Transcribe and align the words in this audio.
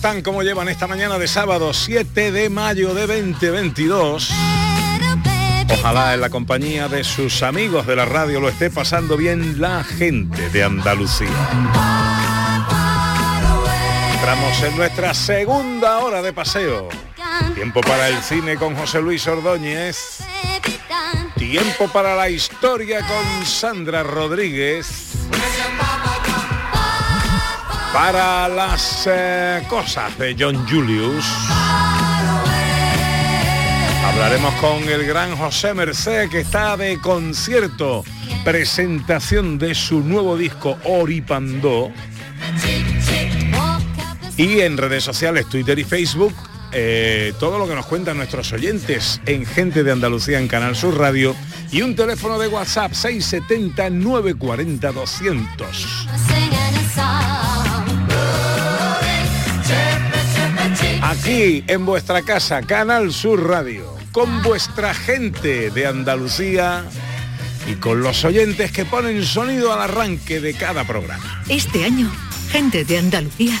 Están? 0.00 0.22
¿Cómo 0.22 0.42
llevan 0.42 0.70
esta 0.70 0.86
mañana 0.86 1.18
de 1.18 1.28
sábado 1.28 1.74
7 1.74 2.32
de 2.32 2.48
mayo 2.48 2.94
de 2.94 3.06
2022? 3.06 4.30
Ojalá 5.74 6.14
en 6.14 6.22
la 6.22 6.30
compañía 6.30 6.88
de 6.88 7.04
sus 7.04 7.42
amigos 7.42 7.86
de 7.86 7.96
la 7.96 8.06
radio 8.06 8.40
lo 8.40 8.48
esté 8.48 8.70
pasando 8.70 9.18
bien 9.18 9.60
la 9.60 9.84
gente 9.84 10.48
de 10.48 10.64
Andalucía. 10.64 11.28
Entramos 14.14 14.62
en 14.62 14.76
nuestra 14.78 15.12
segunda 15.12 15.98
hora 15.98 16.22
de 16.22 16.32
paseo. 16.32 16.88
Tiempo 17.54 17.82
para 17.82 18.08
el 18.08 18.22
cine 18.22 18.56
con 18.56 18.74
José 18.74 19.02
Luis 19.02 19.26
Ordóñez. 19.26 20.20
Tiempo 21.36 21.88
para 21.88 22.16
la 22.16 22.30
historia 22.30 23.00
con 23.06 23.44
Sandra 23.44 24.02
Rodríguez. 24.02 25.10
Para 27.92 28.48
las 28.48 29.08
eh, 29.10 29.62
cosas 29.68 30.16
de 30.16 30.36
John 30.38 30.66
Julius. 30.68 31.24
Hablaremos 34.06 34.54
con 34.54 34.88
el 34.88 35.04
gran 35.04 35.36
José 35.36 35.74
Merced 35.74 36.30
que 36.30 36.40
está 36.40 36.76
de 36.76 37.00
concierto. 37.00 38.04
Presentación 38.44 39.58
de 39.58 39.74
su 39.74 40.00
nuevo 40.00 40.36
disco 40.36 40.78
Oripandó. 40.84 41.90
Y 44.36 44.60
en 44.60 44.76
redes 44.76 45.04
sociales, 45.04 45.48
Twitter 45.48 45.78
y 45.78 45.84
Facebook, 45.84 46.34
eh, 46.72 47.34
todo 47.40 47.58
lo 47.58 47.66
que 47.66 47.74
nos 47.74 47.86
cuentan 47.86 48.16
nuestros 48.16 48.52
oyentes 48.52 49.20
en 49.26 49.44
Gente 49.44 49.82
de 49.82 49.92
Andalucía 49.92 50.38
en 50.38 50.46
Canal 50.46 50.76
Sur 50.76 50.96
Radio 50.96 51.34
y 51.72 51.82
un 51.82 51.96
teléfono 51.96 52.38
de 52.38 52.48
WhatsApp 52.48 52.92
670 52.92 53.90
940 53.90 54.92
200. 54.92 56.08
Aquí 61.10 61.64
en 61.66 61.84
vuestra 61.86 62.22
casa, 62.22 62.62
Canal 62.62 63.12
Sur 63.12 63.48
Radio, 63.48 63.96
con 64.12 64.44
vuestra 64.44 64.94
gente 64.94 65.72
de 65.72 65.84
Andalucía 65.84 66.84
y 67.66 67.74
con 67.74 68.00
los 68.00 68.24
oyentes 68.24 68.70
que 68.70 68.84
ponen 68.84 69.24
sonido 69.24 69.72
al 69.72 69.80
arranque 69.80 70.40
de 70.40 70.54
cada 70.54 70.84
programa. 70.84 71.42
Este 71.48 71.84
año, 71.84 72.08
gente 72.52 72.84
de 72.84 72.98
Andalucía 72.98 73.60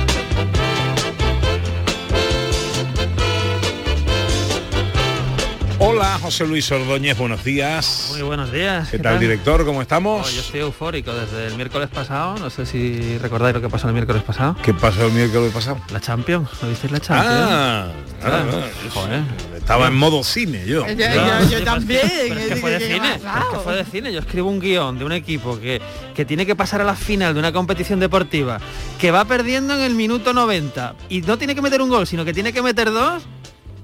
Hola, 6.03 6.17
José 6.19 6.47
Luis 6.47 6.71
Ordóñez, 6.71 7.15
buenos 7.15 7.43
días. 7.43 8.07
Muy 8.13 8.23
buenos 8.23 8.51
días. 8.51 8.89
¿Qué 8.89 8.97
tal, 8.97 9.19
director? 9.19 9.63
¿Cómo 9.63 9.77
Oh, 9.77 9.81
estamos? 9.83 10.33
yo 10.33 10.41
estoy 10.41 10.61
eufórico 10.61 11.13
desde 11.13 11.45
el 11.45 11.53
miércoles 11.55 11.89
pasado. 11.89 12.39
No 12.39 12.49
sé 12.49 12.65
si 12.65 13.19
recordáis 13.19 13.53
lo 13.53 13.61
que 13.61 13.69
pasó 13.69 13.85
el 13.87 13.93
miércoles 13.93 14.23
pasado. 14.23 14.55
¿Qué 14.63 14.73
pasó 14.73 15.05
el 15.05 15.11
miércoles 15.13 15.53
pasado? 15.53 15.77
La 15.93 16.01
Champions. 16.01 16.49
¿Lo 16.63 16.69
visteis 16.69 16.91
la 16.91 16.99
Champions? 17.01 17.35
Ah, 17.39 17.87
ah, 18.23 18.43
Ah, 18.51 18.67
joder. 18.91 19.21
estaba 19.55 19.89
en 19.89 19.93
modo 19.93 20.23
cine 20.23 20.65
yo. 20.65 20.87
Yo- 20.87 20.95
Claro, 20.95 21.47
yo- 21.47 21.63
también, 21.63 22.01
Pero 22.29 22.39
es 22.39 22.47
que 22.47 22.55
fue 22.55 22.71
de 22.71 22.79
cine. 22.79 23.13
es 23.17 23.21
que 23.21 23.59
fue 23.63 23.75
de 23.75 23.85
cine. 23.85 24.11
Yo 24.11 24.21
escribo 24.21 24.49
un 24.49 24.59
guion 24.59 24.97
de 24.97 25.05
un 25.05 25.11
equipo 25.11 25.59
que, 25.59 25.79
que 26.15 26.25
tiene 26.25 26.47
que 26.47 26.55
pasar 26.55 26.81
a 26.81 26.83
la 26.83 26.95
final 26.95 27.35
de 27.35 27.39
una 27.41 27.51
competición 27.51 27.99
deportiva, 27.99 28.59
que 28.99 29.11
va 29.11 29.23
perdiendo 29.25 29.75
en 29.75 29.81
el 29.81 29.93
minuto 29.93 30.33
90 30.33 30.95
y 31.09 31.21
no 31.21 31.37
tiene 31.37 31.53
que 31.53 31.61
meter 31.61 31.79
un 31.79 31.89
gol, 31.89 32.07
sino 32.07 32.25
que 32.25 32.33
tiene 32.33 32.51
que 32.51 32.63
meter 32.63 32.91
dos. 32.91 33.21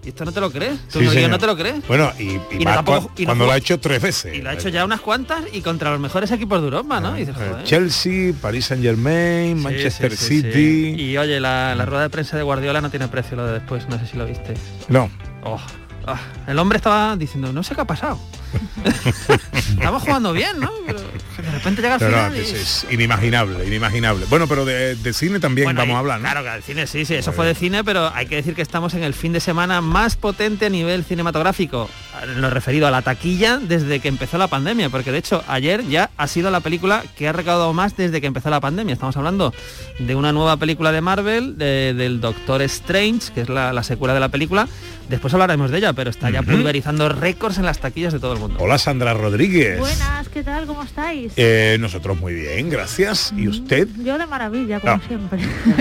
Y 0.07 0.12
esto 0.12 0.23
no 0.23 0.31
te 0.31 0.40
lo 0.40 0.50
crees. 0.50 0.79
Tú 0.88 1.00
Sí, 1.01 1.28
no 1.28 1.38
te 1.38 1.45
lo 1.45 1.57
crees. 1.57 1.85
Bueno, 1.85 2.13
y, 2.18 2.23
y 2.23 2.40
Y 2.51 2.57
no 2.59 2.63
más 2.63 2.75
tampoco- 2.78 3.09
cua- 3.09 3.12
y 3.18 3.22
no 3.23 3.25
cuando 3.25 3.44
jugó- 3.44 3.45
lo 3.47 3.51
ha 3.51 3.57
hecho 3.57 3.78
tres 3.78 4.01
veces. 4.01 4.34
Y 4.34 4.41
lo 4.41 4.50
ha 4.50 4.53
hecho 4.53 4.69
ya 4.69 4.85
unas 4.85 5.01
cuantas 5.01 5.44
y 5.51 5.59
contra 5.59 5.91
los 5.91 6.00
mejores 6.00 6.31
equipos 6.31 6.62
de 6.62 6.66
Europa, 6.68 7.01
¿no? 7.01 7.18
Y 7.18 7.25
dices, 7.25 7.35
Eh, 7.38 7.45
joder. 7.50 7.63
Chelsea, 7.66 8.34
Paris 8.41 8.66
Saint 8.67 8.81
Germain, 8.81 9.57
Sí, 9.57 9.63
Manchester 9.66 10.16
sí, 10.16 10.41
City. 10.44 10.96
Y 10.97 11.17
oye, 11.17 11.41
la, 11.41 11.75
la 11.75 11.85
rueda 11.85 12.03
de 12.03 12.09
prensa 12.09 12.38
de 12.38 12.44
Guardiola 12.44 12.79
no 12.79 12.90
tiene 12.90 13.09
precio 13.09 13.35
lo 13.35 13.46
de 13.47 13.53
después, 13.59 13.85
no 13.90 14.00
sé 14.00 14.07
si 14.07 14.16
lo 14.16 14.25
viste. 14.25 14.53
No, 14.88 15.09
Oh, 15.44 15.59
ah, 16.06 16.19
el 16.47 16.57
hombre 16.57 16.78
estaba 16.78 17.17
diciendo, 17.17 17.51
no 17.51 17.62
sé 17.62 17.75
qué 17.75 17.81
ha 17.81 17.85
pasado. 17.85 18.17
Estamos 19.53 20.03
jugando 20.03 20.31
bien, 20.34 20.57
¿no? 20.59 20.72
Pero 20.85 21.00
de 21.47 21.53
repente 21.53 21.81
llega 21.81 21.96
al 21.96 22.02
no, 22.02 22.08
final 22.08 22.35
y- 22.35 22.40
es, 22.40 22.85
inimaginable, 22.90 23.66
inimaginable. 23.66 24.25
Bueno, 24.30 24.47
pero 24.47 24.66
de, 24.66 24.96
de 24.96 25.13
cine 25.13 25.40
también 25.40 25.66
Bueno, 25.66 25.80
vamos 25.81 25.94
y- 25.94 25.96
a 25.96 26.00
hablar, 26.00 26.19
¿no? 26.19 26.30
Claro, 26.30 26.44
que 26.44 26.56
el 26.56 26.63
cine 26.63 26.88
sí, 26.88 27.06
sí, 27.06 27.16
eso 27.16 27.31
fue 27.34 27.46
de 27.47 27.56
cine, 27.56 27.84
pero 27.84 28.12
hay 28.13 28.25
que 28.28 28.35
decir 28.35 28.53
que 28.53 28.62
estamos 28.62 28.94
en 28.94 29.03
el 29.03 29.13
fin 29.13 29.34
de 29.34 29.40
semana 29.40 29.81
más 29.81 30.16
potente 30.16 30.66
a 30.66 30.69
nivel 30.69 31.03
cinematográfico, 31.03 31.90
lo 32.38 32.49
referido 32.49 32.88
a 32.88 32.91
la 32.91 33.02
taquilla 33.02 33.58
desde 33.58 33.99
que 33.99 34.08
empezó 34.08 34.38
la 34.38 34.47
pandemia, 34.47 34.90
porque 34.90 35.11
de 35.11 35.20
hecho 35.20 35.44
ayer 35.47 35.88
ya 35.88 36.09
ha 36.17 36.28
sido 36.28 36.52
la 36.52 36.59
película 36.59 37.03
que 37.17 37.28
ha 37.28 37.34
recaudado 37.34 37.73
más 37.73 37.96
desde 37.96 38.20
que 38.22 38.28
empezó 38.28 38.50
la 38.50 38.59
pandemia. 38.59 38.93
Estamos 38.93 39.16
hablando 39.17 39.53
de 40.00 40.16
una 40.16 40.32
nueva 40.34 40.58
película 40.58 40.91
de 40.91 41.02
Marvel, 41.02 41.58
de- 41.58 41.93
del 41.93 42.20
Doctor 42.20 42.61
Strange, 42.64 43.32
que 43.34 43.41
es 43.41 43.50
la, 43.50 43.72
la 43.73 43.84
secuela 43.84 44.14
de 44.14 44.20
la 44.20 44.29
película. 44.29 44.67
Después 45.09 45.34
hablaremos 45.34 45.72
de 45.72 45.78
ella, 45.78 45.93
pero 45.93 46.09
está 46.09 46.29
ya 46.29 46.41
pulverizando 46.43 47.08
récords 47.08 47.58
en 47.59 47.66
las 47.66 47.79
taquillas 47.79 48.11
de 48.11 48.20
todo 48.20 48.34
el 48.34 48.40
mundo. 48.40 48.58
Hola 48.59 48.78
Sandra 48.78 49.14
Rodríguez. 49.14 49.79
Buenas, 49.79 50.28
¿qué 50.29 50.43
tal? 50.43 50.66
¿Cómo 50.66 50.84
estáis? 50.84 51.32
Eh, 51.39 51.78
nosotros 51.79 52.19
muy 52.19 52.34
bien, 52.34 52.67
gracias. 52.72 53.31
¿Y 53.37 53.47
usted? 53.47 53.87
Yo 54.03 54.17
de 54.17 54.25
maravilla, 54.25 54.79
como 54.79 54.93
Ah. 54.93 55.01
siempre. 55.07 55.39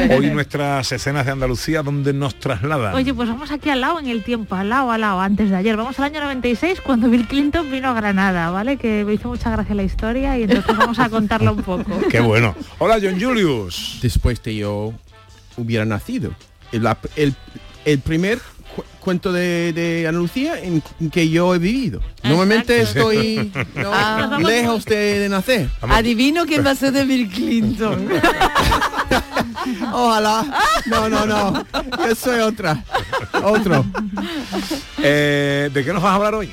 Hoy 0.15 0.27
nuestras 0.31 0.93
escenas 0.93 1.25
de 1.25 1.33
Andalucía, 1.33 1.83
¿dónde 1.83 2.13
nos 2.13 2.39
trasladan? 2.39 2.95
Oye, 2.95 3.15
pues 3.15 3.27
vamos 3.31 3.51
aquí 3.51 3.71
al 3.71 3.81
lado 3.81 3.99
en 3.99 4.07
el 4.09 4.23
tiempo, 4.23 4.55
al 4.55 4.69
lado, 4.69 4.91
al 4.91 5.01
lado, 5.01 5.19
antes 5.21 5.49
de 5.49 5.57
ayer. 5.57 5.75
Vamos 5.79 5.99
al 5.99 6.05
año 6.05 6.21
96 6.21 6.83
cuando 6.83 7.09
Bill 7.09 7.27
Clinton 7.27 7.71
vino 7.71 7.89
a 7.89 7.95
Granada, 7.95 8.51
¿vale? 8.51 8.77
Que 8.77 9.03
me 9.07 9.15
hizo 9.15 9.29
mucha 9.31 9.49
gracia 9.51 9.75
la 9.75 9.83
historia 9.83 10.39
y 10.39 10.43
entonces 10.43 10.77
vamos 10.77 10.99
a 10.99 11.09
contarla 11.09 11.53
un 11.53 11.63
poco. 11.63 12.01
Qué 12.11 12.21
bueno. 12.21 12.55
Hola 12.79 12.99
John 13.03 13.19
Julius. 13.19 13.99
Después 14.03 14.43
de 14.43 14.57
yo 14.57 14.93
hubiera 15.57 15.87
nacido. 15.87 16.33
El, 16.71 16.87
el- 17.17 17.35
el 17.87 18.01
primer 18.01 18.41
cu- 19.07 19.11
cuento 19.11 19.33
de, 19.33 19.73
de 19.73 20.07
Andalucía 20.09 20.61
en, 20.61 20.83
en 21.01 21.11
que 21.11 21.29
yo 21.29 21.55
he 21.55 21.59
vivido. 21.59 22.01
Normalmente 22.25 22.81
Exacto. 22.81 23.13
estoy 23.13 23.53
¿no? 23.77 23.93
Ah. 23.95 24.39
lejos 24.43 24.85
de, 24.85 25.21
de 25.21 25.29
nacer. 25.29 25.71
Adivino 25.81 26.45
quién 26.45 26.67
va 26.67 26.73
a 26.73 26.75
ser 26.75 26.91
de 26.93 27.05
Bill 27.05 27.29
Clinton. 27.31 28.09
Ojalá. 29.93 30.45
No, 30.87 31.09
no, 31.09 31.25
no. 31.25 31.65
Yo 32.07 32.15
soy 32.17 32.41
otra. 32.41 32.85
Otro. 33.45 33.85
Eh, 35.03 35.71
¿De 35.73 35.85
qué 35.85 35.93
nos 35.93 36.03
vas 36.03 36.13
a 36.13 36.17
hablar 36.17 36.35
hoy? 36.35 36.51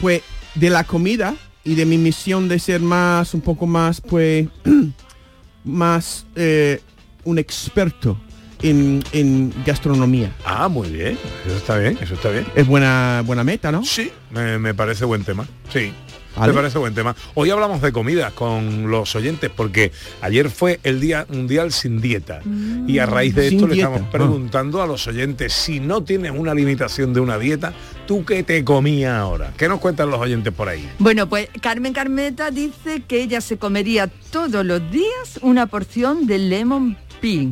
Pues 0.00 0.22
de 0.54 0.70
la 0.70 0.84
comida 0.84 1.34
y 1.64 1.74
de 1.74 1.86
mi 1.86 1.98
misión 1.98 2.48
de 2.48 2.58
ser 2.60 2.80
más, 2.80 3.34
un 3.34 3.40
poco 3.40 3.66
más, 3.66 4.00
pues, 4.00 4.46
más 5.64 6.24
eh, 6.36 6.80
un 7.24 7.38
experto 7.38 8.16
en, 8.62 9.02
en 9.12 9.52
gastronomía. 9.64 10.32
Ah, 10.44 10.68
muy 10.68 10.88
bien. 10.88 11.18
Eso 11.46 11.56
está 11.56 11.78
bien, 11.78 11.98
eso 12.00 12.14
está 12.14 12.30
bien. 12.30 12.46
Es 12.54 12.66
buena, 12.66 13.22
buena 13.24 13.44
meta, 13.44 13.72
¿no? 13.72 13.84
Sí, 13.84 14.10
me, 14.30 14.58
me 14.58 14.74
parece 14.74 15.04
buen 15.04 15.24
tema. 15.24 15.46
Sí. 15.72 15.92
Me 16.38 16.52
parece 16.52 16.78
buen 16.78 16.94
tema. 16.94 17.14
Hoy 17.34 17.50
hablamos 17.50 17.82
de 17.82 17.92
comida 17.92 18.30
con 18.30 18.90
los 18.90 19.14
oyentes 19.16 19.50
porque 19.54 19.92
ayer 20.20 20.48
fue 20.48 20.80
el 20.84 21.00
Día 21.00 21.26
Mundial 21.28 21.72
sin 21.72 22.00
dieta 22.00 22.40
y 22.86 22.98
a 22.98 23.06
raíz 23.06 23.34
de 23.34 23.48
esto 23.48 23.66
le 23.66 23.74
estamos 23.74 24.02
ah. 24.04 24.10
preguntando 24.10 24.80
a 24.80 24.86
los 24.86 25.06
oyentes 25.06 25.52
si 25.52 25.80
no 25.80 26.02
tienes 26.02 26.32
una 26.34 26.54
limitación 26.54 27.12
de 27.12 27.20
una 27.20 27.36
dieta, 27.36 27.72
¿tú 28.06 28.24
qué 28.24 28.42
te 28.42 28.64
comías 28.64 29.14
ahora? 29.14 29.52
¿Qué 29.56 29.68
nos 29.68 29.80
cuentan 29.80 30.10
los 30.10 30.20
oyentes 30.20 30.52
por 30.52 30.68
ahí? 30.68 30.88
Bueno, 30.98 31.28
pues 31.28 31.48
Carmen 31.60 31.92
Carmeta 31.92 32.50
dice 32.50 33.02
que 33.06 33.22
ella 33.22 33.40
se 33.40 33.58
comería 33.58 34.06
todos 34.30 34.64
los 34.64 34.88
días 34.90 35.40
una 35.42 35.66
porción 35.66 36.26
de 36.26 36.38
lemon 36.38 36.96
pie. 37.20 37.48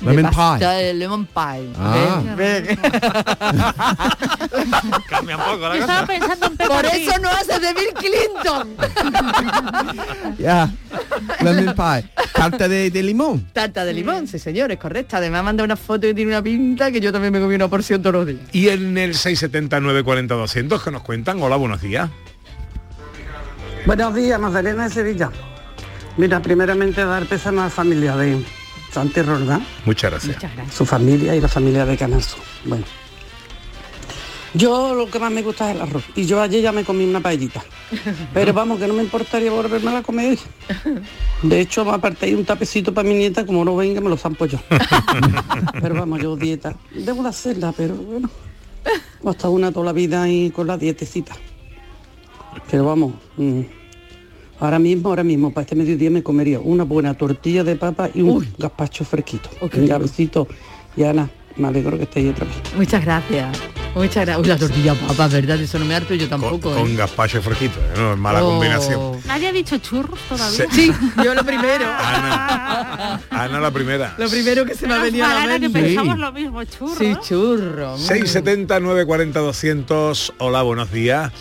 De 0.00 0.14
Lemon 0.14 0.30
pie. 0.58 0.66
de 0.66 0.94
lemon 0.94 1.26
pie. 1.26 1.70
Ah. 1.78 2.22
Ven, 2.34 2.66
ven. 2.66 2.78
Cambia 5.08 5.36
un 5.36 5.42
poco 5.44 5.68
la 5.68 5.74
Yo 5.76 5.80
estaba 5.82 6.00
cosa. 6.06 6.06
pensando 6.06 6.46
en 6.46 6.56
Por 6.68 6.82
Pig. 6.90 7.08
eso 7.08 7.18
no 7.20 7.28
hace 7.30 7.58
de 7.60 7.74
Bill 7.74 7.94
Clinton. 7.94 8.76
Ya. 10.38 10.70
Lemon 11.42 11.74
pie. 11.74 12.10
Tarta 12.32 12.68
de, 12.68 12.90
de 12.90 13.02
limón. 13.02 13.46
Tarta 13.52 13.84
de 13.84 13.92
limón, 13.92 14.26
sí 14.26 14.38
señor, 14.38 14.72
es 14.72 14.78
correcta. 14.78 15.18
Además 15.18 15.44
manda 15.44 15.64
una 15.64 15.76
foto 15.76 16.06
y 16.06 16.14
tiene 16.14 16.30
una 16.32 16.42
pinta 16.42 16.90
que 16.90 17.00
yo 17.00 17.12
también 17.12 17.32
me 17.32 17.40
comí 17.40 17.54
una 17.56 17.68
porción 17.68 18.00
todos 18.00 18.14
los 18.14 18.26
días. 18.26 18.40
Y 18.52 18.68
en 18.68 18.96
el 18.96 19.14
679 19.14 20.02
40 20.02 20.34
200 20.34 20.82
que 20.82 20.90
nos 20.90 21.02
cuentan, 21.02 21.42
hola, 21.42 21.56
buenos 21.56 21.82
días. 21.82 22.08
Buenos 23.86 24.14
días, 24.14 24.38
Magdalena 24.40 24.84
de 24.84 24.90
Sevilla. 24.94 25.30
Mira, 26.16 26.40
primeramente 26.40 27.04
dar 27.04 27.24
pésame 27.26 27.60
a 27.60 27.64
la 27.64 27.70
familia 27.70 28.16
de 28.16 28.42
Santi 28.92 29.22
Roldán, 29.22 29.64
Muchas 29.84 30.10
gracias. 30.10 30.36
Muchas 30.36 30.54
gracias. 30.54 30.76
su 30.76 30.86
familia 30.86 31.34
y 31.34 31.40
la 31.40 31.48
familia 31.48 31.86
de 31.86 31.96
Canazo. 31.96 32.36
Bueno. 32.64 32.84
Yo 34.52 34.94
lo 34.94 35.08
que 35.08 35.20
más 35.20 35.30
me 35.30 35.42
gusta 35.42 35.70
es 35.70 35.76
el 35.76 35.82
arroz. 35.82 36.04
Y 36.16 36.26
yo 36.26 36.40
ayer 36.42 36.60
ya 36.60 36.72
me 36.72 36.84
comí 36.84 37.04
una 37.04 37.20
paellita. 37.20 37.62
Pero 38.34 38.52
vamos, 38.52 38.80
que 38.80 38.88
no 38.88 38.94
me 38.94 39.02
importaría 39.02 39.50
volverme 39.50 39.96
a 39.96 40.02
comer 40.02 40.30
hoy. 40.30 40.38
De 41.42 41.60
hecho, 41.60 41.84
me 41.84 41.92
aparté 41.92 42.26
ahí 42.26 42.34
un 42.34 42.44
tapecito 42.44 42.92
para 42.92 43.08
mi 43.08 43.14
nieta, 43.14 43.46
como 43.46 43.64
no 43.64 43.76
venga, 43.76 44.00
me 44.00 44.08
lo 44.08 44.16
zampo 44.16 44.46
yo. 44.46 44.58
Pero 45.80 45.94
vamos, 45.94 46.20
yo 46.20 46.34
dieta. 46.36 46.74
Debo 46.92 47.22
de 47.22 47.28
hacerla, 47.28 47.72
pero 47.76 47.94
bueno. 47.94 48.28
Hasta 49.24 49.48
una 49.48 49.70
toda 49.70 49.86
la 49.86 49.92
vida 49.92 50.28
y 50.28 50.50
con 50.50 50.66
la 50.66 50.76
dietecita. 50.76 51.36
Pero 52.70 52.84
vamos, 52.86 53.14
mm, 53.36 53.60
ahora 54.60 54.78
mismo, 54.78 55.08
ahora 55.08 55.24
mismo, 55.24 55.52
para 55.52 55.62
este 55.64 55.74
mediodía 55.76 56.10
me 56.10 56.22
comería 56.22 56.60
una 56.60 56.84
buena 56.84 57.14
tortilla 57.14 57.64
de 57.64 57.76
papa 57.76 58.10
y 58.14 58.22
un 58.22 58.46
gazpacho 58.58 59.04
fresquito. 59.04 59.48
Venga, 59.72 59.98
besito. 59.98 60.46
Y 60.96 61.02
Ana, 61.04 61.28
me 61.56 61.68
alegro 61.68 61.96
que 61.96 62.04
estéis 62.04 62.30
otra 62.30 62.44
vez. 62.46 62.54
Muchas 62.76 63.04
gracias. 63.04 63.58
Muchas 63.94 64.24
gracias. 64.24 64.38
Uy, 64.38 64.46
la 64.46 64.56
tortilla 64.56 64.94
papa, 64.94 65.26
¿verdad? 65.26 65.60
Eso 65.60 65.76
no 65.80 65.84
me 65.84 65.96
harto 65.96 66.14
yo 66.14 66.28
Con, 66.28 66.40
tampoco. 66.40 66.74
con 66.74 66.88
¿eh? 66.92 66.94
gazpacho 66.94 67.42
fresquito, 67.42 67.80
¿eh? 67.80 67.92
no 67.96 68.12
es 68.12 68.18
mala 68.20 68.44
Oh. 68.44 68.50
combinación. 68.50 69.16
Nadie 69.26 69.48
ha 69.48 69.52
dicho 69.52 69.78
churros 69.78 70.18
todavía. 70.28 70.66
Sí, 70.70 70.92
yo 71.24 71.34
lo 71.34 71.44
primero. 71.44 71.86
Ana, 71.88 73.20
Ana 73.30 73.58
la 73.60 73.70
primera. 73.72 74.14
Lo 74.16 74.28
primero 74.28 74.64
que 74.64 74.76
se 74.76 74.86
me 74.86 74.94
ha 74.94 74.98
venido 75.02 75.24
a 75.24 75.28
la 75.34 75.42
Ana, 75.42 75.54
que 75.54 75.68
mente. 75.68 75.80
pensamos 75.82 76.18
lo 76.18 76.32
mismo, 76.32 76.62
churros. 76.64 76.98
Sí, 76.98 77.14
churro. 77.26 77.96
mm. 77.96 78.00
670 78.00 78.78
940 78.80 79.40
200. 79.40 80.34
Hola, 80.38 80.62
buenos 80.62 80.92
días. 80.92 81.32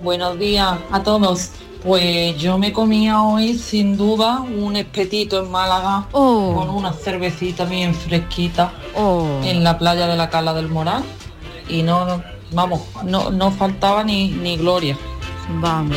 Buenos 0.00 0.38
días 0.38 0.78
a 0.90 1.02
todos. 1.02 1.50
Pues 1.82 2.36
yo 2.38 2.58
me 2.58 2.72
comía 2.72 3.22
hoy 3.22 3.54
sin 3.56 3.96
duda 3.96 4.40
un 4.40 4.76
espetito 4.76 5.44
en 5.44 5.50
Málaga 5.50 6.06
Oh. 6.12 6.52
con 6.54 6.70
una 6.70 6.92
cervecita 6.92 7.64
bien 7.64 7.94
fresquita 7.94 8.72
Oh. 8.96 9.40
en 9.44 9.62
la 9.62 9.78
playa 9.78 10.06
de 10.08 10.16
la 10.16 10.28
Cala 10.28 10.54
del 10.54 10.68
Moral 10.68 11.04
y 11.68 11.82
no, 11.82 12.04
no- 12.04 12.22
vamos, 12.52 12.80
no, 13.04 13.30
no 13.30 13.50
faltaba 13.52 14.02
ni, 14.02 14.28
ni 14.30 14.56
gloria. 14.56 14.96
Vamos. 15.60 15.96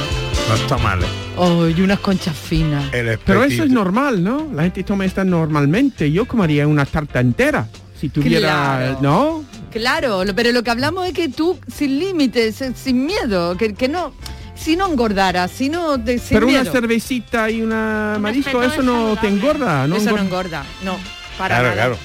No 0.50 0.56
está 0.56 0.78
mal, 0.78 1.02
¿eh? 1.04 1.08
Oh, 1.38 1.68
y 1.68 1.82
unas 1.82 2.00
conchas 2.00 2.36
finas. 2.36 2.94
El 2.94 3.18
Pero 3.26 3.44
eso 3.44 3.64
es 3.64 3.70
normal, 3.72 4.24
¿no? 4.24 4.48
La 4.54 4.64
gente 4.64 4.84
toma 4.84 5.06
esto 5.06 5.24
normalmente. 5.26 6.12
Yo 6.12 6.26
comería 6.28 6.68
una 6.68 6.86
tarta 6.86 7.20
entera. 7.20 7.68
Si 8.00 8.10
tuviera... 8.10 8.98
Claro. 8.98 8.98
¿No? 9.02 9.44
Claro, 9.72 10.24
pero 10.36 10.52
lo 10.52 10.64
que 10.64 10.70
hablamos 10.72 11.08
es 11.08 11.14
que 11.14 11.30
tú 11.30 11.58
sin 11.74 12.00
límites, 12.00 12.62
eh, 12.62 12.74
sin 12.76 13.06
miedo, 13.06 13.56
que, 13.58 13.74
que 13.74 13.88
no, 13.88 14.14
si 14.56 14.76
no 14.76 14.92
engordaras, 14.92 15.50
si 15.52 15.70
no 15.70 16.02
te, 16.04 16.20
sin 16.20 16.36
Pero 16.38 16.48
una 16.48 16.66
cervecita 16.66 17.50
y 17.50 17.62
una 17.62 18.18
marisco, 18.20 18.62
eso 18.62 18.82
es 18.82 18.86
no 18.86 19.16
te 19.20 19.28
engorda. 19.28 19.88
No 19.88 19.96
Eso 19.96 20.12
no 20.12 20.18
engorda. 20.18 20.62
engorda, 20.62 20.66
no, 20.84 20.98
para 21.38 21.56
Claro, 21.60 21.64
nada. 21.64 21.74
claro. 21.76 21.98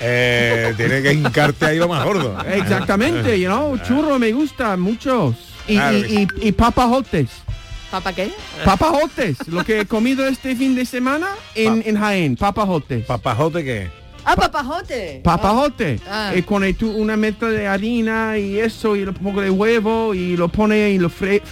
Eh, 0.00 0.74
tiene 0.78 1.02
que 1.02 1.12
hincarte 1.12 1.66
ahí 1.66 1.78
lo 1.78 1.88
más 1.88 2.04
gordo. 2.04 2.36
Exactamente, 2.52 3.38
you 3.38 3.46
know, 3.48 3.78
churro 3.78 4.18
me 4.18 4.32
gusta, 4.32 4.76
muchos. 4.76 5.36
Y, 5.68 5.74
Claro 5.74 5.98
y, 5.98 6.02
que 6.02 6.12
y, 6.44 6.48
y 6.48 6.52
papajotes. 6.52 7.28
¿Papa 7.90 8.12
qué? 8.12 8.30
Papajotes, 8.64 9.48
lo 9.48 9.64
que 9.64 9.80
he 9.80 9.86
comido 9.86 10.24
este 10.26 10.54
fin 10.54 10.76
de 10.76 10.86
semana 10.86 11.28
en, 11.56 11.82
en 11.84 11.98
Jaén, 11.98 12.36
papajotes. 12.36 13.04
¿Papajote 13.04 13.64
qué? 13.64 13.90
Ah, 14.24 14.36
papajote. 14.36 15.20
Papajote, 15.24 15.98
Ah. 16.08 16.32
eh, 16.34 16.42
con 16.44 16.62
el- 16.64 16.76
tú 16.76 16.90
una 16.92 17.16
mezcla 17.16 17.48
de 17.48 17.66
harina 17.66 18.38
y 18.38 18.58
eso 18.58 18.94
y 18.96 19.02
un 19.02 19.14
poco 19.14 19.40
de 19.40 19.50
huevo 19.50 20.14
y 20.14 20.36
lo 20.36 20.48
pone 20.48 20.90
y 20.90 20.98
lo 20.98 21.08
fre- 21.08 21.42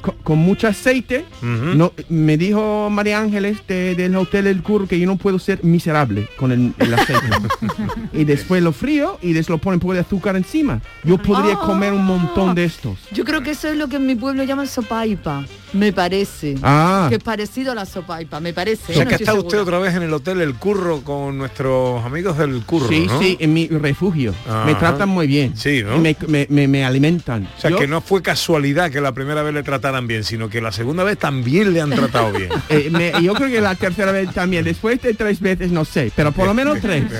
co- 0.00 0.14
con, 0.22 0.38
mucho 0.38 0.66
aceite. 0.68 1.24
No, 1.42 1.92
me 2.08 2.36
dijo 2.36 2.88
María 2.90 3.18
Ángeles 3.20 3.58
de- 3.66 3.94
del 3.94 4.16
Hotel 4.16 4.46
El 4.46 4.62
Curro 4.62 4.86
que 4.86 4.98
yo 4.98 5.06
no 5.06 5.16
puedo 5.16 5.38
ser 5.38 5.62
miserable 5.64 6.28
con 6.36 6.52
el, 6.52 6.72
el 6.78 6.94
aceite. 6.94 7.26
y 8.12 8.24
después 8.24 8.62
lo 8.62 8.72
frío 8.72 9.18
y 9.22 9.32
después 9.32 9.50
lo 9.50 9.58
pone 9.58 9.76
un 9.76 9.80
poco 9.80 9.94
de 9.94 10.00
azúcar 10.00 10.36
encima. 10.36 10.80
Yo 11.04 11.18
podría 11.18 11.54
Ah. 11.54 11.60
comer 11.66 11.92
un 11.92 12.04
montón 12.04 12.54
de 12.54 12.64
estos. 12.64 12.98
Yo 13.12 13.24
creo 13.24 13.42
que 13.42 13.50
eso 13.52 13.68
es 13.68 13.76
lo 13.76 13.88
que 13.88 13.96
en 13.96 14.06
mi 14.06 14.14
pueblo 14.14 14.44
llaman 14.44 14.66
sopaipa, 14.66 15.44
me 15.72 15.92
parece. 15.92 16.54
Ah. 16.62 17.06
Que 17.08 17.16
es 17.16 17.22
parecido 17.22 17.72
a 17.72 17.74
la 17.74 17.86
sopaipa, 17.86 18.40
me 18.40 18.52
parece. 18.52 18.92
O 18.92 18.94
sea 18.94 19.04
no 19.04 19.08
que 19.08 19.14
estoy 19.16 19.24
está 19.26 19.34
usted 19.34 19.50
segura. 19.58 19.62
otra 19.62 19.78
vez 19.78 19.94
en 19.96 20.02
el 20.02 20.12
hotel 20.12 20.40
El 20.40 20.54
Curro 20.54 21.00
con 21.02 21.38
nuestros 21.38 22.04
amigos 22.04 22.38
del 22.38 22.62
Curro, 22.64 22.88
Sí, 22.88 23.06
¿no? 23.06 23.20
sí, 23.20 23.36
en 23.40 23.52
mi 23.52 23.68
refugio. 23.68 24.34
Me 24.66 24.74
tratan 24.74 25.08
muy 25.08 25.26
bien. 25.26 25.56
Sí, 25.56 25.82
¿no? 25.84 25.96
Y 25.96 26.00
me, 26.00 26.16
me- 26.28 26.46
me- 26.48 26.68
me 26.68 26.84
alimentan. 26.84 27.48
O 27.56 27.60
sea 27.60 27.70
Yo- 27.70 27.78
que 27.78 27.86
no 27.86 28.00
fue 28.00 28.22
casualidad 28.22 28.90
que 28.90 29.00
la 29.00 29.12
primera 29.12 29.42
vez 29.42 29.54
le 29.54 29.62
trataran 29.90 30.06
bien, 30.06 30.24
sino 30.24 30.48
que 30.48 30.60
la 30.60 30.70
segunda 30.72 31.02
vez 31.04 31.18
también 31.18 31.72
le 31.72 31.80
han 31.80 31.90
tratado 31.90 32.32
bien. 32.32 32.48
Eh, 32.68 32.88
me- 32.90 33.12
yo 33.22 33.34
creo 33.34 33.48
que 33.48 33.60
la 33.60 33.74
tercera 33.74 34.12
vez 34.12 34.32
también, 34.32 34.64
después 34.64 35.00
de 35.02 35.14
tres 35.14 35.40
veces 35.40 35.72
no 35.72 35.84
sé, 35.84 36.12
pero 36.14 36.30
por 36.32 36.46
lo 36.46 36.54
menos 36.54 36.80
tres. 36.80 37.04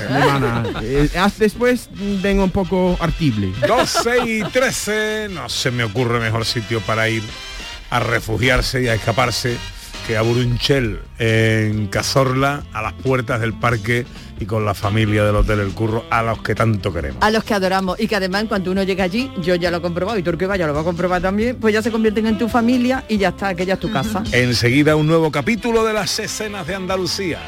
Eh, 0.83 1.09
después 1.39 1.89
vengo 2.23 2.45
un 2.45 2.50
poco 2.50 2.97
artible. 3.00 3.53
12 3.67 4.19
y 4.27 4.43
13, 4.45 5.29
no 5.31 5.49
se 5.49 5.71
me 5.71 5.85
ocurre 5.85 6.21
mejor 6.21 6.45
sitio 6.45 6.81
para 6.81 7.09
ir 7.09 7.23
a 7.91 7.99
refugiarse 8.00 8.83
y 8.83 8.89
a 8.89 8.95
escaparse 8.95 9.57
que 10.11 10.17
a 10.17 10.23
Burunchel, 10.23 10.99
en 11.21 11.87
Cazorla, 11.87 12.64
a 12.73 12.83
las 12.83 12.95
puertas 12.95 13.40
del 13.40 13.52
parque 13.52 14.05
y 14.40 14.45
con 14.45 14.64
la 14.64 14.75
familia 14.75 15.25
del 15.25 15.37
Hotel 15.37 15.61
El 15.61 15.71
Curro, 15.71 16.05
a 16.11 16.21
los 16.25 16.43
que 16.43 16.57
tanto 16.57 16.93
queremos. 16.93 17.23
A 17.23 17.31
los 17.31 17.45
que 17.45 17.55
adoramos 17.55 18.00
y 18.00 18.09
que 18.09 18.17
además 18.17 18.47
cuando 18.49 18.73
uno 18.73 18.83
llega 18.83 19.05
allí, 19.05 19.31
yo 19.40 19.55
ya 19.55 19.71
lo 19.71 19.76
he 19.76 19.81
comprobado 19.81 20.19
y 20.19 20.25
tú 20.25 20.37
que 20.37 20.47
vaya 20.47 20.67
lo 20.67 20.75
va 20.75 20.81
a 20.81 20.85
comprobar 20.85 21.23
también, 21.23 21.59
pues 21.61 21.73
ya 21.73 21.81
se 21.81 21.93
convierten 21.93 22.26
en 22.26 22.38
tu 22.38 22.49
familia 22.49 23.05
y 23.09 23.19
ya 23.19 23.29
está, 23.29 23.50
aquella 23.50 23.75
es 23.75 23.81
tu 23.81 23.93
casa. 23.93 24.25
Enseguida 24.33 24.97
un 24.97 25.07
nuevo 25.07 25.31
capítulo 25.31 25.85
de 25.85 25.93
las 25.93 26.19
escenas 26.19 26.67
de 26.67 26.75
Andalucía. 26.75 27.38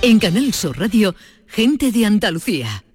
En 0.00 0.18
Canal 0.18 0.54
Sur 0.54 0.78
Radio, 0.78 1.14
gente 1.46 1.92
de 1.92 2.06
Andalucía, 2.06 2.85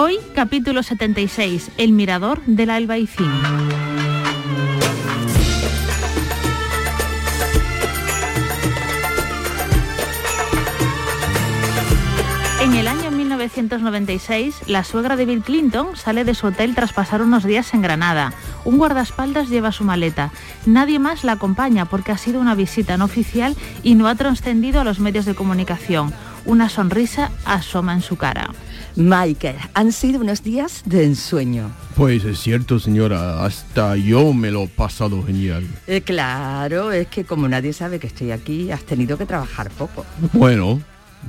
Hoy, 0.00 0.16
capítulo 0.32 0.84
76, 0.84 1.72
El 1.76 1.90
Mirador 1.90 2.40
del 2.46 2.70
Albaicín. 2.70 3.26
En 12.60 12.74
el 12.74 12.86
año 12.86 13.10
1996, 13.10 14.68
la 14.68 14.84
suegra 14.84 15.16
de 15.16 15.26
Bill 15.26 15.42
Clinton 15.42 15.96
sale 15.96 16.22
de 16.22 16.36
su 16.36 16.46
hotel 16.46 16.76
tras 16.76 16.92
pasar 16.92 17.20
unos 17.20 17.42
días 17.42 17.74
en 17.74 17.82
Granada. 17.82 18.32
Un 18.64 18.78
guardaespaldas 18.78 19.48
lleva 19.48 19.72
su 19.72 19.82
maleta. 19.82 20.30
Nadie 20.64 21.00
más 21.00 21.24
la 21.24 21.32
acompaña 21.32 21.86
porque 21.86 22.12
ha 22.12 22.18
sido 22.18 22.40
una 22.40 22.54
visita 22.54 22.96
no 22.98 23.06
oficial 23.06 23.56
y 23.82 23.96
no 23.96 24.06
ha 24.06 24.14
trascendido 24.14 24.80
a 24.80 24.84
los 24.84 25.00
medios 25.00 25.24
de 25.24 25.34
comunicación. 25.34 26.14
Una 26.44 26.68
sonrisa 26.68 27.32
asoma 27.44 27.94
en 27.94 28.02
su 28.02 28.16
cara. 28.16 28.50
Michael, 28.98 29.54
han 29.74 29.92
sido 29.92 30.20
unos 30.20 30.42
días 30.42 30.82
de 30.84 31.04
ensueño. 31.04 31.70
Pues 31.94 32.24
es 32.24 32.40
cierto, 32.40 32.80
señora, 32.80 33.44
hasta 33.44 33.94
yo 33.94 34.32
me 34.32 34.50
lo 34.50 34.64
he 34.64 34.68
pasado 34.68 35.22
genial. 35.24 35.64
Eh, 35.86 36.00
claro, 36.00 36.90
es 36.90 37.06
que 37.06 37.22
como 37.22 37.48
nadie 37.48 37.72
sabe 37.72 38.00
que 38.00 38.08
estoy 38.08 38.32
aquí, 38.32 38.72
has 38.72 38.82
tenido 38.82 39.16
que 39.16 39.24
trabajar 39.24 39.70
poco. 39.70 40.04
Bueno, 40.32 40.80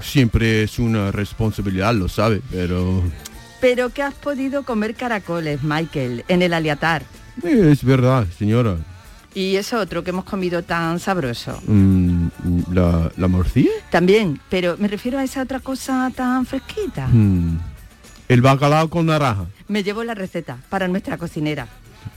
siempre 0.01 0.63
es 0.63 0.79
una 0.79 1.11
responsabilidad, 1.11 1.93
lo 1.93 2.09
sabe, 2.09 2.41
pero... 2.49 3.03
Pero 3.61 3.89
que 3.89 4.01
has 4.01 4.15
podido 4.15 4.63
comer 4.63 4.95
caracoles, 4.95 5.61
Michael, 5.61 6.25
en 6.27 6.41
el 6.41 6.55
aliatar. 6.55 7.03
Es 7.43 7.83
verdad, 7.83 8.25
señora. 8.35 8.77
Y 9.35 9.55
eso 9.57 9.79
otro 9.79 10.03
que 10.03 10.09
hemos 10.09 10.25
comido 10.25 10.63
tan 10.63 10.99
sabroso. 10.99 11.61
Mm, 11.67 12.27
¿La, 12.73 13.11
la 13.15 13.27
morcilla? 13.27 13.69
También, 13.91 14.39
pero 14.49 14.75
me 14.79 14.87
refiero 14.87 15.19
a 15.19 15.23
esa 15.23 15.41
otra 15.43 15.59
cosa 15.59 16.11
tan 16.15 16.45
fresquita. 16.45 17.07
Mm, 17.07 17.59
El 18.27 18.41
bacalao 18.41 18.89
con 18.89 19.05
naranja. 19.05 19.45
Me 19.67 19.83
llevo 19.83 20.03
la 20.03 20.15
receta 20.15 20.57
para 20.69 20.87
nuestra 20.87 21.17
cocinera. 21.17 21.67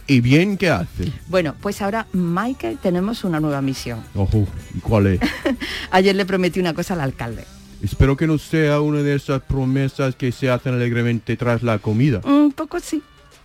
¿Y 0.07 0.21
bien 0.21 0.57
qué 0.57 0.71
hace? 0.71 1.13
Bueno, 1.29 1.55
pues 1.61 1.83
ahora, 1.83 2.07
Michael, 2.13 2.79
tenemos 2.83 3.25
una 3.25 3.41
nueva 3.41 3.61
misión. 3.61 4.01
Ojo, 4.15 4.47
¿y 4.75 4.81
cuál 4.81 5.07
es? 5.09 5.21
Ayer 5.91 6.15
le 6.17 6.25
prometí 6.25 6.61
una 6.61 6.73
cosa 6.75 6.95
al 6.95 7.01
alcalde. 7.03 7.45
Espero 7.83 8.17
que 8.17 8.27
no 8.27 8.39
sea 8.39 8.81
una 8.81 9.03
de 9.03 9.15
esas 9.15 9.43
promesas 9.43 10.15
que 10.15 10.33
se 10.33 10.51
hacen 10.51 10.75
alegremente 10.75 11.37
tras 11.37 11.63
la 11.63 11.79
comida. 11.79 12.21
Un 12.25 12.53
poco 12.53 12.79
sí, 12.81 13.03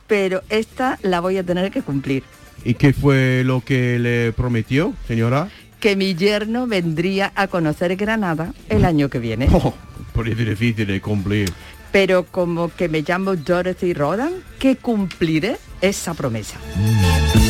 pero 0.07 0.41
esta 0.49 0.99
la 1.01 1.19
voy 1.19 1.37
a 1.37 1.43
tener 1.43 1.71
que 1.71 1.81
cumplir. 1.81 2.23
¿Y 2.63 2.73
qué 2.73 2.93
fue 2.93 3.43
lo 3.45 3.61
que 3.61 3.99
le 3.99 4.33
prometió, 4.33 4.93
señora? 5.07 5.49
Que 5.79 5.95
mi 5.95 6.15
yerno 6.15 6.67
vendría 6.67 7.31
a 7.35 7.47
conocer 7.47 7.95
Granada 7.95 8.53
el 8.69 8.85
año 8.85 9.09
que 9.09 9.19
viene. 9.19 9.47
Oh, 9.53 9.73
parece 10.13 10.45
difícil 10.45 10.87
de 10.87 10.99
cumplir. 11.01 11.51
Pero 11.91 12.25
como 12.25 12.69
que 12.69 12.89
me 12.89 13.01
llamo 13.01 13.35
Dorothy 13.35 13.93
Rodan, 13.93 14.33
que 14.59 14.75
cumpliré 14.75 15.57
esa 15.81 16.13
promesa. 16.13 16.57
Al 16.75 17.46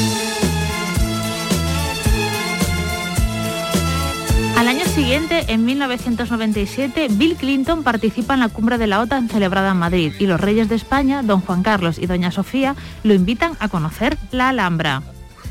siguiente, 5.07 5.45
en 5.47 5.63
1997, 5.63 7.07
Bill 7.11 7.37
Clinton 7.37 7.81
participa 7.81 8.33
en 8.33 8.41
la 8.41 8.49
cumbre 8.49 8.77
de 8.77 8.87
la 8.87 8.99
OTAN 8.99 9.29
celebrada 9.29 9.71
en 9.71 9.77
Madrid 9.77 10.11
y 10.19 10.25
los 10.25 10.37
reyes 10.37 10.67
de 10.67 10.75
España, 10.75 11.23
don 11.23 11.39
Juan 11.39 11.63
Carlos 11.63 11.97
y 11.97 12.07
doña 12.07 12.29
Sofía, 12.29 12.75
lo 13.03 13.13
invitan 13.13 13.55
a 13.61 13.69
conocer 13.69 14.17
la 14.31 14.49
Alhambra. 14.49 15.03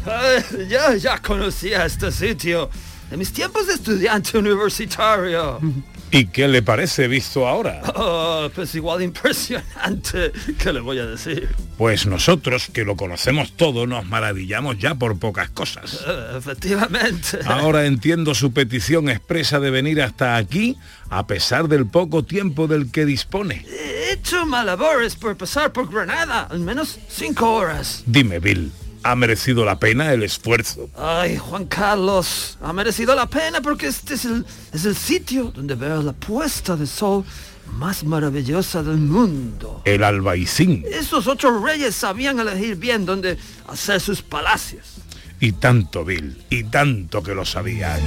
Eh, 0.06 0.66
ya, 0.68 0.94
ya 0.96 1.22
conocía 1.22 1.86
este 1.86 2.12
sitio. 2.12 2.68
De 3.08 3.16
mis 3.16 3.32
tiempos 3.32 3.66
de 3.66 3.72
estudiante 3.72 4.36
universitario. 4.36 5.58
¿Y 6.10 6.26
qué 6.26 6.48
le 6.48 6.62
parece 6.62 7.08
visto 7.08 7.46
ahora? 7.46 7.82
Oh, 7.94 8.48
pues 8.54 8.74
igual 8.74 9.02
impresionante. 9.02 10.32
¿Qué 10.58 10.72
le 10.72 10.80
voy 10.80 10.98
a 10.98 11.06
decir? 11.06 11.48
Pues 11.76 12.06
nosotros, 12.06 12.68
que 12.72 12.84
lo 12.84 12.96
conocemos 12.96 13.52
todo, 13.52 13.86
nos 13.86 14.06
maravillamos 14.06 14.78
ya 14.78 14.94
por 14.94 15.18
pocas 15.18 15.50
cosas. 15.50 16.04
Eh, 16.06 16.38
efectivamente. 16.38 17.38
Ahora 17.46 17.86
entiendo 17.86 18.34
su 18.34 18.52
petición 18.52 19.08
expresa 19.08 19.60
de 19.60 19.70
venir 19.70 20.00
hasta 20.00 20.36
aquí, 20.36 20.76
a 21.10 21.26
pesar 21.26 21.68
del 21.68 21.86
poco 21.86 22.24
tiempo 22.24 22.66
del 22.66 22.90
que 22.90 23.04
dispone. 23.04 23.66
He 23.68 24.12
hecho 24.12 24.46
malabores 24.46 25.16
por 25.16 25.36
pasar 25.36 25.72
por 25.72 25.90
Granada, 25.90 26.42
al 26.50 26.60
menos 26.60 26.98
cinco 27.08 27.52
horas. 27.52 28.04
Dime, 28.06 28.38
Bill, 28.38 28.70
¿ha 29.10 29.16
merecido 29.16 29.64
la 29.64 29.78
pena 29.78 30.12
el 30.12 30.22
esfuerzo? 30.22 30.90
Ay, 30.96 31.36
Juan 31.36 31.66
Carlos, 31.66 32.58
ha 32.60 32.72
merecido 32.72 33.14
la 33.14 33.26
pena 33.26 33.60
porque 33.60 33.86
este 33.86 34.14
es 34.14 34.24
el, 34.24 34.44
es 34.72 34.84
el 34.84 34.96
sitio 34.96 35.52
donde 35.54 35.74
veo 35.74 36.02
la 36.02 36.12
puesta 36.12 36.76
de 36.76 36.86
sol 36.86 37.24
más 37.74 38.04
maravillosa 38.04 38.82
del 38.82 38.98
mundo. 38.98 39.82
El 39.84 40.02
albaicín. 40.02 40.84
Esos 40.90 41.26
ocho 41.26 41.64
reyes 41.64 41.94
sabían 41.94 42.40
elegir 42.40 42.76
bien 42.76 43.06
dónde 43.06 43.38
hacer 43.68 44.00
sus 44.00 44.22
palacios. 44.22 44.94
Y 45.40 45.52
tanto, 45.52 46.04
Bill, 46.04 46.44
y 46.50 46.64
tanto 46.64 47.22
que 47.22 47.34
lo 47.34 47.44
sabían. 47.44 48.00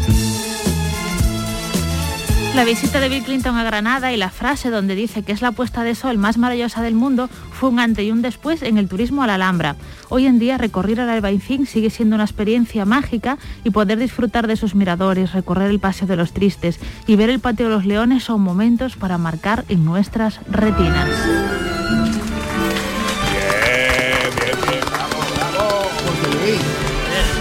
La 2.55 2.65
visita 2.65 2.99
de 2.99 3.07
Bill 3.09 3.23
Clinton 3.23 3.55
a 3.57 3.63
Granada 3.63 4.11
y 4.11 4.17
la 4.17 4.29
frase 4.29 4.69
donde 4.69 4.93
dice 4.95 5.23
que 5.23 5.31
es 5.31 5.41
la 5.41 5.51
puesta 5.53 5.83
de 5.83 5.95
sol 5.95 6.17
más 6.17 6.37
maravillosa 6.37 6.81
del 6.81 6.93
mundo 6.93 7.29
fue 7.51 7.69
un 7.69 7.79
antes 7.79 8.03
y 8.05 8.11
un 8.11 8.21
después 8.21 8.63
en 8.63 8.77
el 8.77 8.89
turismo 8.89 9.23
a 9.23 9.27
la 9.27 9.35
Alhambra. 9.35 9.75
Hoy 10.09 10.25
en 10.25 10.39
día 10.39 10.57
recorrer 10.57 10.99
al 10.99 11.09
Albaicín 11.09 11.65
sigue 11.65 11.89
siendo 11.89 12.15
una 12.15 12.25
experiencia 12.25 12.83
mágica 12.85 13.37
y 13.63 13.69
poder 13.69 13.97
disfrutar 13.97 14.47
de 14.47 14.57
sus 14.57 14.75
miradores, 14.75 15.31
recorrer 15.31 15.69
el 15.69 15.79
Paseo 15.79 16.07
de 16.07 16.17
los 16.17 16.33
Tristes 16.33 16.79
y 17.07 17.15
ver 17.15 17.29
el 17.29 17.39
Patio 17.39 17.69
de 17.69 17.75
los 17.75 17.85
Leones 17.85 18.23
son 18.25 18.41
momentos 18.41 18.97
para 18.97 19.17
marcar 19.17 19.63
en 19.69 19.85
nuestras 19.85 20.41
retinas. 20.49 21.07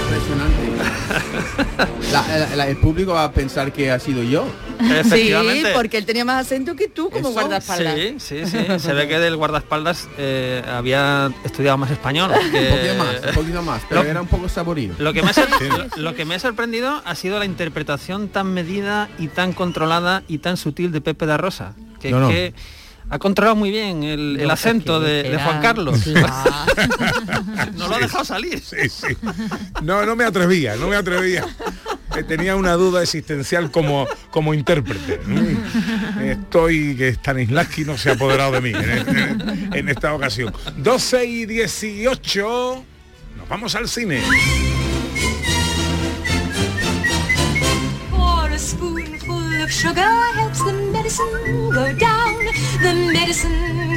Impresionante. 0.02 0.68
La- 2.12 2.38
la- 2.38 2.56
la- 2.56 2.68
el 2.68 2.76
público 2.76 3.12
va 3.12 3.24
a 3.24 3.32
pensar 3.32 3.72
que 3.72 3.90
ha 3.90 3.98
sido 3.98 4.22
yo. 4.22 4.46
Sí, 5.11 5.32
porque 5.75 5.99
él 5.99 6.06
tenía 6.06 6.25
más 6.25 6.47
acento 6.47 6.75
que 6.76 6.88
tú 6.88 7.11
como 7.11 7.30
guardaespaldas. 7.30 7.94
Sí, 7.97 8.14
sí, 8.18 8.47
sí. 8.47 8.58
Se 8.78 8.92
ve 8.92 9.08
que 9.08 9.18
del 9.18 9.37
guardaespaldas 9.37 10.08
eh, 10.18 10.62
había 10.68 11.30
estudiado 11.44 11.76
más 11.78 11.90
español. 11.90 12.30
que- 12.50 12.58
Un 12.68 12.76
poquito 12.76 12.94
más, 12.97 13.16
un 13.28 13.35
poquito 13.35 13.62
más, 13.62 13.82
pero 13.88 14.02
Lo- 14.02 14.08
era 14.11 14.20
un 14.20 14.28
poco 14.28 14.49
saborío. 14.49 14.94
Lo 14.99 15.12
que, 15.12 15.23
me 15.23 15.30
ha, 15.30 15.35
lo- 15.97 16.02
lo 16.02 16.14
que 16.14 16.25
me 16.25 16.35
ha 16.35 16.38
sorprendido 16.38 17.02
ha 17.04 17.14
sido 17.14 17.38
la 17.38 17.44
interpretación 17.44 18.28
tan 18.28 18.52
medida 18.54 19.08
y 19.18 19.28
tan 19.28 19.52
controlada 19.52 20.23
y 20.28 20.38
tan 20.38 20.56
sutil 20.56 20.92
de 20.92 21.00
Pepe 21.00 21.26
da 21.26 21.37
Rosa. 21.37 21.75
Que, 22.00 22.11
No, 22.11 22.20
no. 22.20 22.28
que 22.28 22.54
ha 23.11 23.18
controlado 23.18 23.56
muy 23.56 23.70
bien 23.70 24.02
el, 24.04 24.50
acento 24.50 25.04
es 25.04 25.25
que 25.25 25.30
de, 25.30 25.38
Juan 25.38 25.61
Carlos. 25.62 25.99
Claro. 26.04 26.50
no 27.76 27.88
lo 27.88 27.94
ha 27.97 27.99
dejado 27.99 28.25
salir. 28.25 28.61
Sí, 28.61 28.88
sí. 28.88 29.16
No, 29.82 30.04
no 30.04 30.14
me 30.14 30.25
atrevía, 30.25 30.76
no 30.76 30.88
me 30.88 30.97
atrevía. 30.97 31.47
Tenía 32.26 32.56
una 32.56 32.75
duda 32.75 33.02
existencial 33.02 33.70
como, 33.70 34.06
como 34.30 34.54
intérprete. 34.54 35.20
Estoy 36.22 36.96
que 36.96 37.12
Stanislavski 37.14 37.84
no 37.84 37.96
se 37.96 38.10
ha 38.10 38.12
apoderado 38.14 38.52
de 38.52 38.60
mí 38.60 38.72
en, 39.72 39.88
esta 39.88 40.14
ocasión. 40.14 40.52
12 40.76 41.25
y 41.25 41.46
18. 41.46 42.84
Nos 43.37 43.48
vamos 43.48 43.75
al 43.75 43.88
cine. 43.88 44.22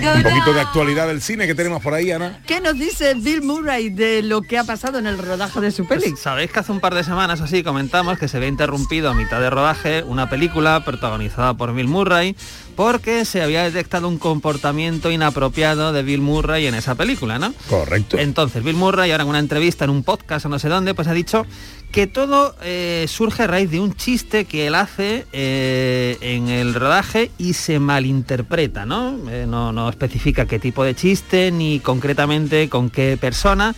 Un 0.01 0.23
poquito 0.23 0.53
de 0.53 0.61
actualidad 0.61 1.07
del 1.07 1.21
cine 1.21 1.45
que 1.45 1.53
tenemos 1.53 1.81
por 1.81 1.93
ahí, 1.93 2.11
Ana. 2.11 2.41
¿Qué 2.47 2.59
nos 2.59 2.73
dice 2.73 3.13
Bill 3.13 3.41
Murray 3.43 3.89
de 3.89 4.23
lo 4.23 4.41
que 4.41 4.57
ha 4.57 4.63
pasado 4.63 4.97
en 4.97 5.05
el 5.05 5.17
rodaje 5.17 5.61
de 5.61 5.71
su 5.71 5.87
peli? 5.87 6.09
Pues, 6.09 6.19
Sabéis 6.19 6.51
que 6.51 6.59
hace 6.59 6.71
un 6.71 6.79
par 6.79 6.95
de 6.95 7.03
semanas 7.03 7.41
así 7.41 7.63
comentamos 7.63 8.17
que 8.17 8.27
se 8.27 8.37
había 8.37 8.49
interrumpido 8.49 9.11
a 9.11 9.13
mitad 9.13 9.39
de 9.39 9.49
rodaje 9.49 10.03
una 10.03 10.29
película 10.29 10.83
protagonizada 10.83 11.53
por 11.53 11.73
Bill 11.73 11.87
Murray 11.87 12.35
porque 12.75 13.25
se 13.25 13.41
había 13.43 13.63
detectado 13.63 14.07
un 14.07 14.17
comportamiento 14.17 15.11
inapropiado 15.11 15.93
de 15.93 16.03
Bill 16.03 16.21
Murray 16.21 16.65
en 16.65 16.73
esa 16.73 16.95
película, 16.95 17.37
¿no? 17.37 17.53
Correcto. 17.69 18.17
Entonces 18.17 18.63
Bill 18.63 18.75
Murray 18.75 19.11
ahora 19.11 19.23
en 19.23 19.29
una 19.29 19.39
entrevista 19.39 19.83
en 19.83 19.91
un 19.91 20.03
podcast 20.03 20.45
o 20.45 20.49
no 20.49 20.57
sé 20.57 20.69
dónde, 20.69 20.95
pues 20.95 21.07
ha 21.07 21.13
dicho 21.13 21.45
que 21.91 22.07
todo 22.07 22.55
eh, 22.63 23.05
surge 23.07 23.43
a 23.43 23.47
raíz 23.47 23.69
de 23.69 23.79
un 23.79 23.93
chiste 23.93 24.45
que 24.45 24.67
él 24.67 24.75
hace 24.75 25.25
eh, 25.33 26.17
en 26.21 26.47
el 26.47 26.73
rodaje 26.73 27.31
y 27.37 27.53
se 27.53 27.79
malinterpreta, 27.79 28.85
¿no? 28.85 29.17
Eh, 29.29 29.45
no, 29.47 29.73
no 29.73 29.89
especifica 29.89 30.45
qué 30.45 30.57
tipo 30.57 30.83
de 30.83 30.95
chiste 30.95 31.51
ni 31.51 31.79
concretamente 31.79 32.69
con 32.69 32.89
qué 32.89 33.17
persona. 33.19 33.75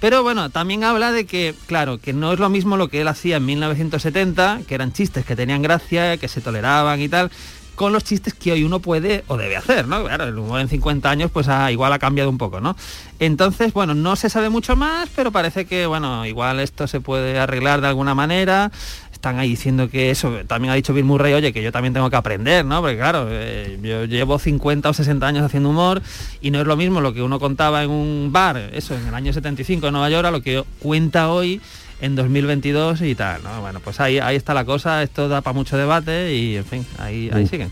Pero 0.00 0.22
bueno, 0.22 0.50
también 0.50 0.84
habla 0.84 1.10
de 1.10 1.24
que, 1.24 1.54
claro, 1.66 1.98
que 1.98 2.12
no 2.12 2.32
es 2.32 2.38
lo 2.38 2.50
mismo 2.50 2.76
lo 2.76 2.88
que 2.88 3.00
él 3.00 3.08
hacía 3.08 3.38
en 3.38 3.46
1970, 3.46 4.60
que 4.68 4.74
eran 4.74 4.92
chistes 4.92 5.24
que 5.24 5.34
tenían 5.34 5.62
gracia, 5.62 6.18
que 6.18 6.28
se 6.28 6.42
toleraban 6.42 7.00
y 7.00 7.08
tal, 7.08 7.30
con 7.76 7.92
los 7.92 8.02
chistes 8.02 8.34
que 8.34 8.52
hoy 8.52 8.64
uno 8.64 8.80
puede 8.80 9.22
o 9.28 9.36
debe 9.36 9.56
hacer, 9.56 9.86
¿no? 9.86 10.04
Claro, 10.04 10.24
el 10.24 10.36
humor 10.36 10.60
en 10.60 10.68
50 10.68 11.08
años 11.08 11.30
pues 11.30 11.46
ha, 11.48 11.70
igual 11.70 11.92
ha 11.92 11.98
cambiado 11.98 12.30
un 12.30 12.38
poco, 12.38 12.60
¿no? 12.60 12.74
Entonces, 13.20 13.72
bueno, 13.72 13.94
no 13.94 14.16
se 14.16 14.28
sabe 14.30 14.48
mucho 14.48 14.74
más, 14.74 15.08
pero 15.14 15.30
parece 15.30 15.66
que, 15.66 15.86
bueno, 15.86 16.26
igual 16.26 16.58
esto 16.58 16.86
se 16.86 17.00
puede 17.00 17.38
arreglar 17.38 17.82
de 17.82 17.88
alguna 17.88 18.14
manera. 18.14 18.72
Están 19.12 19.38
ahí 19.38 19.50
diciendo 19.50 19.88
que 19.88 20.10
eso, 20.10 20.32
también 20.46 20.72
ha 20.72 20.74
dicho 20.74 20.94
Bill 20.94 21.04
Murray, 21.04 21.34
oye, 21.34 21.52
que 21.52 21.62
yo 21.62 21.70
también 21.70 21.94
tengo 21.94 22.08
que 22.10 22.16
aprender, 22.16 22.64
¿no? 22.64 22.80
Porque 22.80 22.96
claro, 22.96 23.26
eh, 23.30 23.78
yo 23.82 24.04
llevo 24.04 24.38
50 24.38 24.88
o 24.88 24.92
60 24.92 25.26
años 25.26 25.44
haciendo 25.44 25.68
humor 25.68 26.02
y 26.40 26.50
no 26.50 26.60
es 26.60 26.66
lo 26.66 26.76
mismo 26.76 27.00
lo 27.00 27.12
que 27.12 27.22
uno 27.22 27.38
contaba 27.38 27.82
en 27.82 27.90
un 27.90 28.30
bar, 28.32 28.56
eso, 28.72 28.94
en 28.94 29.06
el 29.06 29.14
año 29.14 29.32
75 29.32 29.86
en 29.86 29.92
Nueva 29.92 30.10
York, 30.10 30.26
a 30.26 30.30
lo 30.30 30.42
que 30.42 30.64
cuenta 30.80 31.30
hoy 31.30 31.60
en 32.00 32.14
2022 32.16 33.00
y 33.02 33.14
tal, 33.14 33.42
¿no? 33.42 33.60
Bueno, 33.60 33.80
pues 33.80 34.00
ahí, 34.00 34.18
ahí 34.18 34.36
está 34.36 34.52
la 34.54 34.64
cosa, 34.64 35.02
esto 35.02 35.28
da 35.28 35.40
para 35.40 35.54
mucho 35.54 35.76
debate 35.76 36.34
y, 36.34 36.56
en 36.56 36.64
fin, 36.64 36.86
ahí, 36.98 37.30
ahí 37.32 37.44
Uh. 37.44 37.48
siguen. 37.48 37.70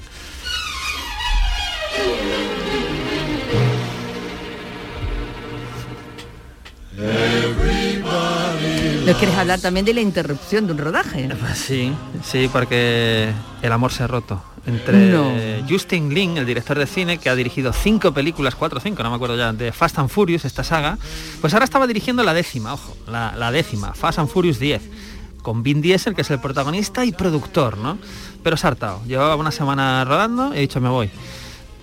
¿No 9.06 9.12
quieres 9.18 9.36
hablar 9.36 9.60
también 9.60 9.84
de 9.84 9.92
la 9.94 10.00
interrupción 10.00 10.66
de 10.66 10.72
un 10.72 10.78
rodaje? 10.78 11.28
Sí, 11.54 11.92
sí, 12.24 12.48
porque 12.52 13.30
el 13.62 13.72
amor 13.72 13.92
se 13.92 14.02
ha 14.02 14.06
roto 14.06 14.42
entre 14.66 15.08
No. 15.10 15.32
Justin 15.68 16.12
Lin, 16.14 16.36
el 16.38 16.46
director 16.46 16.78
de 16.78 16.86
cine, 16.86 17.18
que 17.18 17.28
ha 17.28 17.34
dirigido 17.36 17.72
cinco 17.72 18.12
películas, 18.12 18.54
cuatro 18.54 18.78
o 18.78 18.80
cinco, 18.80 19.02
no 19.02 19.10
me 19.10 19.16
acuerdo 19.16 19.36
ya, 19.36 19.52
de 19.52 19.72
Fast 19.72 19.98
and 19.98 20.08
Furious, 20.08 20.44
esta 20.44 20.64
saga, 20.64 20.98
pues 21.40 21.52
ahora 21.52 21.64
estaba 21.64 21.86
dirigiendo 21.86 22.22
la 22.24 22.32
décima, 22.34 22.74
ojo, 22.74 22.96
la, 23.06 23.34
la 23.36 23.50
décima, 23.52 23.92
Fast 23.94 24.18
and 24.18 24.28
Furious 24.28 24.58
10, 24.58 24.82
con 25.42 25.62
Vin 25.62 25.82
Diesel, 25.82 26.14
que 26.14 26.22
es 26.22 26.30
el 26.30 26.40
protagonista 26.40 27.04
y 27.04 27.12
productor, 27.12 27.76
¿no? 27.78 27.98
Pero 28.42 28.56
se 28.56 28.66
ha 28.66 28.70
hartado. 28.70 29.02
Llevaba 29.06 29.36
una 29.36 29.50
semana 29.50 30.04
rodando 30.04 30.54
y 30.54 30.58
he 30.58 30.60
dicho, 30.60 30.80
me 30.80 30.88
voy. 30.88 31.10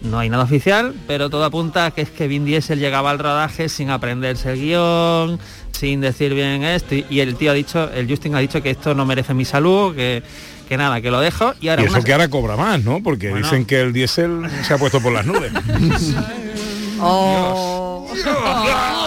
No 0.02 0.18
hay 0.18 0.30
nada 0.30 0.44
oficial, 0.46 0.96
pero 1.06 1.30
todo 1.30 1.46
apunta 1.46 1.86
a 1.86 1.92
que 1.92 2.02
es 2.02 2.10
que 2.10 2.28
Vin 2.28 2.44
Diesel 2.44 2.80
llegaba 2.80 3.12
al 3.12 3.20
rodaje 3.20 3.70
sin 3.70 3.92
aprenderse 3.92 4.52
el 4.54 4.60
guion, 4.60 5.40
sin 5.72 6.02
decir 6.02 6.34
bien 6.34 6.64
esto, 6.64 6.96
y- 6.96 7.06
y 7.12 7.20
el 7.20 7.36
tío 7.36 7.52
ha 7.52 7.54
dicho, 7.54 7.88
el 7.92 8.10
Justin 8.10 8.34
ha 8.36 8.40
dicho 8.40 8.64
que 8.64 8.72
esto 8.72 8.96
no 8.96 9.06
merece 9.06 9.36
mi 9.36 9.46
salud, 9.46 9.96
que, 9.96 10.24
que 10.72 10.78
nada, 10.78 11.02
que 11.02 11.12
lo 11.12 11.20
dejo, 11.20 11.54
y 11.60 11.68
ahora 11.68 11.82
Y 11.82 11.86
eso 11.88 11.96
una- 11.96 12.04
que 12.06 12.14
ahora 12.14 12.30
cobra 12.30 12.56
más, 12.56 12.82
¿no? 12.82 13.04
Porque 13.04 13.30
Bueno. 13.30 13.46
dicen 13.46 13.66
que 13.66 13.82
el 13.82 13.92
diésel 13.92 14.50
se 14.66 14.74
ha 14.74 14.78
puesto 14.78 15.02
por 15.02 15.12
las 15.12 15.26
nubes. 15.26 15.52
Oh. 17.04 18.08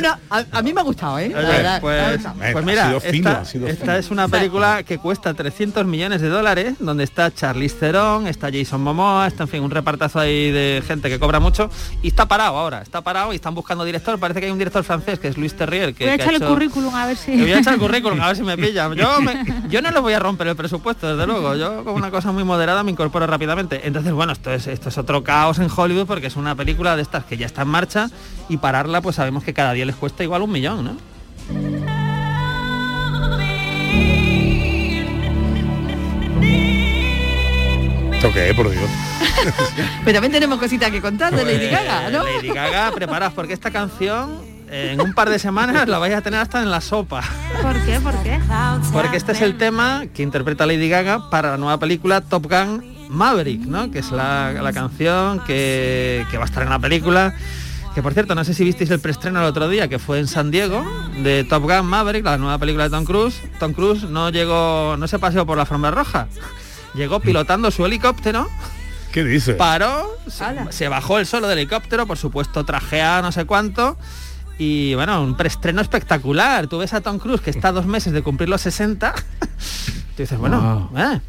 Bueno, 0.00 0.16
no, 0.30 0.36
a, 0.36 0.44
a 0.58 0.62
mí 0.62 0.72
me 0.72 0.80
ha 0.80 0.84
gustado, 0.84 1.18
¿eh? 1.18 1.28
La 1.28 1.38
Oye, 1.40 1.48
verdad, 1.48 1.80
pues, 1.80 2.20
pues 2.52 2.64
mira, 2.64 2.86
sido 2.88 3.00
fino, 3.00 3.30
esta, 3.30 3.40
ha 3.40 3.44
sido 3.44 3.66
esta 3.68 3.84
fino. 3.84 3.96
es 3.96 4.10
una 4.10 4.28
película 4.28 4.82
que 4.82 4.98
cuesta 4.98 5.34
300 5.34 5.84
millones 5.86 6.20
de 6.20 6.28
dólares, 6.28 6.74
donde 6.78 7.04
está 7.04 7.32
Charlize 7.32 7.76
Theron, 7.76 8.26
está 8.26 8.48
Jason 8.52 8.82
Momoa, 8.82 9.26
está 9.26 9.44
en 9.44 9.48
fin 9.48 9.62
un 9.62 9.70
repartazo 9.70 10.18
ahí 10.20 10.50
de 10.50 10.82
gente 10.86 11.08
que 11.08 11.18
cobra 11.18 11.40
mucho 11.40 11.70
y 12.02 12.08
está 12.08 12.26
parado 12.26 12.56
ahora, 12.58 12.82
está 12.82 13.00
parado 13.00 13.32
y 13.32 13.36
están 13.36 13.54
buscando 13.54 13.84
director. 13.84 14.18
Parece 14.18 14.40
que 14.40 14.46
hay 14.46 14.52
un 14.52 14.58
director 14.58 14.82
francés 14.84 15.18
que 15.18 15.28
es 15.28 15.36
Luis 15.36 15.54
Terrier 15.54 15.94
que, 15.94 16.04
Voy 16.04 16.12
a 16.12 16.16
que 16.16 16.22
ha 16.22 16.26
echar 16.26 16.42
el 16.42 16.48
currículum 16.48 16.94
a 16.94 17.06
ver 17.06 17.16
si... 17.16 17.34
Le 17.36 17.42
voy 17.42 17.52
a 17.52 17.58
echar 17.58 17.74
el 17.74 17.80
currículum 17.80 18.20
a 18.20 18.26
ver 18.28 18.36
si 18.36 18.42
me 18.42 18.56
pillan. 18.58 18.94
Yo, 18.94 19.20
me- 19.20 19.44
yo 19.68 19.82
no 19.82 19.90
les 19.90 20.00
voy 20.00 20.12
a 20.12 20.18
romper 20.18 20.46
el 20.48 20.56
presupuesto, 20.56 21.08
desde 21.16 21.26
luego. 21.26 21.54
Yo 21.56 21.84
con 21.84 21.94
una 21.94 22.10
cosa 22.10 22.32
muy 22.32 22.44
moderada 22.44 22.82
me 22.82 22.90
incorporo 22.90 23.26
rápidamente. 23.26 23.80
Entonces, 23.86 24.12
bueno, 24.12 24.32
esto 24.32 24.52
es, 24.52 24.66
esto 24.66 24.88
es 24.88 24.98
otro 24.98 25.22
caos 25.24 25.58
en 25.58 25.68
Hollywood 25.74 26.06
porque 26.06 26.26
es 26.28 26.36
una 26.36 26.54
película 26.54 26.96
de 26.96 27.02
estas 27.02 27.24
que 27.24 27.36
ya 27.36 27.46
está 27.46 27.62
en 27.62 27.68
marcha 27.68 28.10
y 28.48 28.56
pararla 28.56 29.00
pues 29.00 29.16
sabemos 29.16 29.44
que 29.44 29.54
cada 29.54 29.72
día 29.72 29.81
les 29.84 29.96
cuesta 29.96 30.22
igual 30.22 30.42
un 30.42 30.50
millón, 30.50 30.84
¿no? 30.84 30.96
¿Esto 38.14 38.32
qué 38.32 38.50
es, 38.50 38.56
por 38.56 38.70
Dios? 38.70 38.88
Pero 40.04 40.14
también 40.14 40.32
tenemos 40.32 40.58
cositas 40.58 40.90
que 40.90 41.00
contar 41.00 41.34
de 41.34 41.44
Lady 41.44 41.68
Pues, 41.68 41.72
Gaga, 41.72 42.10
¿no? 42.10 42.22
Lady 42.22 42.48
Gaga, 42.50 42.92
preparaos 42.92 43.32
porque 43.32 43.52
esta 43.52 43.70
canción 43.70 44.52
en 44.70 45.00
un 45.00 45.12
par 45.12 45.28
de 45.28 45.38
semanas 45.38 45.88
la 45.88 45.98
vais 45.98 46.14
a 46.14 46.22
tener 46.22 46.40
hasta 46.40 46.62
en 46.62 46.70
la 46.70 46.80
sopa. 46.80 47.22
¿Por 47.60 47.84
qué? 47.84 48.00
¿Por 48.00 48.22
qué? 48.22 48.40
Porque 48.92 49.16
este 49.16 49.32
es 49.32 49.42
el 49.42 49.58
tema 49.58 50.04
que 50.14 50.22
interpreta 50.22 50.66
Lady 50.66 50.88
Gaga 50.88 51.30
para 51.30 51.50
la 51.50 51.56
nueva 51.58 51.78
película 51.78 52.20
Top 52.20 52.46
Gun 52.48 53.08
Maverick, 53.08 53.60
¿no? 53.62 53.90
Que 53.90 53.98
es 53.98 54.10
la, 54.10 54.52
la 54.52 54.72
canción 54.72 55.40
que, 55.40 56.24
que 56.30 56.38
va 56.38 56.44
a 56.44 56.46
estar 56.46 56.62
en 56.62 56.70
la 56.70 56.78
película. 56.78 57.34
Que 57.94 58.02
por 58.02 58.14
cierto, 58.14 58.34
no 58.34 58.42
sé 58.44 58.54
si 58.54 58.64
visteis 58.64 58.90
el 58.90 59.00
preestreno 59.00 59.40
el 59.40 59.46
otro 59.46 59.68
día, 59.68 59.86
que 59.86 59.98
fue 59.98 60.18
en 60.18 60.26
San 60.26 60.50
Diego, 60.50 60.82
de 61.22 61.44
Top 61.44 61.62
Gun 61.64 61.84
Maverick, 61.86 62.24
la 62.24 62.38
nueva 62.38 62.58
película 62.58 62.84
de 62.84 62.90
Tom 62.90 63.04
Cruise. 63.04 63.42
Tom 63.60 63.74
Cruise 63.74 64.04
no 64.04 64.30
llegó, 64.30 64.96
no 64.98 65.06
se 65.06 65.18
paseó 65.18 65.44
por 65.44 65.56
la 65.56 65.62
alfombra 65.64 65.90
roja. 65.90 66.26
Llegó 66.94 67.20
pilotando 67.20 67.70
su 67.70 67.84
helicóptero, 67.84 68.48
¿Qué 69.12 69.24
dice? 69.24 69.54
paró, 69.54 70.10
se, 70.26 70.44
se 70.70 70.88
bajó 70.88 71.18
el 71.18 71.26
solo 71.26 71.48
del 71.48 71.58
helicóptero, 71.58 72.06
por 72.06 72.16
supuesto 72.16 72.64
trajeado 72.64 73.22
no 73.22 73.32
sé 73.32 73.44
cuánto. 73.44 73.98
Y 74.58 74.94
bueno, 74.94 75.22
un 75.22 75.36
preestreno 75.36 75.80
espectacular. 75.82 76.68
Tú 76.68 76.78
ves 76.78 76.94
a 76.94 77.00
Tom 77.00 77.18
Cruise 77.18 77.40
que 77.40 77.50
está 77.50 77.68
a 77.68 77.72
dos 77.72 77.86
meses 77.86 78.12
de 78.12 78.22
cumplir 78.22 78.48
los 78.48 78.60
60. 78.62 79.12
Tú 80.16 80.22
dices, 80.22 80.38
bueno, 80.38 80.90
eh, 80.96 81.20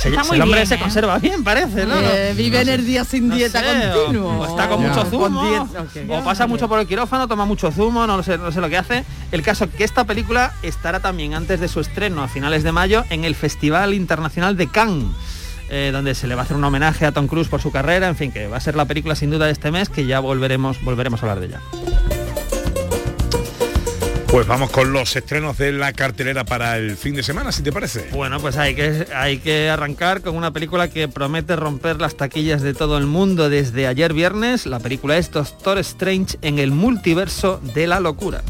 se- 0.00 0.08
Está 0.08 0.24
muy 0.24 0.36
el 0.36 0.42
hombre 0.42 0.58
bien, 0.60 0.66
se 0.66 0.74
¿eh? 0.74 0.78
conserva 0.78 1.18
bien, 1.18 1.44
parece, 1.44 1.84
¿no? 1.86 1.94
Eh, 1.98 2.32
vive 2.36 2.60
en 2.60 2.68
el 2.68 2.86
día 2.86 3.04
sin 3.04 3.28
No 3.28 3.36
dieta 3.36 3.60
sé, 3.60 3.90
continuo. 3.92 4.40
O, 4.40 4.46
está 4.46 4.68
con 4.68 4.82
mucho 4.82 5.04
zumo, 5.04 5.68
o 6.08 6.24
pasa 6.24 6.46
mucho 6.46 6.68
por 6.68 6.78
el 6.80 6.86
quirófano, 6.86 7.28
toma 7.28 7.44
mucho 7.44 7.70
zumo, 7.70 8.06
no 8.06 8.22
sé, 8.22 8.38
no 8.38 8.50
sé 8.52 8.60
lo 8.60 8.68
que 8.68 8.78
hace. 8.78 9.04
El 9.32 9.42
caso 9.42 9.70
que 9.70 9.84
esta 9.84 10.04
película 10.04 10.52
estará 10.62 11.00
también 11.00 11.34
antes 11.34 11.60
de 11.60 11.68
su 11.68 11.80
estreno 11.80 12.22
a 12.22 12.28
finales 12.28 12.62
de 12.62 12.72
mayo 12.72 13.04
en 13.10 13.24
el 13.24 13.34
Festival 13.34 13.92
Internacional 13.94 14.56
de 14.56 14.66
Cannes. 14.68 15.06
eh, 15.72 15.90
donde 15.92 16.16
se 16.16 16.26
le 16.26 16.34
va 16.34 16.40
a 16.40 16.44
hacer 16.44 16.56
un 16.56 16.64
homenaje 16.64 17.06
a 17.06 17.12
Tom 17.12 17.28
Cruise 17.28 17.46
por 17.46 17.60
su 17.60 17.70
carrera, 17.70 18.08
en 18.08 18.16
fin, 18.16 18.32
que 18.32 18.48
va 18.48 18.56
a 18.56 18.60
ser 18.60 18.74
la 18.74 18.86
película 18.86 19.14
sin 19.14 19.30
duda 19.30 19.46
de 19.46 19.52
este 19.52 19.70
mes, 19.70 19.88
que 19.88 20.04
ya 20.04 20.18
volveremos, 20.18 20.82
volveremos 20.82 21.22
a 21.22 21.26
hablar 21.30 21.38
de 21.38 21.46
ella. 21.46 22.19
Pues 24.30 24.46
vamos 24.46 24.70
con 24.70 24.92
los 24.92 25.16
estrenos 25.16 25.58
de 25.58 25.72
la 25.72 25.92
cartelera 25.92 26.44
para 26.44 26.76
el 26.76 26.96
fin 26.96 27.16
de 27.16 27.22
semana, 27.24 27.50
si 27.50 27.64
te 27.64 27.72
parece. 27.72 28.10
Bueno, 28.12 28.38
pues 28.38 28.56
hay 28.56 28.76
que, 28.76 29.08
hay 29.12 29.38
que 29.38 29.68
arrancar 29.68 30.20
con 30.20 30.36
una 30.36 30.52
película 30.52 30.88
que 30.88 31.08
promete 31.08 31.56
romper 31.56 32.00
las 32.00 32.16
taquillas 32.16 32.62
de 32.62 32.72
todo 32.72 32.96
el 32.96 33.06
mundo 33.06 33.50
desde 33.50 33.88
ayer 33.88 34.12
viernes. 34.12 34.66
La 34.66 34.78
película 34.78 35.18
es 35.18 35.32
Doctor 35.32 35.78
Strange 35.78 36.38
en 36.42 36.60
el 36.60 36.70
multiverso 36.70 37.60
de 37.74 37.88
la 37.88 37.98
locura. 37.98 38.42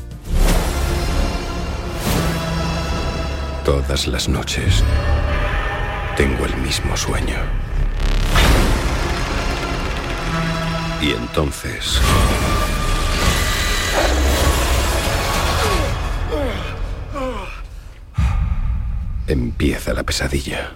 Todas 3.64 4.06
las 4.06 4.28
noches 4.28 4.84
tengo 6.14 6.44
el 6.44 6.56
mismo 6.58 6.94
sueño. 6.94 7.38
Y 11.00 11.12
entonces... 11.12 11.98
Empieza 19.30 19.92
la 19.92 20.02
pesadilla. 20.02 20.72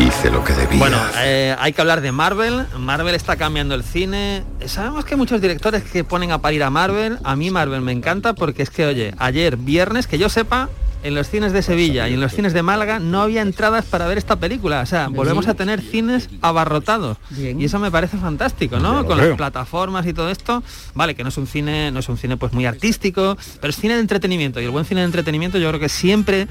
Hice 0.00 0.30
lo 0.32 0.42
que 0.42 0.52
debía. 0.54 0.80
Bueno, 0.80 0.96
eh, 1.18 1.54
hay 1.56 1.72
que 1.72 1.80
hablar 1.80 2.00
de 2.00 2.10
Marvel. 2.10 2.66
Marvel 2.76 3.14
está 3.14 3.36
cambiando 3.36 3.76
el 3.76 3.84
cine. 3.84 4.42
Sabemos 4.66 5.04
que 5.04 5.14
hay 5.14 5.18
muchos 5.18 5.40
directores 5.40 5.84
que 5.84 6.02
ponen 6.02 6.32
a 6.32 6.38
parir 6.38 6.64
a 6.64 6.70
Marvel. 6.70 7.20
A 7.22 7.36
mí 7.36 7.52
Marvel 7.52 7.82
me 7.82 7.92
encanta 7.92 8.32
porque 8.32 8.64
es 8.64 8.70
que, 8.70 8.86
oye, 8.86 9.14
ayer 9.18 9.56
viernes, 9.56 10.08
que 10.08 10.18
yo 10.18 10.28
sepa, 10.28 10.68
en 11.02 11.14
los 11.14 11.28
cines 11.28 11.52
de 11.52 11.62
Sevilla 11.62 12.08
y 12.08 12.14
en 12.14 12.20
los 12.20 12.32
cines 12.32 12.52
de 12.52 12.62
Málaga 12.62 12.98
no 12.98 13.22
había 13.22 13.42
entradas 13.42 13.84
para 13.84 14.06
ver 14.06 14.18
esta 14.18 14.36
película. 14.36 14.80
O 14.80 14.86
sea, 14.86 15.08
volvemos 15.08 15.48
a 15.48 15.54
tener 15.54 15.80
cines 15.80 16.28
abarrotados. 16.42 17.18
Y 17.36 17.64
eso 17.64 17.78
me 17.78 17.90
parece 17.90 18.16
fantástico, 18.18 18.78
¿no? 18.78 19.06
Con 19.06 19.18
las 19.18 19.36
plataformas 19.36 20.06
y 20.06 20.12
todo 20.12 20.30
esto. 20.30 20.62
Vale, 20.94 21.14
que 21.14 21.22
no 21.22 21.30
es 21.30 21.36
un 21.36 21.46
cine, 21.46 21.90
no 21.90 22.00
es 22.00 22.08
un 22.08 22.18
cine 22.18 22.36
pues 22.36 22.52
muy 22.52 22.66
artístico, 22.66 23.36
pero 23.60 23.70
es 23.70 23.76
cine 23.76 23.94
de 23.94 24.00
entretenimiento. 24.00 24.60
Y 24.60 24.64
el 24.64 24.70
buen 24.70 24.84
cine 24.84 25.00
de 25.00 25.06
entretenimiento 25.06 25.58
yo 25.58 25.68
creo 25.68 25.80
que 25.80 25.88
siempre 25.88 26.48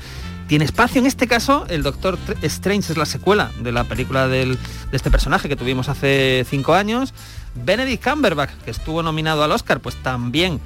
tiene 0.47 0.65
espacio. 0.65 0.99
En 0.99 1.05
este 1.05 1.27
caso, 1.27 1.65
el 1.69 1.83
Doctor 1.83 2.17
Strange 2.41 2.91
es 2.91 2.97
la 2.97 3.05
secuela 3.05 3.51
de 3.61 3.71
la 3.71 3.83
película 3.83 4.27
de 4.27 4.57
este 4.91 5.11
personaje 5.11 5.47
que 5.47 5.55
tuvimos 5.55 5.89
hace 5.89 6.45
cinco 6.49 6.73
años. 6.73 7.13
Benedict 7.55 8.03
Cumberbatch, 8.03 8.51
que 8.63 8.71
estuvo 8.71 9.03
nominado 9.03 9.43
al 9.43 9.51
Oscar, 9.51 9.79
pues 9.79 9.95
también 9.95 10.59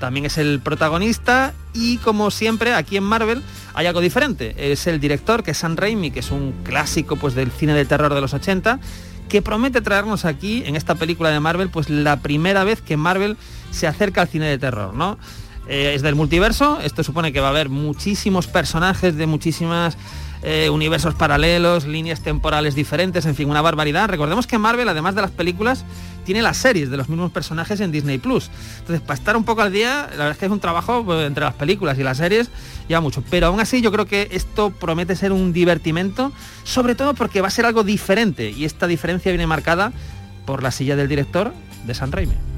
también 0.00 0.26
es 0.26 0.38
el 0.38 0.58
protagonista 0.58 1.54
y 1.72 1.98
como 1.98 2.32
siempre 2.32 2.74
aquí 2.74 2.96
en 2.96 3.04
Marvel 3.04 3.42
hay 3.74 3.86
algo 3.86 4.00
diferente. 4.00 4.72
Es 4.72 4.88
el 4.88 4.98
director 4.98 5.44
que 5.44 5.52
es 5.52 5.58
Sam 5.58 5.76
Raimi, 5.76 6.10
que 6.10 6.20
es 6.20 6.32
un 6.32 6.52
clásico 6.64 7.14
pues 7.14 7.34
del 7.34 7.52
cine 7.52 7.74
de 7.74 7.84
terror 7.84 8.12
de 8.12 8.20
los 8.20 8.34
80, 8.34 8.80
que 9.28 9.42
promete 9.42 9.80
traernos 9.80 10.24
aquí 10.24 10.64
en 10.66 10.74
esta 10.74 10.96
película 10.96 11.30
de 11.30 11.38
Marvel 11.38 11.70
pues 11.70 11.88
la 11.88 12.20
primera 12.20 12.64
vez 12.64 12.80
que 12.80 12.96
Marvel 12.96 13.36
se 13.70 13.86
acerca 13.86 14.22
al 14.22 14.28
cine 14.28 14.46
de 14.46 14.58
terror, 14.58 14.94
¿no? 14.94 15.18
Eh, 15.68 15.92
es 15.94 16.02
del 16.02 16.16
multiverso, 16.16 16.80
esto 16.82 17.04
supone 17.04 17.32
que 17.32 17.38
va 17.38 17.46
a 17.46 17.50
haber 17.50 17.68
muchísimos 17.68 18.48
personajes 18.48 19.14
de 19.16 19.26
muchísimas 19.26 19.96
eh, 20.42 20.70
universos 20.70 21.14
paralelos, 21.14 21.86
líneas 21.86 22.20
temporales 22.20 22.74
diferentes, 22.74 23.26
en 23.26 23.34
fin, 23.34 23.50
una 23.50 23.60
barbaridad. 23.60 24.08
Recordemos 24.08 24.46
que 24.46 24.58
Marvel, 24.58 24.88
además 24.88 25.14
de 25.14 25.22
las 25.22 25.30
películas, 25.30 25.84
tiene 26.24 26.42
las 26.42 26.56
series 26.56 26.90
de 26.90 26.96
los 26.96 27.08
mismos 27.08 27.30
personajes 27.30 27.80
en 27.80 27.92
Disney 27.92 28.18
Plus. 28.18 28.50
Entonces, 28.78 29.00
para 29.00 29.14
estar 29.18 29.36
un 29.36 29.44
poco 29.44 29.62
al 29.62 29.72
día, 29.72 30.08
la 30.10 30.16
verdad 30.16 30.30
es 30.32 30.38
que 30.38 30.46
es 30.46 30.52
un 30.52 30.60
trabajo 30.60 31.04
pues, 31.04 31.26
entre 31.26 31.44
las 31.44 31.54
películas 31.54 31.98
y 31.98 32.02
las 32.02 32.18
series, 32.18 32.50
ya 32.88 33.00
mucho. 33.00 33.22
Pero 33.30 33.48
aún 33.48 33.60
así 33.60 33.80
yo 33.80 33.92
creo 33.92 34.06
que 34.06 34.28
esto 34.32 34.70
promete 34.70 35.16
ser 35.16 35.32
un 35.32 35.52
divertimento, 35.52 36.32
sobre 36.64 36.94
todo 36.94 37.14
porque 37.14 37.40
va 37.40 37.48
a 37.48 37.50
ser 37.50 37.66
algo 37.66 37.84
diferente. 37.84 38.50
Y 38.50 38.64
esta 38.64 38.86
diferencia 38.86 39.30
viene 39.32 39.46
marcada 39.46 39.92
por 40.46 40.62
la 40.62 40.70
silla 40.70 40.96
del 40.96 41.08
director 41.08 41.52
de 41.86 41.94
San 41.94 42.12
Raimi. 42.12 42.49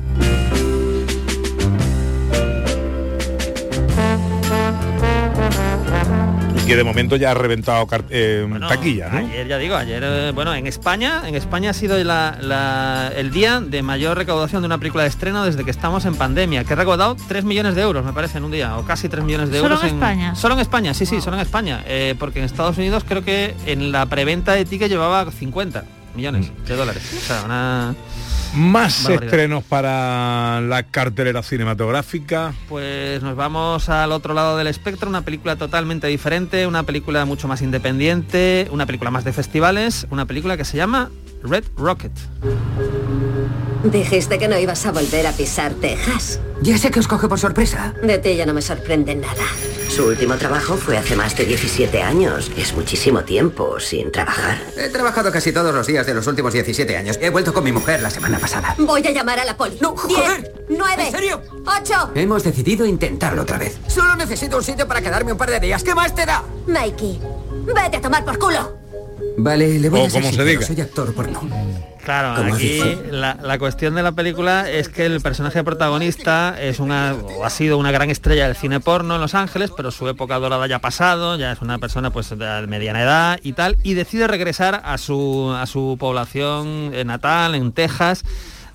Que 6.67 6.77
de 6.77 6.85
momento 6.85 7.17
ya 7.17 7.33
ha 7.33 7.35
reventado 7.35 7.87
eh, 8.11 8.49
taquilla, 8.69 9.09
¿no? 9.09 9.19
Ayer, 9.19 9.49
ya 9.49 9.59
digo, 9.59 9.75
ayer, 9.75 10.03
eh, 10.05 10.33
bueno, 10.35 10.55
en 10.55 10.67
España, 10.67 11.23
en 11.27 11.35
España 11.35 11.71
ha 11.71 11.73
sido 11.73 11.97
el 11.97 13.31
día 13.33 13.61
de 13.61 13.83
mayor 13.83 14.17
recaudación 14.17 14.63
de 14.63 14.67
una 14.67 14.79
película 14.79 15.03
de 15.03 15.09
estreno 15.09 15.45
desde 15.45 15.65
que 15.65 15.71
estamos 15.71 16.05
en 16.05 16.15
pandemia, 16.15 16.65
que 16.65 16.73
ha 16.73 16.77
recaudado 16.77 17.17
3 17.29 17.45
millones 17.45 17.75
de 17.75 17.83
euros, 17.83 18.05
me 18.05 18.13
parece, 18.13 18.39
en 18.39 18.45
un 18.45 18.53
día, 18.53 18.79
o 18.79 18.85
casi 18.85 19.09
3 19.09 19.25
millones 19.25 19.51
de 19.51 19.59
euros. 19.59 19.81
¿Solo 19.81 19.91
en, 19.91 19.97
España? 19.97 20.35
Solo 20.35 20.55
en 20.55 20.61
España, 20.61 20.95
sí, 20.95 21.07
sí, 21.07 21.21
solo 21.21 21.37
en 21.37 21.43
España. 21.43 21.83
Eh, 21.87 22.15
porque 22.19 22.39
en 22.39 22.45
Estados 22.45 22.79
Unidos 22.79 23.05
creo 23.07 23.25
que 23.25 23.55
en 23.67 23.93
la 23.93 24.07
preventa 24.07 24.53
de 24.53 24.65
ticket 24.65 24.89
llevaba 24.89 25.31
50 25.31 25.85
millones 26.15 26.51
mm. 26.51 26.69
de 26.69 26.77
dólares. 26.77 27.03
O 27.17 27.27
sea, 27.27 27.43
una... 27.45 27.95
Más 28.55 29.09
estrenos 29.09 29.65
para 29.65 30.61
la 30.61 30.83
cartelera 30.83 31.43
cinematográfica. 31.43 32.53
Pues 32.69 33.23
nos 33.23 33.35
vamos 33.35 33.89
al 33.89 34.13
otro 34.13 34.35
lado 34.35 34.59
del 34.59 34.67
espectro, 34.67 35.09
una 35.09 35.23
película 35.23 35.57
totalmente 35.57 36.07
diferente, 36.07 36.67
una 36.67 36.83
película 36.83 37.25
mucho 37.25 37.49
más 37.49 37.63
independiente, 37.63 38.69
una 38.71 38.85
película 38.85 39.11
más 39.11 39.25
de 39.25 39.33
festivales, 39.33 40.07
una 40.11 40.27
película 40.27 40.57
que 40.57 40.65
se 40.65 40.77
llama 40.77 41.11
Red 41.43 41.65
Rocket. 41.77 42.13
Dijiste 43.85 44.39
que 44.39 44.49
no 44.49 44.59
ibas 44.59 44.85
a 44.87 44.93
volver 44.93 45.27
a 45.27 45.33
pisar 45.33 45.73
Texas. 45.73 46.39
Ya 46.63 46.79
sé 46.79 46.91
que 46.91 47.01
os 47.01 47.09
coge 47.09 47.29
por 47.29 47.39
sorpresa. 47.41 47.93
De 48.03 48.19
ti 48.19 48.37
ya 48.37 48.47
no 48.47 48.55
me 48.55 48.63
sorprende 48.63 49.17
nada. 49.17 49.43
Su 49.89 50.07
último 50.07 50.37
trabajo 50.37 50.77
fue 50.77 50.97
hace 50.97 51.17
más 51.17 51.37
de 51.37 51.45
17 51.45 52.01
años. 52.03 52.51
Es 52.57 52.73
muchísimo 52.75 53.25
tiempo 53.25 53.81
sin 53.81 54.13
trabajar. 54.13 54.59
He 54.77 54.89
trabajado 54.89 55.33
casi 55.33 55.53
todos 55.53 55.75
los 55.75 55.87
días 55.87 56.07
de 56.07 56.15
los 56.15 56.27
últimos 56.27 56.53
17 56.53 56.97
años. 56.97 57.19
He 57.21 57.31
vuelto 57.31 57.53
con 57.53 57.65
mi 57.65 57.73
mujer 57.73 58.01
la 58.01 58.11
semana 58.11 58.39
pasada. 58.39 58.75
Voy 58.79 59.05
a 59.07 59.11
llamar 59.11 59.41
a 59.41 59.45
la 59.45 59.57
poli. 59.57 59.77
¡No, 59.81 59.97
joder! 59.97 60.53
¡Nueve! 60.69 61.07
¿En 61.07 61.13
serio? 61.13 61.43
¡Ocho! 61.67 62.11
Hemos 62.15 62.45
decidido 62.45 62.87
intentarlo 62.87 63.43
otra 63.43 63.59
vez. 63.59 63.79
Solo 63.89 64.15
necesito 64.15 64.57
un 64.57 64.65
sitio 64.65 64.87
para 64.87 65.03
quedarme 65.03 65.33
un 65.33 65.39
par 65.39 65.51
de 65.51 65.59
días. 65.61 65.83
¿Qué 65.83 65.95
más 65.95 66.15
te 66.15 66.25
da? 66.25 66.45
Mikey, 66.69 67.21
vete 67.67 67.97
a 67.97 68.01
tomar 68.01 68.25
por 68.25 68.39
culo. 68.39 68.79
Vale, 69.37 69.79
le 69.79 69.89
voy 69.91 70.01
o 70.01 70.03
a 70.05 70.07
decir 70.07 70.23
como 70.23 70.33
se 70.33 70.45
diga. 70.45 70.67
soy 70.67 70.81
actor 70.81 71.13
porno. 71.13 71.41
Claro, 72.05 72.55
aquí 72.55 72.81
la, 73.11 73.39
la, 73.41 73.59
cuestión 73.59 73.95
de 73.95 74.03
la 74.03 74.11
película 74.13 74.69
es 74.69 74.89
que 74.89 75.07
el 75.07 75.21
personaje 75.21 75.63
protagonista 75.63 76.57
es 76.61 76.81
una, 76.81 77.15
o 77.15 77.45
ha 77.45 77.51
sido 77.51 77.79
una 77.79 77.93
gran 77.93 78.11
estrella 78.11 78.47
del 78.47 78.57
cine 78.57 78.81
porno 78.81 79.15
en 79.15 79.21
Los 79.21 79.37
Ángeles, 79.37 79.71
pero 79.77 79.93
su 79.93 80.09
época 80.09 80.39
dorada 80.41 80.67
ya 80.67 80.77
ha 80.77 80.81
pasado, 80.81 81.37
ya 81.37 81.53
es 81.53 81.63
una 81.63 81.79
persona 81.79 82.11
pues 82.11 82.31
de 82.31 82.67
mediana 82.67 83.03
edad 83.03 83.41
y 83.43 83.53
tal, 83.53 83.77
y 83.85 83.95
decide 83.95 84.27
regresar 84.27 84.83
a 84.85 84.99
su, 84.99 85.55
a 85.57 85.65
su 85.67 85.97
población 85.99 86.91
natal, 87.07 87.55
en 87.55 87.71
Texas, 87.73 88.25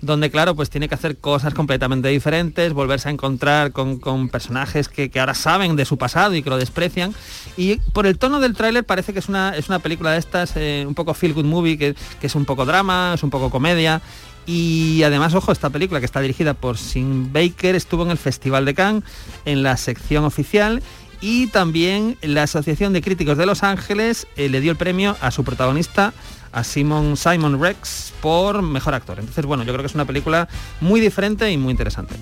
donde 0.01 0.29
claro, 0.29 0.55
pues 0.55 0.69
tiene 0.69 0.87
que 0.87 0.95
hacer 0.95 1.17
cosas 1.17 1.53
completamente 1.53 2.09
diferentes, 2.09 2.73
volverse 2.73 3.09
a 3.09 3.11
encontrar 3.11 3.71
con, 3.71 4.29
personajes 4.29 4.89
que, 4.89 5.11
ahora 5.19 5.33
saben 5.33 5.75
de 5.75 5.85
su 5.85 5.97
pasado 5.97 6.35
y 6.35 6.43
que 6.43 6.49
lo 6.49 6.57
desprecian. 6.57 7.13
Y 7.55 7.77
por 7.93 8.07
el 8.07 8.17
tono 8.17 8.39
del 8.39 8.55
tráiler 8.55 8.83
parece 8.83 9.13
que 9.13 9.19
es 9.19 9.29
una, 9.29 9.55
es 9.55 9.69
una 9.69 9.79
película 9.79 10.11
de 10.11 10.19
estas, 10.19 10.53
eh, 10.55 10.85
un 10.87 10.95
poco 10.95 11.13
feel 11.13 11.33
good 11.33 11.45
movie, 11.45 11.77
que, 11.77 11.95
que 12.19 12.27
es 12.27 12.35
un 12.35 12.45
poco 12.45 12.65
drama, 12.65 13.13
es 13.15 13.23
un 13.23 13.29
poco 13.29 13.49
comedia. 13.49 14.01
Y 14.47 15.03
además, 15.03 15.33
ojo, 15.35 15.51
esta 15.51 15.69
película 15.69 15.99
que 15.99 16.05
está 16.05 16.21
dirigida 16.21 16.53
por 16.53 16.77
Sin 16.77 17.33
Baker 17.33 17.75
estuvo 17.75 18.03
en 18.03 18.11
el 18.11 18.17
Festival 18.17 18.63
de 18.63 18.73
Cannes, 18.73 19.03
en 19.43 19.61
la 19.61 19.75
sección 19.75 20.23
oficial, 20.23 20.81
y 21.21 21.47
también 21.47 22.17
la 22.21 22.43
Asociación 22.43 22.93
de 22.93 23.01
Críticos 23.01 23.37
de 23.37 23.45
Los 23.45 23.63
Ángeles 23.63 24.27
eh, 24.35 24.49
le 24.49 24.61
dio 24.61 24.71
el 24.71 24.77
premio 24.77 25.15
a 25.21 25.31
su 25.31 25.43
protagonista, 25.43 26.13
a 26.51 26.63
Simon, 26.63 27.17
Simon 27.17 27.61
Rex, 27.61 28.13
por 28.21 28.61
mejor 28.61 28.93
actor. 28.93 29.19
Entonces, 29.19 29.45
bueno, 29.45 29.63
yo 29.63 29.73
creo 29.73 29.83
que 29.83 29.87
es 29.87 29.95
una 29.95 30.05
película 30.05 30.47
muy 30.81 30.99
diferente 30.99 31.51
y 31.51 31.57
muy 31.57 31.71
interesante. 31.71 32.15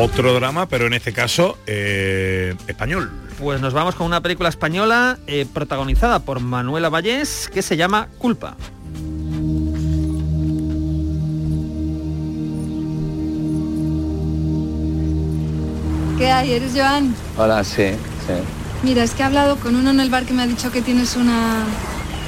Otro 0.00 0.32
drama, 0.34 0.68
pero 0.68 0.86
en 0.86 0.92
este 0.92 1.12
caso 1.12 1.58
eh, 1.66 2.54
español. 2.68 3.10
Pues 3.38 3.60
nos 3.60 3.72
vamos 3.72 3.94
con 3.96 4.06
una 4.06 4.20
película 4.20 4.48
española 4.48 5.18
eh, 5.26 5.46
protagonizada 5.52 6.20
por 6.20 6.40
Manuela 6.40 6.88
Vallés 6.88 7.50
que 7.52 7.62
se 7.62 7.76
llama 7.76 8.08
Culpa. 8.18 8.56
¿Qué 16.18 16.32
hay? 16.32 16.52
¿Eres 16.52 16.72
Joan? 16.74 17.14
Hola, 17.36 17.62
sí, 17.62 17.90
sí. 18.26 18.34
Mira, 18.82 19.04
es 19.04 19.12
que 19.12 19.22
he 19.22 19.24
hablado 19.24 19.56
con 19.56 19.76
uno 19.76 19.90
en 19.90 20.00
el 20.00 20.10
bar 20.10 20.24
que 20.24 20.34
me 20.34 20.42
ha 20.42 20.46
dicho 20.48 20.72
que 20.72 20.82
tienes 20.82 21.14
una, 21.14 21.62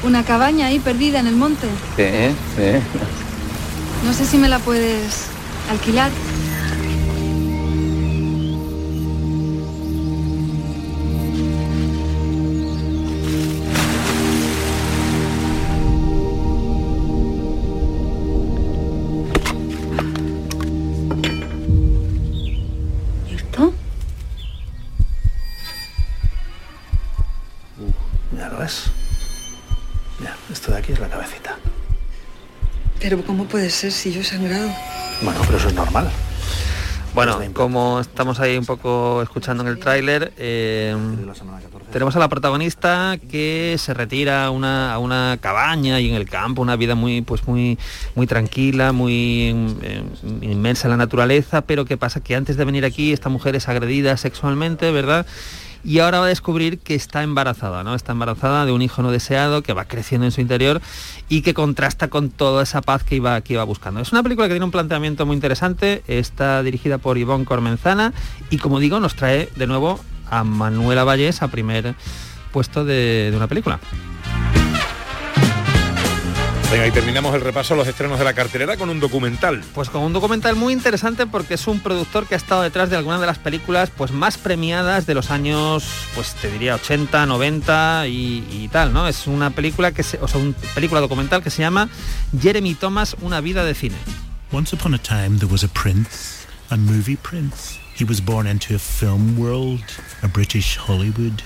una 0.04 0.22
cabaña 0.24 0.66
ahí 0.66 0.78
perdida 0.78 1.18
en 1.18 1.26
el 1.26 1.34
monte. 1.34 1.66
Sí, 1.96 2.04
sí. 2.56 2.78
No 4.06 4.12
sé 4.12 4.24
si 4.26 4.38
me 4.38 4.48
la 4.48 4.60
puedes 4.60 5.24
alquilar. 5.68 6.10
Puede 33.50 33.70
ser 33.70 33.92
si 33.92 34.12
yo 34.12 34.20
he 34.20 34.24
sangrado? 34.24 34.70
Bueno, 35.22 35.40
pero 35.44 35.58
eso 35.58 35.68
es 35.68 35.74
normal. 35.74 36.10
Bueno, 37.12 37.40
como 37.54 37.98
estamos 37.98 38.38
ahí 38.38 38.56
un 38.56 38.64
poco 38.64 39.20
escuchando 39.20 39.64
en 39.64 39.68
el 39.68 39.80
tráiler, 39.80 40.32
eh, 40.36 40.96
tenemos 41.92 42.14
a 42.14 42.20
la 42.20 42.28
protagonista 42.28 43.18
que 43.28 43.74
se 43.78 43.94
retira 43.94 44.44
a 44.44 44.50
una, 44.50 44.92
a 44.92 44.98
una 45.00 45.36
cabaña 45.40 45.98
y 45.98 46.08
en 46.08 46.14
el 46.14 46.28
campo, 46.28 46.62
una 46.62 46.76
vida 46.76 46.94
muy, 46.94 47.20
pues 47.22 47.48
muy, 47.48 47.78
muy 48.14 48.28
tranquila, 48.28 48.92
muy 48.92 49.74
eh, 49.82 50.04
inmensa 50.40 50.86
en 50.86 50.92
la 50.92 50.96
naturaleza, 50.98 51.62
pero 51.62 51.84
¿qué 51.84 51.96
pasa? 51.96 52.20
Que 52.20 52.36
antes 52.36 52.56
de 52.56 52.64
venir 52.64 52.84
aquí 52.84 53.12
esta 53.12 53.28
mujer 53.28 53.56
es 53.56 53.68
agredida 53.68 54.16
sexualmente, 54.16 54.92
¿verdad? 54.92 55.26
Y 55.84 55.98
ahora 55.98 56.20
va 56.20 56.26
a 56.26 56.28
descubrir 56.28 56.78
que 56.78 56.94
está 56.94 57.22
embarazada, 57.22 57.82
¿no? 57.84 57.94
Está 57.94 58.12
embarazada 58.12 58.66
de 58.66 58.72
un 58.72 58.82
hijo 58.82 59.02
no 59.02 59.10
deseado 59.10 59.62
que 59.62 59.72
va 59.72 59.86
creciendo 59.86 60.26
en 60.26 60.32
su 60.32 60.40
interior 60.40 60.80
y 61.28 61.42
que 61.42 61.54
contrasta 61.54 62.08
con 62.08 62.30
toda 62.30 62.62
esa 62.62 62.82
paz 62.82 63.02
que 63.04 63.16
iba, 63.16 63.40
que 63.40 63.54
iba 63.54 63.64
buscando. 63.64 64.00
Es 64.00 64.12
una 64.12 64.22
película 64.22 64.48
que 64.48 64.54
tiene 64.54 64.64
un 64.64 64.70
planteamiento 64.70 65.26
muy 65.26 65.34
interesante, 65.34 66.02
está 66.06 66.62
dirigida 66.62 66.98
por 66.98 67.18
Ivonne 67.18 67.44
Cormenzana 67.44 68.12
y 68.50 68.58
como 68.58 68.78
digo 68.78 69.00
nos 69.00 69.14
trae 69.14 69.48
de 69.56 69.66
nuevo 69.66 70.00
a 70.30 70.44
Manuela 70.44 71.04
Vallés 71.04 71.42
a 71.42 71.48
primer 71.48 71.94
puesto 72.52 72.84
de, 72.84 73.30
de 73.30 73.36
una 73.36 73.46
película. 73.46 73.80
Venga, 76.70 76.86
y 76.86 76.92
terminamos 76.92 77.34
el 77.34 77.40
repaso 77.40 77.74
a 77.74 77.76
los 77.76 77.88
estrenos 77.88 78.16
de 78.20 78.24
la 78.24 78.32
cartelera 78.32 78.76
con 78.76 78.90
un 78.90 79.00
documental. 79.00 79.60
Pues 79.74 79.90
con 79.90 80.02
un 80.02 80.12
documental 80.12 80.54
muy 80.54 80.72
interesante 80.72 81.26
porque 81.26 81.54
es 81.54 81.66
un 81.66 81.80
productor 81.80 82.26
que 82.26 82.34
ha 82.34 82.36
estado 82.36 82.62
detrás 82.62 82.88
de 82.90 82.96
algunas 82.96 83.20
de 83.20 83.26
las 83.26 83.38
películas 83.38 83.90
pues 83.90 84.12
más 84.12 84.38
premiadas 84.38 85.04
de 85.04 85.14
los 85.14 85.32
años, 85.32 85.84
pues 86.14 86.34
te 86.34 86.48
diría 86.48 86.76
80, 86.76 87.26
90 87.26 88.06
y, 88.06 88.46
y 88.52 88.68
tal, 88.68 88.92
¿no? 88.92 89.08
Es 89.08 89.26
una 89.26 89.50
película 89.50 89.90
que 89.90 90.04
se, 90.04 90.18
o 90.18 90.28
sea, 90.28 90.40
una 90.40 90.54
película 90.72 91.00
documental 91.00 91.42
que 91.42 91.50
se 91.50 91.60
llama 91.60 91.88
Jeremy 92.40 92.74
Thomas, 92.76 93.16
una 93.20 93.40
vida 93.40 93.64
de 93.64 93.74
cine. 93.74 93.96
Once 94.52 94.72
upon 94.72 94.94
a 94.94 94.98
time 94.98 95.38
there 95.38 95.50
was 95.50 95.64
a 95.64 95.68
prince, 95.68 96.46
a 96.70 96.76
movie 96.76 97.16
prince. 97.16 97.80
He 97.98 98.04
was 98.04 98.24
born 98.24 98.46
into 98.46 98.76
a 98.76 98.78
film 98.78 99.36
world, 99.36 99.82
a 100.22 100.28
British 100.28 100.78
Hollywood. 100.78 101.42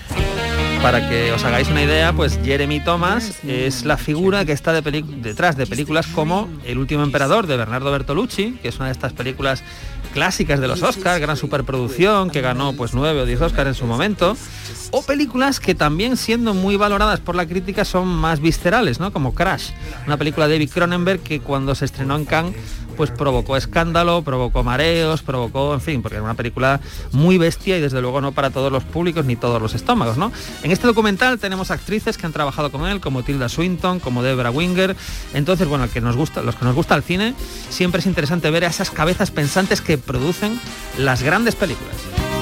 Para 0.85 1.09
que 1.09 1.33
os 1.33 1.43
hagáis 1.45 1.69
una 1.69 1.83
idea, 1.83 2.13
pues 2.13 2.39
Jeremy 2.45 2.79
Thomas 2.79 3.43
es 3.43 3.87
la 3.87 3.97
figura 3.97 4.45
que 4.45 4.53
está 4.53 4.79
de 4.79 5.03
detrás 5.03 5.57
de 5.57 5.67
películas 5.67 6.07
como 6.09 6.51
El 6.63 6.77
último 6.77 7.03
emperador 7.03 7.47
de 7.47 7.57
Bernardo 7.57 7.91
Bertolucci, 7.91 8.59
que 8.61 8.69
es 8.69 8.77
una 8.77 8.87
de 8.87 8.93
estas 8.93 9.15
películas 9.15 9.65
clásicas 10.13 10.61
de 10.61 10.69
los 10.69 10.83
Oscars, 10.83 11.23
gran 11.23 11.39
superproducción, 11.39 12.29
que 12.29 12.43
ganó 12.43 12.75
pues 12.75 12.93
nueve 12.93 13.23
o 13.23 13.25
diez 13.25 13.41
Oscars 13.41 13.69
en 13.69 13.75
su 13.75 13.87
momento, 13.87 14.37
o 14.91 15.01
películas 15.01 15.59
que 15.59 15.75
también 15.75 16.19
siendo 16.19 16.53
muy 16.53 16.77
valoradas 16.77 17.19
por 17.19 17.35
la 17.35 17.47
crítica 17.47 17.87
son 17.87 18.07
más 18.07 18.41
viscerales, 18.41 19.01
¿no? 19.01 19.11
Como 19.11 19.35
Crash, 19.35 19.71
una 20.07 20.19
película 20.19 20.49
de 20.49 20.57
David 20.57 20.71
Cronenberg 20.71 21.21
que 21.21 21.41
cuando 21.41 21.75
se 21.75 21.87
estrenó 21.87 22.15
en 22.17 22.27
Cannes 22.27 22.57
pues 22.95 23.11
provocó 23.11 23.57
escándalo, 23.57 24.23
provocó 24.23 24.63
mareos, 24.65 25.23
provocó, 25.23 25.75
en 25.75 25.81
fin, 25.81 26.03
porque 26.03 26.17
era 26.17 26.25
una 26.25 26.35
película 26.35 26.81
muy 27.13 27.39
bestia 27.39 27.77
y 27.79 27.81
desde 27.81 28.01
luego 28.01 28.21
no 28.21 28.33
para 28.33 28.51
todos 28.51 28.73
los 28.73 28.85
públicos 28.85 29.25
ni 29.25 29.37
todos 29.37 29.61
los 29.61 29.75
estómagos, 29.75 30.17
¿no? 30.17 30.33
En 30.63 30.71
este 30.71 30.87
documental 30.87 31.39
tenemos 31.39 31.71
actrices 31.71 32.17
que 32.17 32.27
han 32.27 32.33
trabajado 32.33 32.71
con 32.71 32.87
él, 32.87 33.01
como 33.01 33.23
Tilda 33.23 33.49
Swinton, 33.49 34.01
como 34.01 34.23
Debra 34.23 34.51
Winger. 34.51 34.97
Entonces, 35.33 35.69
bueno, 35.69 35.89
que 35.91 36.01
nos 36.01 36.17
gusta, 36.17 36.43
los 36.43 36.57
que 36.57 36.65
nos 36.65 36.75
gusta 36.75 36.95
el 36.95 37.03
cine, 37.03 37.35
siempre 37.71 38.01
es 38.01 38.07
interesante 38.07 38.51
ver 38.51 38.65
a 38.65 38.69
esas 38.69 38.91
cabezas 38.91 39.31
pensantes 39.31 39.81
que 39.81 39.99
producen 39.99 40.61
las 40.99 41.23
grandes 41.23 41.55
películas. 41.55 42.34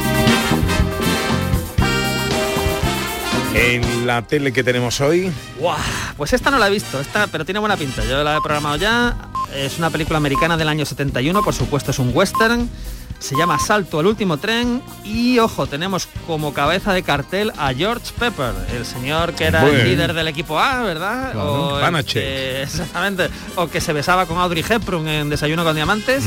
En 3.54 4.06
la 4.06 4.22
tele 4.22 4.52
que 4.52 4.64
tenemos 4.64 5.00
hoy, 5.02 5.30
¡Guau! 5.58 5.76
Pues 6.16 6.32
esta 6.32 6.50
no 6.50 6.58
la 6.58 6.68
he 6.68 6.70
visto, 6.70 6.98
esta, 7.00 7.26
pero 7.26 7.44
tiene 7.44 7.60
buena 7.60 7.76
pinta. 7.76 8.02
Yo 8.04 8.24
la 8.24 8.36
he 8.36 8.40
programado 8.40 8.76
ya. 8.76 9.14
Es 9.54 9.78
una 9.78 9.90
película 9.90 10.16
americana 10.16 10.56
del 10.56 10.68
año 10.68 10.86
71, 10.86 11.42
por 11.42 11.52
supuesto 11.52 11.90
es 11.90 11.98
un 11.98 12.10
western. 12.14 12.70
Se 13.22 13.36
llama 13.36 13.56
Salto 13.60 14.00
al 14.00 14.06
último 14.06 14.36
tren 14.38 14.82
y 15.04 15.38
ojo, 15.38 15.68
tenemos 15.68 16.08
como 16.26 16.52
cabeza 16.52 16.92
de 16.92 17.04
cartel 17.04 17.52
a 17.56 17.72
George 17.72 18.12
Pepper, 18.18 18.52
el 18.76 18.84
señor 18.84 19.32
que 19.34 19.44
era 19.44 19.62
Bueno. 19.62 19.78
el 19.78 19.88
líder 19.88 20.12
del 20.12 20.26
equipo 20.26 20.58
A, 20.58 20.82
¿verdad? 20.82 21.30
Claro, 21.32 21.76
O 21.78 22.04
que- 22.04 22.62
exactamente. 22.62 23.28
O 23.54 23.68
que 23.68 23.80
se 23.80 23.92
besaba 23.92 24.26
con 24.26 24.38
Audrey 24.38 24.64
Hepburn 24.68 25.06
en 25.06 25.28
Desayuno 25.30 25.62
con 25.62 25.76
Diamantes. 25.76 26.24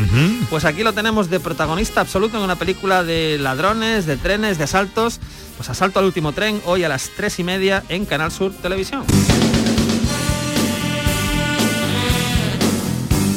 Pues 0.50 0.64
aquí 0.64 0.84
lo 0.84 0.94
tenemos 0.94 1.30
de 1.30 1.42
protagonista 1.42 2.00
absoluto 2.00 2.38
en 2.38 2.44
una 2.44 2.56
película 2.56 3.04
de 3.04 3.38
ladrones, 3.40 4.06
de 4.06 4.16
trenes, 4.16 4.58
de 4.58 4.64
asaltos. 4.64 5.20
Pues 5.58 5.70
asalto 5.70 6.00
al 6.00 6.06
último 6.06 6.32
tren, 6.32 6.62
hoy 6.66 6.86
a 6.86 6.90
las 6.90 7.10
tres 7.18 7.40
y 7.40 7.44
media 7.44 7.84
en 7.90 8.06
Canal 8.06 8.32
Sur 8.32 8.54
Televisión. 8.54 9.04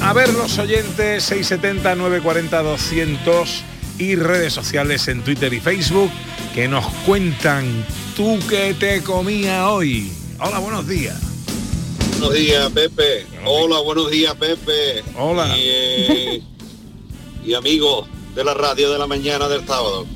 A 0.09 0.15
ver 0.15 0.33
los 0.33 0.57
oyentes 0.59 1.23
670 1.25 1.95
940 1.95 2.63
200 2.63 3.65
y 3.99 4.15
redes 4.15 4.55
sociales 4.55 5.07
en 5.09 5.23
Twitter 5.23 5.53
y 5.53 5.61
Facebook 5.61 6.11
que 6.55 6.67
nos 6.67 6.87
cuentan 7.05 7.85
tú 8.17 8.39
que 8.49 8.73
te 8.73 9.03
comía 9.03 9.69
hoy. 9.71 10.11
Hola, 10.41 10.61
buenos 10.61 10.89
días. 10.89 11.21
Buenos 12.13 12.33
días, 12.33 12.71
Pepe. 12.73 13.27
Hola, 13.45 13.81
buenos 13.81 14.11
días, 14.11 14.35
Pepe. 14.37 15.05
Hola. 15.15 15.55
Y, 15.59 15.63
eh, 15.67 16.43
y 17.45 17.53
amigos 17.53 18.09
de 18.35 18.45
la 18.45 18.55
radio 18.55 18.91
de 18.91 18.99
la 18.99 19.07
mañana 19.07 19.47
del 19.47 19.67
sábado. 19.67 20.07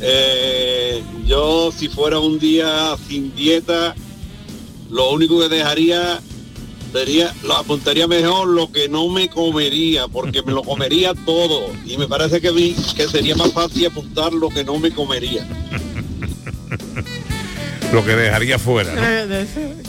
Eh, 0.00 1.02
yo, 1.26 1.72
si 1.76 1.88
fuera 1.88 2.20
un 2.20 2.38
día 2.38 2.96
sin 3.08 3.34
dieta, 3.34 3.96
lo 4.88 5.10
único 5.10 5.40
que 5.40 5.48
dejaría 5.48 6.20
sería, 6.98 7.32
lo 7.44 7.54
apuntaría 7.56 8.06
mejor 8.08 8.48
lo 8.48 8.70
que 8.72 8.88
no 8.88 9.08
me 9.08 9.28
comería, 9.28 10.08
porque 10.08 10.42
me 10.42 10.52
lo 10.52 10.62
comería 10.62 11.14
todo. 11.14 11.70
Y 11.86 11.96
me 11.96 12.06
parece 12.08 12.40
que, 12.40 12.50
vi- 12.50 12.74
que 12.96 13.06
sería 13.08 13.36
más 13.36 13.52
fácil 13.52 13.86
apuntar 13.86 14.32
lo 14.32 14.48
que 14.48 14.64
no 14.64 14.78
me 14.78 14.90
comería. 14.90 15.46
Lo 17.92 18.04
que 18.04 18.16
dejaría 18.16 18.58
fuera. 18.58 18.94
¿no? 18.94 19.00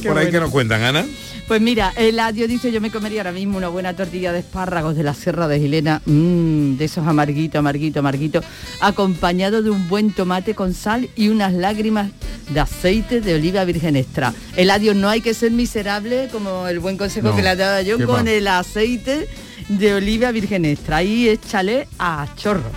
Por 0.10 0.17
ahí 0.17 0.32
que 0.32 0.39
nos 0.39 0.52
cuentan, 0.52 0.84
Ana. 0.84 1.06
Pues 1.50 1.62
mira, 1.62 1.92
Eladio 1.96 2.48
dice, 2.48 2.72
yo 2.72 2.80
me 2.80 2.92
comería 2.92 3.22
ahora 3.22 3.32
mismo 3.32 3.58
una 3.58 3.70
buena 3.70 3.96
tortilla 3.96 4.32
de 4.32 4.38
espárragos 4.38 4.96
de 4.96 5.02
la 5.02 5.16
Sierra 5.16 5.48
de 5.48 5.60
Gilena, 5.60 6.00
mm, 6.06 6.76
de 6.78 6.86
esos 6.86 7.08
amarguito, 7.08 7.58
amarguito, 7.58 8.02
amarguito, 8.02 8.42
acompañado 8.82 9.64
de 9.64 9.72
un 9.72 9.90
buen 9.90 10.14
tomate 10.14 10.54
con 10.54 10.76
sal 10.76 11.10
y 11.16 11.30
unas 11.30 11.52
lágrimas 11.54 12.12
de 12.50 12.60
aceite 12.60 13.20
de 13.20 13.34
oliva 13.34 13.66
virgen 13.66 13.96
extra. 13.96 14.32
Eladio, 14.58 14.94
no 14.94 15.10
hay 15.10 15.22
que 15.22 15.34
ser 15.34 15.50
miserable 15.50 16.30
como 16.32 16.68
el 16.68 16.80
buen 16.80 16.98
consejo 17.00 17.30
No, 17.30 17.36
que 17.36 17.42
le 17.42 17.50
ha 17.50 17.56
dado 17.56 17.82
yo 17.82 17.98
¿qué 17.98 18.06
con 18.06 18.28
va? 18.28 18.32
el 18.32 18.48
aceite 18.48 19.28
de 19.70 19.94
oliva 19.96 20.30
virgen 20.30 20.66
extra. 20.66 20.98
Ahí 20.98 21.30
échale 21.30 21.88
a 21.98 22.28
chorro. 22.36 22.70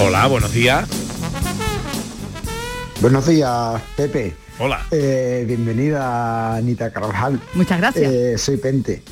Hola, 0.00 0.26
buenos 0.26 0.52
días. 0.52 0.88
Buenos 3.00 3.28
días, 3.28 3.80
Pepe. 3.96 4.49
Hola. 4.62 4.86
Eh, 4.90 5.44
bienvenida 5.46 6.54
Anita 6.56 6.92
Carvajal. 6.92 7.40
Muchas 7.54 7.78
gracias. 7.78 8.12
Eh, 8.12 8.36
soy 8.36 8.58
Pente. 8.58 9.02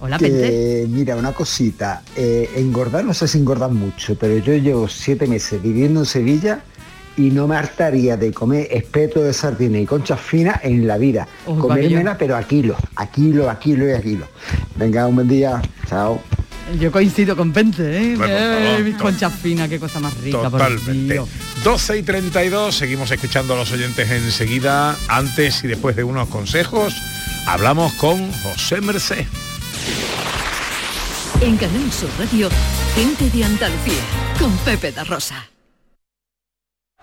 Hola, 0.00 0.18
Que, 0.18 0.28
Pente. 0.28 0.86
Mira, 0.88 1.16
una 1.16 1.32
cosita. 1.32 2.02
eh, 2.16 2.50
engordar, 2.56 3.04
no 3.04 3.14
sé 3.14 3.28
si 3.28 3.38
engordar 3.38 3.70
mucho, 3.70 4.16
pero 4.18 4.36
yo 4.38 4.54
llevo 4.54 4.88
siete 4.88 5.26
meses 5.28 5.62
viviendo 5.62 6.00
en 6.00 6.06
Sevilla 6.06 6.60
y 7.16 7.30
no 7.30 7.46
me 7.46 7.56
hartaría 7.56 8.16
de 8.16 8.32
comer 8.32 8.66
espeto 8.70 9.22
de 9.22 9.32
sardina 9.32 9.78
y 9.78 9.86
conchas 9.86 10.20
finas 10.20 10.58
en 10.64 10.86
la 10.86 10.98
vida. 10.98 11.28
Comérmela, 11.44 12.18
pero 12.18 12.36
a 12.36 12.42
kilo, 12.42 12.76
a 12.96 13.06
kilo, 13.06 13.48
a 13.48 13.58
kilo 13.58 13.88
y 13.88 13.92
a 13.92 14.00
kilo. 14.00 14.26
Venga, 14.74 15.06
un 15.06 15.14
buen 15.14 15.28
día. 15.28 15.62
Chao. 15.88 16.20
Yo 16.80 16.90
coincido 16.90 17.36
con 17.36 17.52
Pente, 17.52 17.82
¿eh? 18.12 18.16
Bueno, 18.16 18.34
por 18.34 18.34
Eh, 18.34 18.80
mis 18.82 18.96
to- 18.96 19.04
conchas 19.04 19.32
finas, 19.40 19.68
qué 19.68 19.78
cosa 19.78 20.00
más 20.00 20.12
rica, 20.18 20.38
por 20.50 20.50
Totalmente. 20.50 21.12
Dios. 21.14 21.28
12 21.62 21.98
y 21.98 22.02
32, 22.02 22.74
seguimos 22.74 23.10
escuchando 23.10 23.54
a 23.54 23.56
los 23.56 23.70
oyentes 23.72 24.10
enseguida. 24.10 24.96
Antes 25.08 25.62
y 25.64 25.68
después 25.68 25.94
de 25.96 26.02
unos 26.04 26.28
consejos, 26.28 26.94
hablamos 27.46 27.92
con 27.94 28.32
José 28.42 28.80
Merced. 28.80 29.24
En 31.40 31.56
Canal 31.56 31.92
Sur 31.92 32.10
Radio, 32.18 32.48
gente 32.94 33.30
de 33.30 33.44
Andalucía, 33.44 34.02
con 34.38 34.50
Pepe 34.58 34.90
da 34.90 35.04
Rosa. 35.04 35.46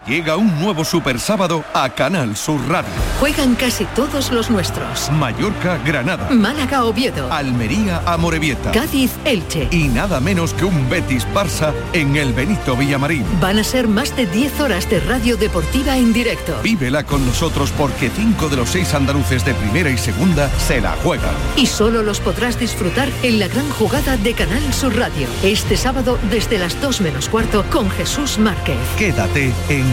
Llega 0.05 0.35
un 0.35 0.59
nuevo 0.59 0.83
Super 0.83 1.17
Sábado 1.17 1.63
a 1.73 1.87
Canal 1.89 2.35
Sur 2.35 2.59
Radio. 2.67 2.91
Juegan 3.21 3.55
casi 3.55 3.85
todos 3.85 4.33
los 4.33 4.51
nuestros. 4.51 5.09
Mallorca, 5.11 5.77
Granada. 5.85 6.29
Málaga, 6.29 6.83
Oviedo. 6.83 7.31
Almería, 7.31 8.01
Amorebieta. 8.05 8.71
Cádiz, 8.71 9.11
Elche. 9.23 9.69
Y 9.71 9.87
nada 9.87 10.19
menos 10.19 10.53
que 10.53 10.65
un 10.65 10.89
Betis 10.89 11.25
Barça 11.33 11.71
en 11.93 12.17
el 12.17 12.33
Benito 12.33 12.75
Villamarín. 12.75 13.25
Van 13.39 13.59
a 13.59 13.63
ser 13.63 13.87
más 13.87 14.13
de 14.17 14.25
10 14.25 14.59
horas 14.59 14.89
de 14.89 14.99
radio 14.99 15.37
deportiva 15.37 15.95
en 15.95 16.11
directo. 16.11 16.53
Vívela 16.61 17.05
con 17.05 17.25
nosotros 17.25 17.71
porque 17.77 18.09
cinco 18.09 18.49
de 18.49 18.57
los 18.57 18.71
seis 18.71 18.93
andaluces 18.93 19.45
de 19.45 19.53
primera 19.53 19.89
y 19.89 19.97
segunda 19.97 20.49
se 20.59 20.81
la 20.81 20.97
juegan. 21.01 21.33
Y 21.55 21.67
solo 21.67 22.03
los 22.03 22.19
podrás 22.19 22.59
disfrutar 22.59 23.07
en 23.21 23.39
la 23.39 23.47
gran 23.47 23.69
jugada 23.69 24.17
de 24.17 24.33
Canal 24.33 24.73
Sur 24.73 24.97
Radio. 24.97 25.29
Este 25.43 25.77
sábado 25.77 26.19
desde 26.29 26.59
las 26.59 26.81
2 26.81 26.99
menos 26.99 27.29
cuarto 27.29 27.63
con 27.71 27.89
Jesús 27.89 28.37
Márquez. 28.37 28.75
Quédate 28.97 29.53
en 29.69 29.92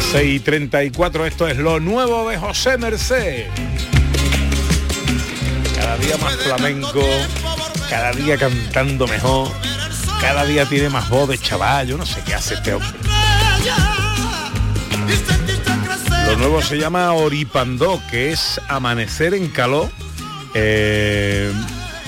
Ribera 0.00 0.12
12 0.12 0.24
y 0.24 0.40
34, 0.40 1.26
esto 1.26 1.48
es 1.48 1.56
lo 1.58 1.80
nuevo 1.80 2.28
de 2.28 2.38
José 2.38 2.78
Merced. 2.78 3.46
Cada 5.74 5.96
día 5.98 6.16
más 6.18 6.36
flamenco, 6.36 7.02
cada 7.88 8.12
día 8.12 8.36
cantando 8.36 9.06
mejor, 9.06 9.48
cada 10.20 10.44
día 10.44 10.66
tiene 10.66 10.88
más 10.88 11.08
voz 11.08 11.28
de 11.28 11.38
chaval, 11.38 11.86
yo 11.86 11.96
no 11.96 12.06
sé 12.06 12.22
qué 12.24 12.34
hace 12.34 12.54
este 12.54 12.74
hombre. 12.74 12.90
Lo 16.26 16.36
nuevo 16.36 16.62
se 16.62 16.78
llama 16.78 17.12
Oripandó, 17.12 18.00
que 18.10 18.32
es 18.32 18.60
amanecer 18.68 19.34
en 19.34 19.48
calor. 19.48 19.90
Eh, 20.54 21.52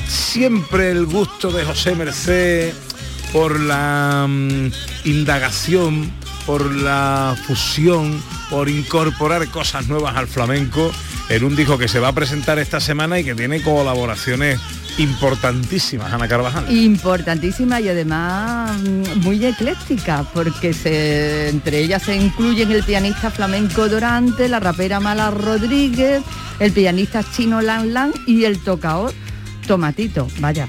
siempre 0.08 0.90
el 0.90 1.06
gusto 1.06 1.50
de 1.50 1.64
José 1.64 1.94
Merced 1.94 2.72
por 3.32 3.58
la 3.58 4.26
mm, 4.28 4.70
indagación, 5.04 6.12
por 6.46 6.74
la 6.74 7.36
fusión, 7.46 8.22
por 8.50 8.68
incorporar 8.68 9.48
cosas 9.48 9.88
nuevas 9.88 10.16
al 10.16 10.26
flamenco 10.26 10.90
en 11.28 11.44
un 11.44 11.56
disco 11.56 11.78
que 11.78 11.88
se 11.88 12.00
va 12.00 12.08
a 12.08 12.12
presentar 12.12 12.58
esta 12.58 12.80
semana 12.80 13.18
y 13.18 13.24
que 13.24 13.34
tiene 13.34 13.62
colaboraciones 13.62 14.60
importantísimas, 14.98 16.12
Ana 16.12 16.28
Carvajal. 16.28 16.70
Importantísima 16.70 17.80
y 17.80 17.88
además 17.88 18.78
mm, 18.78 19.20
muy 19.20 19.44
ecléctica, 19.44 20.24
porque 20.34 20.74
se, 20.74 21.48
entre 21.48 21.80
ellas 21.80 22.02
se 22.02 22.16
incluyen 22.16 22.70
el 22.70 22.82
pianista 22.82 23.30
flamenco 23.30 23.88
Dorante, 23.88 24.48
la 24.48 24.60
rapera 24.60 25.00
Mala 25.00 25.30
Rodríguez, 25.30 26.22
el 26.58 26.72
pianista 26.72 27.24
chino 27.24 27.60
Lan 27.62 27.94
Lan 27.94 28.12
y 28.26 28.44
el 28.44 28.58
tocaor 28.58 29.12
Tomatito. 29.66 30.28
Vaya, 30.40 30.68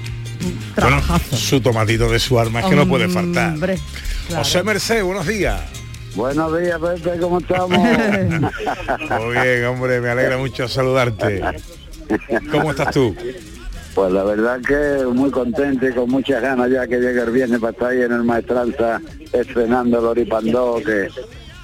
Bueno, 0.76 1.00
su 1.32 1.60
tomatito 1.60 2.10
de 2.10 2.18
su 2.18 2.38
arma 2.38 2.60
es 2.60 2.66
que 2.66 2.76
no 2.76 2.86
puede 2.86 3.08
faltar. 3.08 3.54
Hombre, 3.54 3.78
claro. 4.26 4.44
José 4.44 4.62
Merced, 4.62 5.02
buenos 5.02 5.26
días. 5.26 5.60
Buenos 6.14 6.60
días, 6.60 6.78
Pepe, 6.78 7.18
¿cómo 7.18 7.38
estamos? 7.38 7.78
Muy 7.78 9.32
bien, 9.32 9.64
hombre, 9.64 10.00
me 10.00 10.10
alegra 10.10 10.38
mucho 10.38 10.68
saludarte. 10.68 11.42
¿Cómo 12.52 12.70
estás 12.70 12.94
tú? 12.94 13.16
Pues 13.94 14.12
la 14.12 14.24
verdad 14.24 14.60
que 14.60 15.06
muy 15.06 15.30
contento 15.30 15.88
y 15.88 15.92
con 15.92 16.10
muchas 16.10 16.42
ganas 16.42 16.68
ya 16.70 16.86
que 16.86 16.98
llegue 16.98 17.22
el 17.22 17.30
viernes 17.30 17.60
para 17.60 17.72
estar 17.72 17.90
ahí 17.90 18.02
en 18.02 18.12
el 18.12 18.24
Maestranza 18.24 19.00
estrenando 19.32 20.00
el 20.00 20.04
Oripandó, 20.04 20.80
que, 20.84 21.08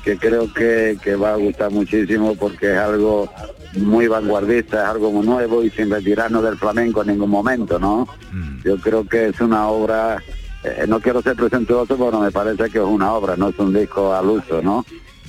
que 0.04 0.16
creo 0.16 0.52
que, 0.52 0.96
que 1.02 1.16
va 1.16 1.32
a 1.32 1.36
gustar 1.36 1.70
muchísimo 1.72 2.36
porque 2.36 2.72
es 2.72 2.78
algo 2.78 3.28
muy 3.74 4.08
vanguardista, 4.08 4.82
es 4.82 4.88
algo 4.88 5.12
muy 5.12 5.26
nuevo 5.26 5.62
y 5.62 5.70
sin 5.70 5.90
retirarnos 5.90 6.42
del 6.42 6.56
flamenco 6.56 7.02
en 7.02 7.08
ningún 7.08 7.30
momento, 7.30 7.78
¿no? 7.78 8.08
Yo 8.64 8.76
creo 8.78 9.06
que 9.06 9.28
es 9.28 9.40
una 9.40 9.68
obra, 9.68 10.22
eh, 10.64 10.84
no 10.88 11.00
quiero 11.00 11.22
ser 11.22 11.36
presuntuoso, 11.36 11.96
pero 11.96 12.20
me 12.20 12.30
parece 12.30 12.70
que 12.70 12.78
es 12.78 12.84
una 12.84 13.12
obra, 13.12 13.36
no 13.36 13.48
es 13.48 13.58
un 13.58 13.72
disco 13.72 14.14
al 14.14 14.28
uso, 14.28 14.60
¿no? 14.62 14.84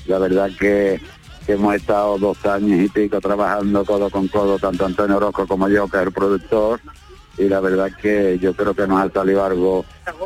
La 0.07 0.17
verdad 0.17 0.49
que, 0.59 0.99
que 1.45 1.53
hemos 1.53 1.75
estado 1.75 2.17
dos 2.17 2.43
años 2.45 2.79
y 2.79 2.89
pico 2.89 3.21
trabajando 3.21 3.85
codo 3.85 4.09
con 4.09 4.27
codo, 4.27 4.57
tanto 4.57 4.85
Antonio 4.85 5.17
Orozco 5.17 5.45
como 5.47 5.69
yo, 5.69 5.87
que 5.87 5.97
es 5.97 6.03
el 6.03 6.11
productor, 6.11 6.79
y 7.37 7.47
la 7.47 7.59
verdad 7.59 7.89
que 8.01 8.37
yo 8.39 8.53
creo 8.53 8.73
que 8.73 8.85
nos 8.87 9.01
ha 9.01 9.11
salido 9.11 9.43
algo 9.43 9.85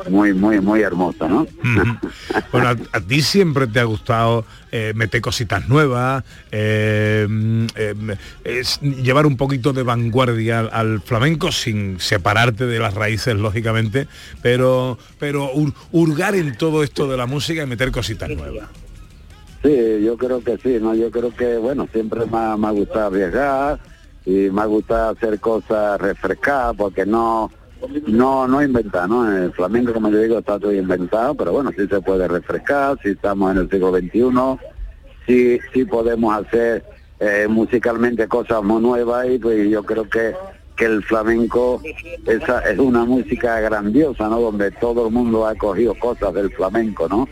muy, 0.09 0.33
muy, 0.33 0.59
muy 0.59 0.81
hermoso, 0.81 1.27
¿no? 1.29 1.45
Bueno, 2.51 2.69
a, 2.69 2.75
a 2.97 3.01
ti 3.01 3.21
siempre 3.21 3.67
te 3.67 3.79
ha 3.79 3.83
gustado 3.83 4.45
eh, 4.71 4.93
meter 4.95 5.21
cositas 5.21 5.67
nuevas, 5.69 6.23
eh, 6.51 7.25
mm, 7.29 7.65
eh, 7.75 8.17
es 8.43 8.79
llevar 8.81 9.25
un 9.25 9.37
poquito 9.37 9.71
de 9.73 9.83
vanguardia 9.83 10.59
al, 10.59 10.69
al 10.71 11.01
flamenco 11.01 11.51
sin 11.51 11.99
separarte 11.99 12.65
de 12.65 12.79
las 12.79 12.93
raíces, 12.93 13.35
lógicamente, 13.35 14.07
pero, 14.41 14.97
pero 15.19 15.51
hur- 15.53 15.73
hurgar 15.91 16.35
en 16.35 16.57
todo 16.57 16.83
esto 16.83 17.07
de 17.07 17.17
la 17.17 17.25
música 17.27 17.63
y 17.63 17.67
meter 17.67 17.91
cositas 17.91 18.29
nuevas. 18.29 18.67
Sí, 19.63 20.03
yo 20.03 20.15
creo 20.17 20.43
que 20.43 20.57
sí, 20.57 20.77
¿no? 20.79 20.93
Yo 20.93 21.09
creo 21.09 21.33
que, 21.35 21.57
bueno, 21.57 21.87
siempre 21.91 22.25
me 22.25 22.37
ha, 22.37 22.55
me 22.57 22.67
ha 22.67 22.71
gustado 22.71 23.07
arriesgar 23.07 23.79
y 24.25 24.49
me 24.49 24.61
ha 24.61 24.65
gustado 24.65 25.11
hacer 25.11 25.39
cosas 25.39 25.99
refrescadas 25.99 26.75
porque 26.75 27.05
no 27.05 27.51
no 28.07 28.47
no 28.47 28.63
inventar, 28.63 29.07
¿no? 29.07 29.31
El 29.31 29.51
flamenco, 29.51 29.93
como 29.93 30.09
yo 30.09 30.19
digo, 30.19 30.39
está 30.39 30.59
todo 30.59 30.73
inventado, 30.73 31.35
pero 31.35 31.51
bueno, 31.51 31.71
sí 31.77 31.87
se 31.87 32.01
puede 32.01 32.27
refrescar, 32.27 32.97
si 33.03 33.09
estamos 33.09 33.51
en 33.51 33.57
el 33.59 33.69
siglo 33.69 33.91
XXI, 33.91 34.59
sí, 35.27 35.59
sí 35.73 35.85
podemos 35.85 36.35
hacer 36.35 36.83
eh, 37.19 37.47
musicalmente 37.47 38.27
cosas 38.27 38.63
muy 38.63 38.81
nuevas 38.81 39.27
y 39.29 39.37
pues 39.37 39.69
yo 39.69 39.83
creo 39.83 40.09
que 40.09 40.33
que 40.75 40.85
el 40.85 41.03
flamenco 41.03 41.81
esa 42.25 42.59
es 42.59 42.77
una 42.79 43.05
música 43.05 43.59
grandiosa, 43.61 44.27
¿no? 44.27 44.41
Donde 44.41 44.71
todo 44.71 45.07
el 45.07 45.13
mundo 45.13 45.47
ha 45.47 45.55
cogido 45.55 45.95
cosas 45.95 46.33
del 46.33 46.51
flamenco, 46.51 47.07
¿no? 47.07 47.27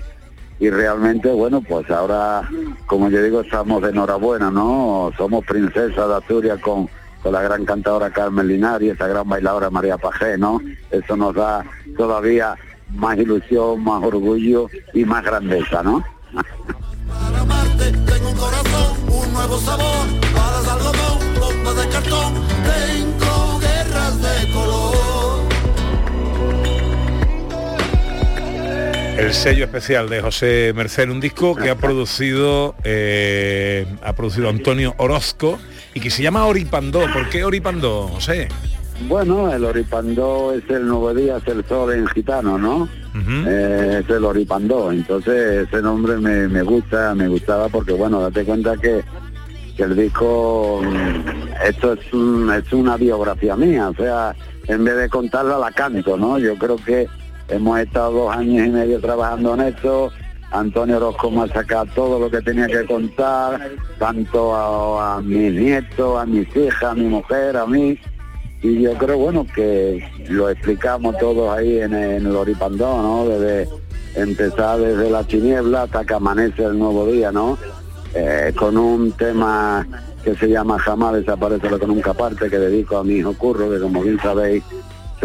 Y 0.64 0.70
realmente 0.70 1.30
bueno 1.30 1.60
pues 1.60 1.92
ahora 1.92 2.50
como 2.86 3.10
yo 3.10 3.22
digo 3.22 3.42
estamos 3.42 3.82
de 3.82 3.90
enhorabuena 3.90 4.50
no 4.50 5.12
somos 5.18 5.44
princesa 5.44 6.08
de 6.08 6.16
Asturias 6.16 6.58
con, 6.62 6.88
con 7.22 7.34
la 7.34 7.42
gran 7.42 7.66
cantadora 7.66 8.10
Carmen 8.12 8.48
Linares 8.48 8.88
y 8.88 8.92
esa 8.92 9.08
gran 9.08 9.28
bailadora 9.28 9.70
María 9.70 9.98
Pajé 9.98 10.38
no 10.38 10.62
eso 10.90 11.18
nos 11.18 11.36
da 11.36 11.66
todavía 11.98 12.56
más 12.96 13.18
ilusión 13.18 13.84
más 13.84 14.02
orgullo 14.06 14.70
y 14.94 15.04
más 15.04 15.22
grandeza 15.26 15.84
no 15.84 16.02
Tengo 18.08 18.30
un 18.30 18.36
corazón, 18.38 18.98
un 19.10 19.34
nuevo 19.34 19.58
sabor, 19.60 20.08
bombas 21.42 21.76
de 21.76 21.90
cartón, 21.90 22.34
El 29.24 29.34
sello 29.34 29.64
especial 29.66 30.10
de 30.10 30.22
José 30.22 30.74
Merced, 30.76 31.10
un 31.10 31.22
disco 31.22 31.56
que 31.56 31.70
ha 31.70 31.76
producido 31.76 32.76
eh, 32.84 33.86
ha 34.04 34.14
producido 34.14 34.50
Antonio 34.50 34.94
Orozco 34.98 35.60
y 35.94 36.00
que 36.02 36.10
se 36.10 36.22
llama 36.24 36.46
Oripandó. 36.46 37.02
¿Por 37.12 37.30
qué 37.30 37.44
Oripandó, 37.44 38.08
José? 38.10 38.48
bueno 39.10 39.52
el 39.52 39.66
oripandó 39.66 40.54
es 40.54 40.64
el 40.70 40.86
nuevo 40.88 41.14
día 41.16 41.38
es 41.38 41.48
el 41.48 41.66
sol 41.66 41.92
en 41.94 42.06
gitano 42.08 42.60
no 42.60 42.88
Eh, 43.48 44.02
es 44.04 44.10
el 44.10 44.24
oripandó 44.24 44.92
entonces 44.92 45.68
ese 45.68 45.82
nombre 45.82 46.18
me, 46.18 46.48
me 46.48 46.62
gusta 46.62 47.16
me 47.16 47.28
gustaba 47.28 47.70
porque 47.70 47.92
bueno 47.94 48.22
date 48.22 48.46
cuenta 48.46 48.78
que 48.78 49.04
que 49.76 49.84
el 49.84 49.96
disco 49.96 50.82
mm, 50.84 51.68
esto 51.68 51.94
es, 51.94 52.14
un- 52.14 52.52
es 52.54 52.72
una 52.72 52.96
biografía 52.96 53.56
mía, 53.56 53.90
o 53.90 53.96
sea, 53.96 54.36
en 54.68 54.84
vez 54.86 54.96
de 54.96 55.10
contarla 55.10 55.58
la 55.58 55.72
canto, 55.72 56.16
¿no? 56.16 56.38
Yo 56.38 56.56
creo 56.60 56.76
que 56.76 57.08
hemos 57.48 57.80
estado 57.80 58.12
dos 58.12 58.36
años 58.36 58.68
y 58.68 58.70
medio 58.70 59.00
trabajando 59.00 59.54
en 59.56 59.62
esto, 59.62 60.12
Antonio 60.52 60.98
Orozco 60.98 61.32
me 61.32 61.44
ha 61.44 61.48
sacado 61.48 61.88
todo 61.96 62.20
lo 62.20 62.30
que 62.30 62.42
tenía 62.42 62.68
que 62.68 62.86
contar, 62.86 63.72
tanto 63.98 64.56
a, 64.56 65.18
a 65.18 65.22
mis 65.22 65.54
nietos, 65.54 66.20
a 66.20 66.26
mis 66.26 66.48
hijas, 66.56 66.84
a 66.84 66.94
mi 66.94 67.06
mujer, 67.06 67.58
a 67.58 67.66
mí, 67.66 67.98
y 68.64 68.82
yo 68.82 68.94
creo, 68.94 69.18
bueno, 69.18 69.46
que 69.54 70.02
lo 70.30 70.50
explicamos 70.50 71.18
todos 71.18 71.56
ahí 71.56 71.80
en, 71.80 71.94
el 71.94 72.34
Oripandó, 72.34 73.02
¿no? 73.02 73.26
Desde 73.28 73.68
empezar 74.16 74.80
desde 74.80 75.10
la 75.10 75.26
tiniebla 75.26 75.84
hasta 75.84 76.06
que 76.06 76.14
amanece 76.14 76.64
el 76.64 76.80
nuevo 76.80 77.06
día, 77.06 77.30
¿no? 77.30 77.58
Eh, 78.16 78.54
con 78.56 78.78
un 78.78 79.12
tema 79.12 79.86
que 80.24 80.34
se 80.36 80.48
llama 80.48 80.80
Jamás 80.80 81.16
desaparece 81.16 81.70
lo 81.70 81.78
que 81.78 81.88
nunca 81.88 82.14
parte, 82.14 82.50
que 82.50 82.58
dedico 82.58 82.98
a 82.98 83.04
mi 83.04 83.16
hijo 83.16 83.34
Curro, 83.34 83.70
que 83.70 83.80
como 83.80 84.02
bien 84.02 84.18
sabéis, 84.22 84.64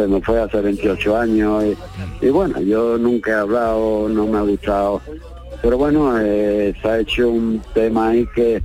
se 0.03 0.09
me 0.09 0.21
fue 0.21 0.41
hace 0.41 0.61
28 0.61 1.17
años. 1.17 1.65
Y, 1.65 2.27
y 2.27 2.31
bueno, 2.31 2.61
yo 2.61 2.97
nunca 2.99 3.33
he 3.33 3.35
hablado, 3.35 4.09
no 4.09 4.27
me 4.27 4.39
ha 4.39 4.43
gustado 4.43 5.01
pero 5.63 5.77
bueno, 5.77 6.19
eh, 6.21 6.75
se 6.81 6.89
ha 6.89 7.01
hecho 7.01 7.31
un 7.31 7.61
tema 7.75 8.11
ahí 8.11 8.27
que, 8.35 8.63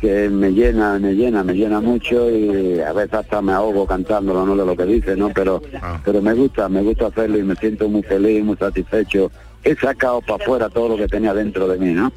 que 0.00 0.28
me 0.28 0.50
llena, 0.52 0.98
me 0.98 1.14
llena, 1.14 1.42
me 1.42 1.54
llena 1.54 1.80
mucho 1.80 2.30
y 2.30 2.80
a 2.80 2.92
veces 2.92 3.14
hasta 3.14 3.40
me 3.40 3.52
ahogo 3.52 3.86
cantándolo, 3.86 4.44
no 4.44 4.54
de 4.54 4.66
lo 4.66 4.76
que 4.76 4.84
dice, 4.84 5.16
¿no? 5.16 5.30
Pero, 5.30 5.62
pero 6.04 6.20
me 6.20 6.34
gusta, 6.34 6.68
me 6.68 6.82
gusta 6.82 7.06
hacerlo 7.06 7.38
y 7.38 7.42
me 7.42 7.54
siento 7.56 7.88
muy 7.88 8.02
feliz, 8.02 8.44
muy 8.44 8.56
satisfecho. 8.56 9.30
He 9.64 9.74
sacado 9.74 10.20
para 10.20 10.42
afuera 10.42 10.68
todo 10.68 10.90
lo 10.90 10.96
que 10.96 11.08
tenía 11.08 11.32
dentro 11.32 11.66
de 11.66 11.78
mí, 11.78 11.92
¿no? 11.92 12.12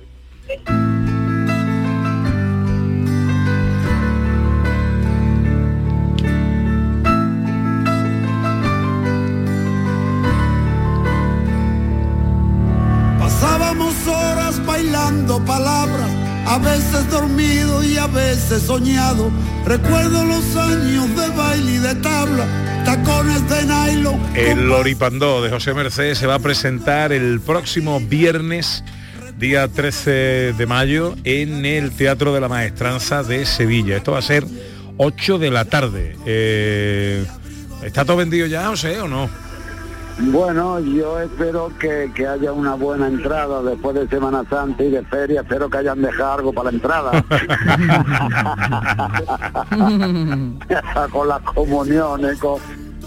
Bailando 14.82 15.44
palabras, 15.46 16.10
a 16.48 16.58
veces 16.58 17.08
dormido 17.12 17.84
y 17.84 17.98
a 17.98 18.08
veces 18.08 18.64
soñado. 18.64 19.30
Recuerdo 19.64 20.26
los 20.26 20.56
años 20.56 21.16
de 21.16 21.28
baile 21.38 21.74
y 21.74 21.78
de 21.78 21.96
tabla, 21.96 22.48
tacones 22.84 23.48
de 23.48 23.64
nylon. 23.64 24.20
El 24.36 24.68
Loripandó 24.68 25.44
de 25.44 25.52
José 25.52 25.76
Mercedes 25.76 26.18
se 26.18 26.26
va 26.26 26.36
a 26.36 26.40
presentar 26.40 27.14
el 27.14 27.40
próximo 27.42 28.00
viernes, 28.00 28.84
día 29.38 29.68
13 29.68 30.54
de 30.54 30.66
mayo, 30.66 31.16
en 31.26 31.64
el 31.64 31.92
Teatro 31.92 32.34
de 32.34 32.42
la 32.42 32.48
Maestranza 32.48 33.22
de 33.22 33.46
Sevilla. 33.46 33.98
Esto 33.98 34.14
va 34.14 34.20
a 34.20 34.24
ser 34.24 34.46
8 34.98 35.38
de 35.38 35.52
la 35.52 35.66
tarde. 35.66 36.18
Eh, 36.26 37.24
¿Está 37.84 38.04
todo 38.04 38.18
vendido 38.18 38.48
ya, 38.48 38.66
José, 38.68 39.00
o 39.00 39.08
no? 39.08 39.30
Bueno, 40.30 40.80
yo 40.80 41.19
espero 41.19 41.72
que, 41.80 42.11
que 42.13 42.28
haya 42.28 42.53
una 42.53 42.76
buena 42.76 43.07
entrada 43.07 43.63
después 43.63 43.95
de 43.95 44.07
Semana 44.07 44.43
Santa 44.47 44.84
y 44.84 44.91
de 44.91 45.03
feria. 45.05 45.41
Espero 45.41 45.67
que 45.69 45.80
hayan 45.80 45.99
dejado 46.01 46.34
algo 46.34 46.53
para 46.53 46.69
la 46.69 46.78
entrada. 46.78 47.11
con 51.11 51.28
las 51.28 51.41
comuniones, 51.41 52.38
con... 52.39 52.59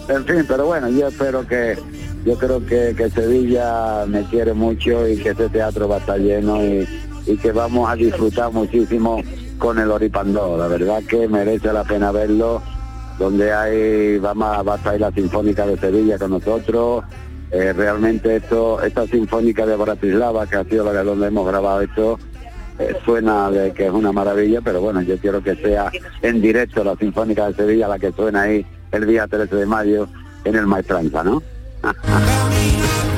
en 0.09 0.25
fin, 0.25 0.45
pero 0.47 0.65
bueno, 0.65 0.89
yo 0.89 1.07
espero 1.07 1.47
que, 1.47 1.77
yo 2.25 2.37
creo 2.37 2.65
que, 2.65 2.93
que 2.97 3.09
Sevilla 3.09 4.05
me 4.07 4.25
quiere 4.25 4.53
mucho 4.53 5.07
y 5.07 5.15
que 5.17 5.29
este 5.29 5.47
teatro 5.47 5.87
va 5.87 5.95
a 5.95 5.99
estar 5.99 6.19
lleno 6.19 6.61
y, 6.63 6.85
y 7.25 7.37
que 7.37 7.53
vamos 7.53 7.89
a 7.89 7.95
disfrutar 7.95 8.51
muchísimo 8.51 9.21
con 9.57 9.79
el 9.79 9.89
Oripandó. 9.89 10.57
La 10.57 10.67
verdad 10.67 11.01
que 11.07 11.29
merece 11.29 11.71
la 11.71 11.85
pena 11.85 12.11
verlo 12.11 12.61
donde 13.17 13.53
hay 13.53 14.17
vamos 14.19 14.67
va 14.67 14.73
a 14.73 14.77
estar 14.77 14.99
la 14.99 15.11
Sinfónica 15.11 15.65
de 15.65 15.77
Sevilla 15.77 16.17
con 16.17 16.31
nosotros. 16.31 17.03
Eh, 17.51 17.73
realmente 17.73 18.35
esto, 18.37 18.81
esta 18.81 19.05
Sinfónica 19.07 19.65
de 19.65 19.75
Bratislava, 19.75 20.47
que 20.47 20.57
ha 20.57 20.63
sido 20.63 20.85
la 20.85 20.91
de 20.93 21.03
donde 21.03 21.27
hemos 21.27 21.47
grabado 21.47 21.81
esto, 21.81 22.19
eh, 22.79 22.95
suena 23.05 23.49
de 23.49 23.71
que 23.71 23.85
es 23.85 23.91
una 23.91 24.11
maravilla, 24.11 24.61
pero 24.61 24.81
bueno, 24.81 25.01
yo 25.01 25.17
quiero 25.17 25.41
que 25.41 25.55
sea 25.55 25.91
en 26.21 26.41
directo 26.41 26.83
la 26.83 26.95
Sinfónica 26.95 27.47
de 27.47 27.53
Sevilla 27.53 27.87
la 27.87 27.99
que 27.99 28.11
suena 28.11 28.41
ahí 28.41 28.65
el 28.91 29.05
día 29.05 29.27
13 29.27 29.55
de 29.55 29.65
mayo 29.65 30.07
en 30.43 30.55
el 30.55 30.67
Maestranza, 30.67 31.23
¿no? 31.23 31.41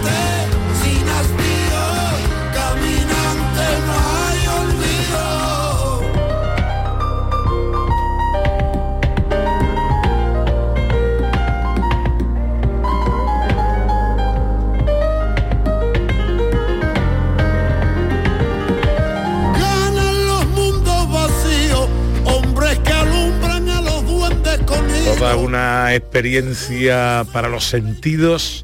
Toda 25.27 25.43
una 25.43 25.93
experiencia 25.93 27.25
para 27.33 27.49
los 27.49 27.65
sentidos, 27.65 28.63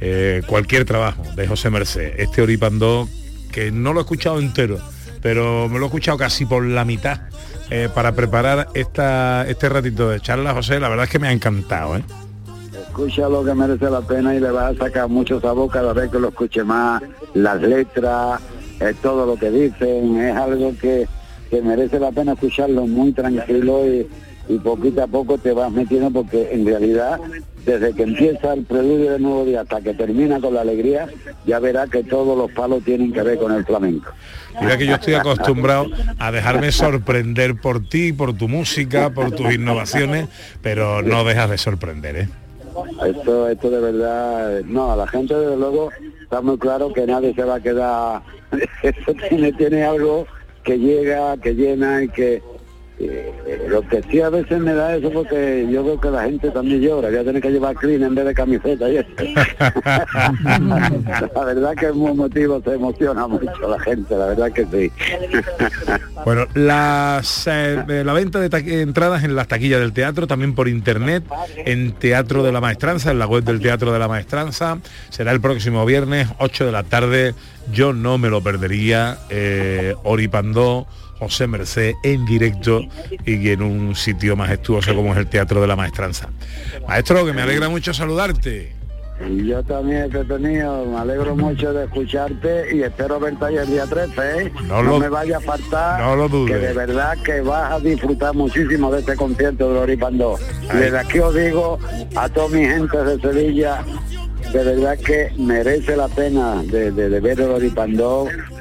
eh, 0.00 0.42
cualquier 0.44 0.84
trabajo 0.84 1.22
de 1.36 1.46
José 1.46 1.70
Merced. 1.70 2.18
Este 2.18 2.42
Oripandó, 2.42 3.08
que 3.52 3.70
no 3.70 3.92
lo 3.92 4.00
he 4.00 4.02
escuchado 4.02 4.40
entero, 4.40 4.80
pero 5.22 5.68
me 5.68 5.78
lo 5.78 5.84
he 5.84 5.86
escuchado 5.86 6.18
casi 6.18 6.46
por 6.46 6.64
la 6.64 6.84
mitad 6.84 7.20
eh, 7.70 7.88
para 7.94 8.10
preparar 8.10 8.70
esta, 8.74 9.46
este 9.46 9.68
ratito 9.68 10.10
de 10.10 10.18
charla, 10.18 10.52
José. 10.52 10.80
La 10.80 10.88
verdad 10.88 11.04
es 11.04 11.12
que 11.12 11.20
me 11.20 11.28
ha 11.28 11.32
encantado. 11.32 11.96
¿eh? 11.96 12.02
escucha 12.88 13.28
lo 13.28 13.44
que 13.44 13.54
merece 13.54 13.88
la 13.88 14.00
pena 14.00 14.34
y 14.34 14.40
le 14.40 14.50
va 14.50 14.66
a 14.66 14.74
sacar 14.74 15.08
mucho 15.08 15.40
sabor 15.40 15.70
cada 15.70 15.92
vez 15.92 16.10
que 16.10 16.18
lo 16.18 16.30
escuche 16.30 16.64
más, 16.64 17.04
las 17.34 17.62
letras, 17.62 18.40
eh, 18.80 18.94
todo 19.00 19.26
lo 19.26 19.36
que 19.36 19.48
dicen, 19.48 20.20
es 20.20 20.36
algo 20.36 20.74
que, 20.76 21.06
que 21.50 21.62
merece 21.62 22.00
la 22.00 22.10
pena 22.10 22.32
escucharlo 22.32 22.88
muy 22.88 23.12
tranquilo 23.12 23.86
y, 23.86 24.08
y 24.50 24.58
poquito 24.58 25.02
a 25.02 25.06
poco 25.06 25.38
te 25.38 25.52
vas 25.52 25.70
metiendo 25.70 26.10
porque 26.10 26.48
en 26.52 26.66
realidad 26.66 27.20
desde 27.64 27.92
que 27.94 28.02
empieza 28.02 28.52
el 28.52 28.64
preludio 28.64 29.12
del 29.12 29.22
nuevo 29.22 29.44
día 29.44 29.60
hasta 29.60 29.80
que 29.80 29.94
termina 29.94 30.40
con 30.40 30.54
la 30.54 30.62
alegría, 30.62 31.08
ya 31.46 31.60
verás 31.60 31.88
que 31.88 32.02
todos 32.02 32.36
los 32.36 32.50
palos 32.50 32.82
tienen 32.82 33.12
que 33.12 33.22
ver 33.22 33.38
con 33.38 33.52
el 33.52 33.64
flamenco. 33.64 34.10
Mira 34.60 34.76
que 34.76 34.86
yo 34.86 34.94
estoy 34.94 35.14
acostumbrado 35.14 35.86
a 36.18 36.32
dejarme 36.32 36.72
sorprender 36.72 37.60
por 37.60 37.86
ti, 37.88 38.12
por 38.12 38.36
tu 38.36 38.48
música, 38.48 39.10
por 39.10 39.30
tus 39.30 39.54
innovaciones, 39.54 40.28
pero 40.62 41.02
no 41.02 41.22
dejas 41.22 41.50
de 41.50 41.58
sorprender, 41.58 42.16
¿eh? 42.16 42.28
Esto, 43.06 43.48
esto 43.48 43.70
de 43.70 43.80
verdad, 43.80 44.62
no, 44.64 44.92
a 44.92 44.96
la 44.96 45.06
gente 45.06 45.34
desde 45.34 45.56
luego 45.56 45.90
está 46.22 46.40
muy 46.40 46.58
claro 46.58 46.92
que 46.92 47.06
nadie 47.06 47.34
se 47.34 47.44
va 47.44 47.56
a 47.56 47.60
quedar, 47.60 48.22
eso 48.82 49.14
tiene, 49.28 49.52
tiene 49.52 49.84
algo 49.84 50.26
que 50.64 50.78
llega, 50.78 51.36
que 51.36 51.54
llena 51.54 52.02
y 52.02 52.08
que 52.08 52.42
eh, 53.02 53.66
lo 53.68 53.82
que 53.82 54.02
sí 54.10 54.20
a 54.20 54.28
veces 54.28 54.60
me 54.60 54.74
da 54.74 54.96
eso 54.96 55.10
porque 55.10 55.66
yo 55.70 55.84
veo 55.84 56.00
que 56.00 56.10
la 56.10 56.24
gente 56.24 56.50
también 56.50 56.80
llora, 56.80 57.10
ya 57.10 57.22
tiene 57.22 57.40
que 57.40 57.50
llevar 57.50 57.74
clean 57.76 58.02
en 58.02 58.14
vez 58.14 58.26
de 58.26 58.34
camiseta 58.34 58.90
y 58.90 58.98
eso. 58.98 59.08
la 61.34 61.44
verdad 61.44 61.74
que 61.74 61.86
es 61.86 61.94
muy 61.94 62.14
motivo, 62.14 62.60
se 62.62 62.74
emociona 62.74 63.26
mucho 63.26 63.68
la 63.68 63.80
gente, 63.80 64.16
la 64.16 64.26
verdad 64.26 64.52
que 64.52 64.66
sí. 64.66 64.92
Bueno, 66.24 66.46
las, 66.54 67.46
eh, 67.46 68.02
la 68.04 68.12
venta 68.12 68.40
de 68.40 68.82
entradas 68.82 69.24
en 69.24 69.34
las 69.34 69.48
taquillas 69.48 69.80
del 69.80 69.92
teatro, 69.92 70.26
también 70.26 70.54
por 70.54 70.68
internet, 70.68 71.24
en 71.56 71.92
Teatro 71.92 72.42
de 72.42 72.52
la 72.52 72.60
Maestranza, 72.60 73.10
en 73.10 73.18
la 73.18 73.26
web 73.26 73.44
del 73.44 73.60
Teatro 73.60 73.92
de 73.92 73.98
la 73.98 74.08
Maestranza. 74.08 74.78
Será 75.08 75.32
el 75.32 75.40
próximo 75.40 75.84
viernes, 75.86 76.28
8 76.38 76.66
de 76.66 76.72
la 76.72 76.82
tarde. 76.82 77.34
Yo 77.72 77.92
no 77.92 78.18
me 78.18 78.28
lo 78.28 78.42
perdería. 78.42 79.18
Eh, 79.30 79.94
Oripandó, 80.02 80.86
José 81.20 81.46
Merced 81.46 81.92
en 82.02 82.24
directo 82.26 82.80
y 83.24 83.50
en 83.50 83.62
un 83.62 83.94
sitio 83.94 84.34
majestuoso 84.36 84.94
como 84.96 85.12
es 85.12 85.18
el 85.18 85.26
Teatro 85.28 85.60
de 85.60 85.66
la 85.68 85.76
Maestranza. 85.76 86.28
Maestro, 86.88 87.24
que 87.24 87.32
me 87.32 87.42
alegra 87.42 87.68
mucho 87.68 87.94
saludarte. 87.94 88.74
Yo 89.44 89.62
también, 89.62 90.08
Petonio, 90.10 90.86
me 90.86 90.96
alegro 90.98 91.36
mucho 91.36 91.74
de 91.74 91.84
escucharte 91.84 92.74
y 92.74 92.82
espero 92.82 93.20
verte 93.20 93.44
ahí 93.44 93.56
el 93.58 93.66
día 93.66 93.84
13, 93.84 94.12
¿eh? 94.46 94.52
No 94.64 94.82
No, 94.82 94.92
lo- 94.92 94.98
me 94.98 95.10
vaya 95.10 95.36
a 95.36 95.40
faltar, 95.40 96.00
no 96.00 96.16
lo 96.16 96.26
dudes. 96.26 96.58
que 96.58 96.66
de 96.68 96.72
verdad 96.72 97.18
que 97.22 97.42
vas 97.42 97.70
a 97.70 97.78
disfrutar 97.80 98.34
muchísimo 98.34 98.90
de 98.90 99.00
este 99.00 99.16
concierto 99.16 99.68
de 99.68 99.74
Loripandó. 99.74 100.38
Y 100.72 100.76
Desde 100.78 100.98
aquí 100.98 101.18
os 101.18 101.34
digo 101.34 101.78
a 102.16 102.30
toda 102.30 102.48
mi 102.48 102.64
gente 102.64 102.96
de 102.96 103.20
Sevilla, 103.20 103.84
de 104.54 104.64
verdad 104.64 104.98
que 104.98 105.30
merece 105.36 105.96
la 105.98 106.08
pena 106.08 106.62
de, 106.62 106.90
de, 106.90 107.10
de 107.10 107.20
ver 107.20 107.38
el 107.40 107.50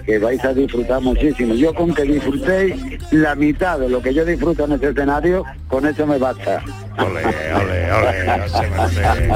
que 0.09 0.17
vais 0.17 0.43
a 0.43 0.53
disfrutar 0.55 0.99
muchísimo. 1.01 1.53
Yo 1.53 1.71
con 1.71 1.93
que 1.93 2.01
disfrutéis 2.01 2.73
la 3.11 3.35
mitad 3.35 3.77
de 3.77 3.89
lo 3.89 4.01
que 4.01 4.11
yo 4.11 4.25
disfruto 4.25 4.65
en 4.65 4.71
este 4.71 4.89
escenario, 4.89 5.45
con 5.67 5.85
eso 5.85 6.07
me 6.07 6.17
basta. 6.17 6.63
Ole, 6.97 7.23
ole, 7.53 7.91
ole, 7.93 8.39
José. 8.39 9.29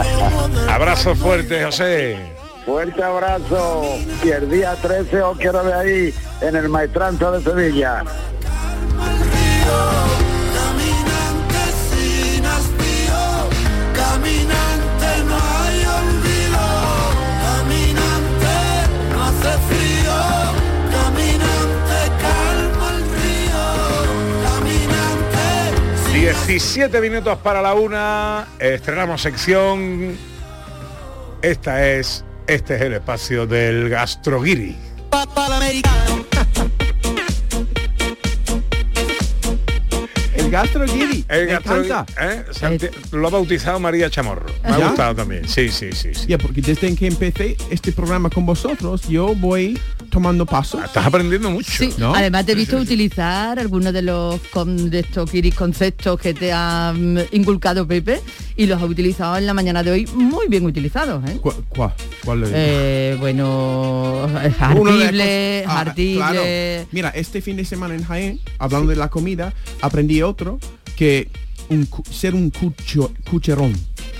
Abrazo 0.67 1.13
fuerte, 1.13 1.63
José. 1.63 2.17
Fuerte 2.65 3.03
abrazo 3.03 3.83
y 4.23 4.29
el 4.29 4.49
día 4.49 4.73
13 4.81 5.21
os 5.21 5.37
quiero 5.37 5.63
ver 5.63 5.75
ahí 5.75 6.13
en 6.41 6.55
el 6.55 6.69
Maestranza 6.69 7.29
de 7.29 7.43
Sevilla. 7.43 8.03
17 26.33 26.99
minutos 26.99 27.37
para 27.37 27.61
la 27.61 27.73
una, 27.73 28.47
estrenamos 28.59 29.21
sección. 29.21 30.17
Esta 31.41 31.87
es, 31.87 32.25
este 32.47 32.75
es 32.75 32.81
el 32.81 32.93
espacio 32.93 33.45
del 33.45 33.89
gastroguiri. 33.89 34.75
Gastro 40.53 40.85
guiri. 40.85 41.25
El 41.27 41.47
me 41.47 41.51
gastro- 41.53 41.83
encanta. 41.83 42.05
¿eh? 42.21 42.43
Santi- 42.51 42.87
Lo 43.11 43.27
ha 43.27 43.31
bautizado 43.31 43.79
María 43.79 44.09
Chamorro. 44.09 44.45
Me 44.63 44.69
ha 44.69 44.77
gustado 44.87 45.15
también. 45.15 45.47
Sí, 45.47 45.69
sí, 45.69 45.91
sí. 45.91 46.13
sí. 46.13 46.27
Ya, 46.27 46.37
porque 46.37 46.61
desde 46.61 46.95
que 46.95 47.07
empecé 47.07 47.57
este 47.71 47.91
programa 47.91 48.29
con 48.29 48.45
vosotros, 48.45 49.07
yo 49.09 49.33
voy 49.35 49.79
tomando 50.09 50.45
pasos. 50.45 50.83
Estás 50.83 51.07
aprendiendo 51.07 51.49
mucho. 51.49 51.71
Sí, 51.71 51.91
¿no? 51.97 52.13
además 52.13 52.45
te 52.45 52.51
he 52.51 52.55
visto 52.55 52.77
utilizar 52.77 53.57
algunos 53.57 53.91
de 53.93 54.03
los 54.03 54.39
con, 54.51 54.89
de 54.91 54.99
estos 54.99 55.29
kiris 55.29 55.55
conceptos 55.55 56.19
que 56.19 56.33
te 56.35 56.51
ha 56.53 56.93
inculcado 57.31 57.87
Pepe 57.87 58.21
y 58.55 58.67
los 58.67 58.79
ha 58.79 58.85
utilizado 58.85 59.37
en 59.37 59.47
la 59.47 59.53
mañana 59.55 59.81
de 59.81 59.89
hoy 59.91 60.05
muy 60.13 60.47
bien 60.47 60.65
utilizados. 60.65 61.27
¿eh? 61.27 61.37
¿Cuál? 61.41 61.55
cuál, 61.69 61.93
cuál 62.23 62.41
le 62.41 62.45
digo? 62.47 62.57
Eh, 62.59 63.17
bueno, 63.19 64.27
Uno 64.75 64.91
de 64.97 65.03
artible, 65.07 65.63
cos- 65.65 65.69
ah, 65.69 65.93
claro. 65.95 66.41
Mira, 66.91 67.09
este 67.09 67.41
fin 67.41 67.55
de 67.57 67.65
semana 67.65 67.95
en 67.95 68.03
Jaén, 68.03 68.39
hablando 68.59 68.89
de 68.91 68.95
la 68.95 69.09
comida, 69.09 69.53
aprendí 69.81 70.21
otro 70.21 70.42
que 70.95 71.29
un 71.69 71.87
ser 72.11 72.33
un 72.35 72.51
cucho- 72.51 73.11
cucherón. 73.29 73.73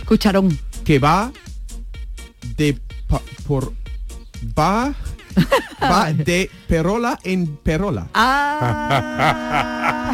Cucharón. 0.05 0.57
Que 0.83 0.99
va 0.99 1.31
de 2.57 2.77
pa- 3.07 3.21
por 3.47 3.73
va 4.57 4.93
va 5.81 6.11
de 6.13 6.49
perola 6.67 7.17
en 7.23 7.47
perola. 7.57 8.07
Ah. 8.13 9.49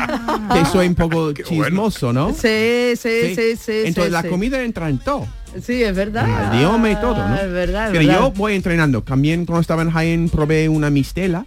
Que 0.54 0.66
soy 0.66 0.88
un 0.88 0.96
poco 0.96 1.32
chismoso, 1.34 2.12
¿no? 2.12 2.34
Sí, 2.34 2.94
sí, 2.96 3.36
sí, 3.36 3.56
sí. 3.56 3.72
Entonces 3.86 4.06
sí, 4.06 4.10
la 4.12 4.22
sí. 4.24 4.28
comida 4.30 4.64
entra 4.64 4.90
en 4.90 4.98
todo. 4.98 5.28
Sí, 5.62 5.84
es 5.84 5.96
verdad. 5.96 6.52
El 6.54 6.60
idioma 6.60 6.90
y 6.92 6.96
todo, 6.96 7.28
¿no? 7.28 7.36
Es 7.36 7.52
verdad, 7.52 7.88
es 7.88 7.92
Pero 7.92 8.08
verdad. 8.08 8.20
yo 8.22 8.32
voy 8.32 8.56
entrenando. 8.56 9.04
También 9.04 9.46
cuando 9.46 9.62
estaba 9.62 9.84
en 9.84 9.92
Jaén 9.92 10.30
probé 10.30 10.68
una 10.70 10.90
mistela, 10.90 11.46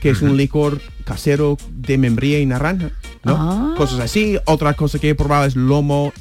que 0.00 0.10
es 0.10 0.22
un 0.22 0.36
licor 0.36 0.80
casero 1.04 1.56
de 1.70 1.98
membría 1.98 2.38
y 2.38 2.46
naranja, 2.46 2.90
¿no? 3.26 3.36
Ah. 3.72 3.74
Cosas 3.76 4.00
así. 4.00 4.38
Otra 4.46 4.74
cosa 4.74 4.98
que 4.98 5.10
he 5.10 5.14
probado 5.14 5.44
es 5.44 5.56
lomo 5.56 6.12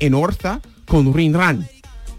en 0.00 0.14
orza 0.14 0.60
con 0.86 1.12
rinran. 1.12 1.68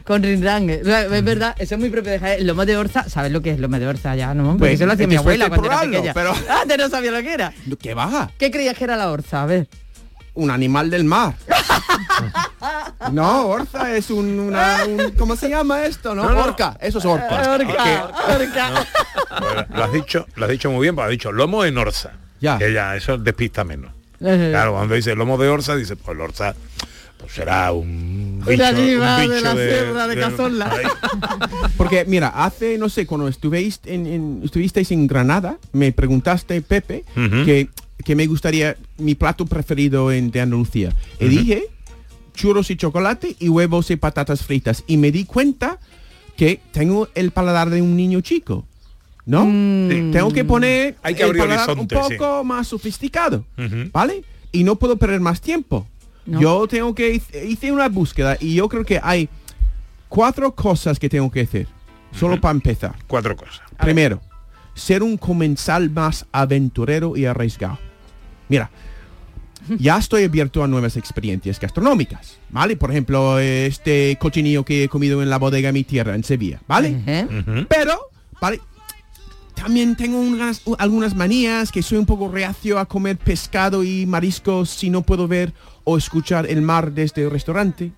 Con 0.04 0.22
Rinrang, 0.22 0.70
eh. 0.70 0.82
es 0.84 1.24
verdad, 1.24 1.56
eso 1.58 1.74
es 1.74 1.80
muy 1.82 1.90
propio 1.90 2.12
de 2.12 2.20
Jaén. 2.20 2.46
Lomo 2.46 2.64
de 2.68 2.78
orza, 2.78 3.10
¿sabes 3.10 3.32
lo 3.32 3.42
que 3.42 3.50
es 3.50 3.60
lomo 3.60 3.80
de 3.80 3.88
orza 3.88 4.16
ya, 4.16 4.36
no? 4.36 4.44
Porque 4.50 4.60
Pues, 4.60 4.74
eso 4.74 4.86
lo 4.86 4.94
hacía 4.94 5.08
mi 5.08 5.16
abuela 5.16 5.46
de 5.46 5.50
cuando 5.50 5.66
era 5.66 5.80
pequeña. 5.82 6.14
pero- 6.14 6.32
Antes 6.62 6.78
no 6.78 6.90
sabía 6.90 7.10
lo 7.10 7.22
que 7.24 7.34
era. 7.34 7.52
¿Qué 7.82 7.96
baja? 7.96 8.30
¿Qué 8.38 8.52
creías 8.52 8.78
que 8.78 8.84
era 8.84 8.98
la 8.98 9.10
orza? 9.10 9.42
A 9.42 9.46
ver. 9.48 9.68
Un 10.36 10.52
animal 10.52 10.92
del 10.92 11.06
mar. 11.06 11.34
no, 13.12 13.48
orza 13.48 13.96
es 13.96 14.10
un, 14.10 14.40
una, 14.40 14.78
un- 14.86 15.12
¿cómo 15.18 15.36
se 15.36 15.50
llama 15.50 15.86
esto? 15.86 16.14
No, 16.14 16.24
No, 16.24 16.32
no. 16.34 16.44
orca. 16.44 16.78
Eso 16.82 17.00
es 17.00 17.06
orca. 17.06 17.54
Orca, 17.54 18.12
orca. 18.38 18.88
Bueno, 19.42 19.66
lo 19.74 19.84
has 19.86 19.92
dicho, 19.92 20.26
lo 20.36 20.46
has 20.46 20.52
dicho 20.52 20.70
muy 20.72 20.82
bien, 20.84 20.96
porque 20.96 21.06
has 21.06 21.12
dicho 21.12 21.32
lomo 21.32 21.66
en 21.66 21.78
orza. 21.78 22.12
Ya. 22.42 22.58
Que 22.58 22.74
ya, 22.74 22.96
eso 22.96 23.18
despista 23.18 23.64
menos. 23.64 23.92
Claro, 24.52 24.74
cuando 24.74 24.96
dice 24.96 25.16
lomo 25.16 25.38
de 25.38 25.48
orza, 25.50 25.76
dice, 25.76 25.96
pues 25.96 26.16
el 26.16 26.22
orza 26.22 26.56
pues 27.18 27.32
será 27.32 27.72
un 27.72 28.42
Un 28.46 28.46
bicho, 28.74 29.30
de 29.30 29.42
la 29.42 29.54
sierra 29.70 30.08
de 30.08 30.16
Cazorla. 30.20 30.72
Porque 31.78 32.06
mira, 32.06 32.28
hace, 32.30 32.78
no 32.78 32.90
sé, 32.90 33.06
cuando 33.06 33.28
estuvéis 33.28 33.80
en, 33.86 34.06
en- 34.06 34.42
estuvisteis 34.44 34.92
en 34.92 35.08
Granada, 35.08 35.58
me 35.72 35.92
preguntaste, 35.92 36.62
Pepe, 36.62 37.04
que, 37.46 37.70
que 38.04 38.16
me 38.16 38.28
gustaría 38.28 38.76
mi 38.98 39.16
plato 39.16 39.46
preferido 39.46 40.12
en, 40.12 40.32
de 40.32 40.42
Andalucía. 40.42 40.94
Y 41.20 41.28
dije 41.30 41.68
churros 42.34 42.70
y 42.70 42.76
chocolate 42.76 43.36
y 43.40 43.48
huevos 43.48 43.90
y 43.92 43.96
patatas 43.96 44.44
fritas. 44.44 44.84
Y 44.88 44.98
me 44.98 45.12
di 45.12 45.24
cuenta 45.24 45.80
que 46.36 46.60
tengo 46.74 47.08
el 47.16 47.32
paladar 47.32 47.70
de 47.70 47.82
un 47.82 47.96
niño 47.96 48.20
chico. 48.20 48.66
¿No? 49.26 49.46
Mm. 49.46 50.12
Tengo 50.12 50.32
que 50.32 50.46
poner 50.46 50.96
Hay 51.02 51.16
que 51.16 51.24
el 51.24 51.30
abrir 51.30 51.44
un 51.78 51.90
sí. 51.90 51.96
poco 51.96 52.44
más 52.44 52.68
sofisticado. 52.68 53.46
¿Vale? 53.92 54.24
Y 54.52 54.64
no 54.64 54.76
puedo 54.76 54.98
perder 54.98 55.20
más 55.20 55.42
tiempo. 55.42 55.88
No. 56.26 56.42
Yo 56.42 56.68
tengo 56.68 56.96
que 56.96 57.22
hice 57.48 57.72
una 57.72 57.88
búsqueda 57.90 58.38
y 58.40 58.56
yo 58.56 58.68
creo 58.70 58.84
que 58.84 59.00
hay 59.04 59.30
cuatro 60.10 60.54
cosas 60.56 61.00
que 61.00 61.10
tengo 61.10 61.30
que 61.32 61.42
hacer. 61.42 61.68
Solo 62.12 62.40
para 62.40 62.54
empezar. 62.54 62.96
Cuatro 63.08 63.36
cosas. 63.36 63.62
Primero, 63.80 64.22
ser 64.74 65.04
un 65.04 65.18
comensal 65.18 65.90
más 65.90 66.26
aventurero 66.32 67.18
y 67.18 67.26
arriesgado. 67.26 67.78
Mira, 68.48 68.70
ya 69.80 69.98
estoy 69.98 70.24
abierto 70.24 70.64
a 70.64 70.68
nuevas 70.68 70.96
experiencias 70.96 71.60
gastronómicas, 71.60 72.38
¿vale? 72.50 72.78
Por 72.78 72.92
ejemplo, 72.92 73.40
este 73.40 74.18
cochinillo 74.20 74.64
que 74.64 74.84
he 74.86 74.90
comido 74.90 75.22
en 75.24 75.30
la 75.30 75.38
bodega 75.38 75.72
Mi 75.72 75.84
Tierra, 75.84 76.16
en 76.16 76.24
Sevilla, 76.24 76.62
¿vale? 76.68 77.28
Pero, 77.68 78.00
¿vale? 78.40 78.62
También 79.56 79.96
tengo 79.96 80.20
unas, 80.20 80.62
algunas 80.78 81.16
manías 81.16 81.72
que 81.72 81.82
soy 81.82 81.98
un 81.98 82.06
poco 82.06 82.30
reacio 82.30 82.78
a 82.78 82.86
comer 82.86 83.18
pescado 83.18 83.84
y 83.84 84.06
mariscos 84.06 84.70
si 84.70 84.90
no 84.90 85.02
puedo 85.02 85.28
ver 85.28 85.54
o 85.84 85.98
escuchar 85.98 86.46
el 86.50 86.62
mar 86.62 86.92
desde 86.92 87.24
el 87.24 87.32
restaurante. 87.32 87.92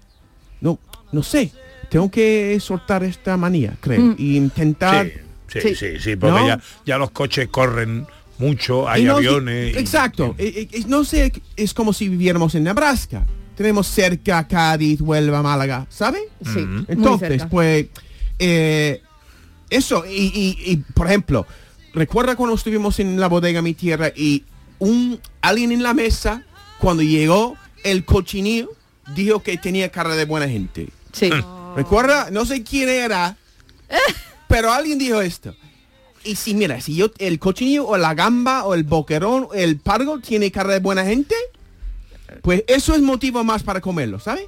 No, 0.62 0.80
no 1.12 1.24
sé. 1.24 1.52
Tengo 1.90 2.12
que 2.12 2.58
soltar 2.60 3.04
esta 3.04 3.38
manía, 3.38 3.76
creo. 3.80 4.02
Mm. 4.02 4.16
Y 4.18 4.36
intentar... 4.38 5.10
Sí, 5.48 5.62
sí, 5.62 5.76
sí, 5.76 5.88
sí, 6.00 6.16
porque 6.18 6.40
¿No? 6.40 6.48
ya, 6.48 6.60
ya 6.86 6.98
los 6.98 7.12
coches 7.12 7.48
corren 7.48 8.06
mucho, 8.38 8.88
hay 8.88 9.04
Y 9.04 9.06
no- 9.06 9.16
aviones. 9.18 9.74
y- 9.76 9.80
Exacto. 9.80 10.36
Eh, 10.38 10.68
eh, 10.72 10.84
no 10.88 11.04
sé, 11.06 11.32
es 11.56 11.74
como 11.74 11.94
si 11.94 12.10
viviéramos 12.10 12.54
en 12.56 12.64
Nebraska. 12.66 13.26
Tenemos 13.56 13.88
cerca 13.88 14.46
Cádiz, 14.48 15.02
Huelva, 15.02 15.42
Málaga, 15.42 15.88
¿sabe? 15.90 16.20
Sí, 16.44 16.60
muy 16.60 16.86
Entonces, 16.90 17.30
cerca. 17.30 17.50
pues, 17.50 17.88
eh, 18.38 19.02
eso, 19.70 20.06
y, 20.06 20.32
y- 20.34 20.72
y, 20.72 20.78
por 20.94 21.08
ejemplo, 21.08 21.46
recuerda 21.94 22.36
cuando 22.36 22.56
estuvimos 22.56 23.00
en 23.00 23.20
la 23.20 23.28
bodega 23.28 23.62
Mi 23.62 23.74
Tierra 23.74 24.12
y 24.16 24.44
un 24.80 25.20
alguien 25.42 25.72
en 25.72 25.84
la 25.84 25.94
mesa, 25.94 26.44
cuando 26.80 27.04
llegó 27.04 27.56
el 27.84 28.06
cochinillo, 28.06 28.70
dijo 29.16 29.42
que 29.42 29.58
tenía 29.58 29.90
cara 29.90 30.16
de 30.16 30.26
buena 30.26 30.48
gente. 30.48 30.90
Sí. 31.14 31.30
Recuerda, 31.76 32.30
no 32.32 32.46
sé 32.46 32.64
quién 32.64 32.90
era, 32.90 33.38
pero 34.48 34.72
alguien 34.72 34.98
dijo 35.00 35.22
esto. 35.22 35.56
Y 36.24 36.36
si 36.36 36.54
mira, 36.54 36.82
si 36.82 36.96
yo 36.96 37.12
el 37.20 37.40
cochinillo 37.40 37.88
o 37.88 37.98
la 37.98 38.14
gamba 38.14 38.66
o 38.66 38.74
el 38.74 38.84
boquerón 38.84 39.48
o 39.50 39.54
el 39.54 39.78
pargo 39.78 40.20
tiene 40.20 40.52
cara 40.52 40.74
de 40.74 40.80
buena 40.80 41.06
gente, 41.06 41.36
pues 42.42 42.64
eso 42.68 42.94
es 42.94 43.02
motivo 43.02 43.44
más 43.44 43.64
para 43.64 43.80
comerlo, 43.82 44.20
¿sabes? 44.20 44.46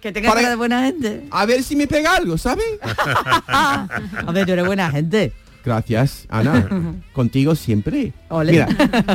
Que 0.00 0.12
tenga 0.12 0.32
cara 0.32 0.48
de 0.50 0.56
buena 0.56 0.82
gente. 0.84 1.26
A 1.30 1.44
ver 1.46 1.62
si 1.62 1.76
me 1.76 1.86
pega 1.86 2.16
algo, 2.16 2.38
¿sabes? 2.38 2.64
A 3.46 3.88
ver, 4.32 4.46
tú 4.46 4.52
eres 4.52 4.66
buena 4.66 4.90
gente. 4.90 5.32
Gracias, 5.64 6.26
Ana. 6.30 6.68
Contigo 7.12 7.54
siempre. 7.54 8.12
Ole. 8.30 8.52
Mira, 8.52 8.68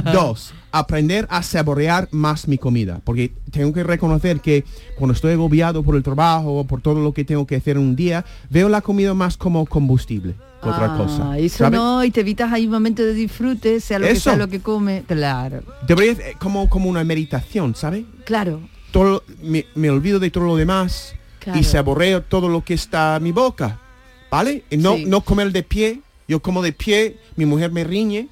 dos, 0.14 0.54
aprender 0.72 1.26
a 1.32 1.42
saborear 1.42 2.08
más 2.12 2.48
mi 2.48 2.60
comida. 2.60 3.02
Porque 3.04 3.32
tengo 3.52 3.74
que 3.74 3.84
reconocer 3.84 4.42
que 4.42 4.64
cuando 4.96 5.14
estoy 5.16 5.34
agobiado 5.34 5.82
por 5.82 5.96
el 5.96 6.04
trabajo 6.04 6.60
o 6.60 6.64
por 6.68 6.82
todo 6.82 7.02
lo 7.02 7.14
que 7.14 7.26
tengo 7.26 7.48
que 7.48 7.56
hacer 7.56 7.78
en 7.78 7.84
un 7.84 7.96
día, 7.96 8.26
veo 8.52 8.70
la 8.70 8.82
comida 8.82 9.16
más 9.16 9.38
como 9.38 9.66
combustible 9.66 10.36
que 10.62 10.70
otra 10.70 10.94
Ah, 10.94 10.98
cosa. 10.98 11.38
Eso 11.40 11.58
¿sabes? 11.60 11.80
no, 11.80 12.04
y 12.04 12.12
te 12.12 12.22
evitas 12.22 12.54
ahí 12.54 12.66
un 12.66 12.72
momento 12.74 13.02
de 13.04 13.14
disfrute, 13.16 13.80
sea 13.80 13.98
lo 13.98 14.06
que 14.08 14.16
sea 14.16 14.36
lo 14.36 14.48
que 14.48 14.60
come. 14.60 15.04
Claro, 15.08 15.62
Debería 15.88 16.12
eh, 16.14 16.36
como, 16.40 16.70
como 16.70 16.90
una 16.90 17.04
meditación, 17.04 17.74
¿sabes? 17.76 18.06
claro. 18.24 18.62
Todo, 18.96 19.24
me, 19.44 19.66
me 19.76 19.90
olvido 19.90 20.20
de 20.20 20.32
todo 20.32 20.46
lo 20.46 20.56
demás 20.56 21.16
Claro. 21.40 21.60
y 21.60 21.64
saboreo 21.66 22.22
todo 22.24 22.48
lo 22.48 22.64
que 22.64 22.74
está 22.74 23.18
en 23.18 23.24
mi 23.24 23.32
boca, 23.34 23.78
¿vale? 24.32 24.64
Y 24.70 24.78
no, 24.78 24.96
Sí. 24.96 25.06
no 25.06 25.20
comer 25.22 25.52
de 25.52 25.64
pie. 25.64 26.00
Yo 26.30 26.40
como 26.42 26.62
de 26.64 26.72
pie, 26.72 27.20
mi 27.36 27.46
mujer 27.46 27.72
me 27.72 27.84
riñe. 27.84 28.30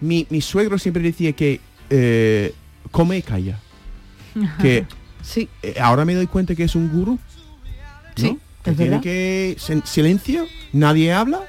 Mi, 0.00 0.26
mi 0.30 0.40
suegro 0.40 0.78
siempre 0.78 1.02
decía 1.02 1.32
que 1.32 1.60
eh, 1.90 2.52
come 2.90 3.18
y 3.18 3.22
calla. 3.22 3.60
Que 4.60 4.84
Sí. 5.22 5.48
eh, 5.62 5.76
ahora 5.80 6.04
me 6.04 6.14
doy 6.14 6.26
cuenta 6.26 6.54
que 6.56 6.64
es 6.64 6.74
un 6.74 6.90
gurú. 6.90 7.12
¿no? 7.14 7.20
Sí, 8.16 8.38
Que 8.64 8.70
es 8.70 8.76
tiene 8.76 8.90
verdad. 8.90 9.02
que 9.02 9.56
silencio, 9.84 10.44
nadie 10.72 11.12
habla 11.12 11.40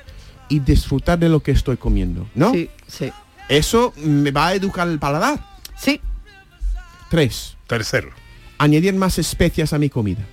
y 0.50 0.60
disfrutar 0.60 1.18
de 1.20 1.30
lo 1.30 1.42
que 1.42 1.52
estoy 1.52 1.78
comiendo, 1.78 2.28
¿no? 2.36 2.52
Sí, 2.54 2.70
sí. 2.88 3.12
Eso 3.50 3.92
me 3.98 4.30
va 4.32 4.48
a 4.50 4.54
educar 4.54 4.88
el 4.88 5.00
paladar. 5.00 5.40
Sí. 5.78 6.00
Tres. 7.10 7.58
Tercero. 7.68 8.10
Añadir 8.58 8.94
más 8.94 9.20
especias 9.20 9.74
a 9.74 9.80
mi 9.80 9.90
comida. 9.90 10.26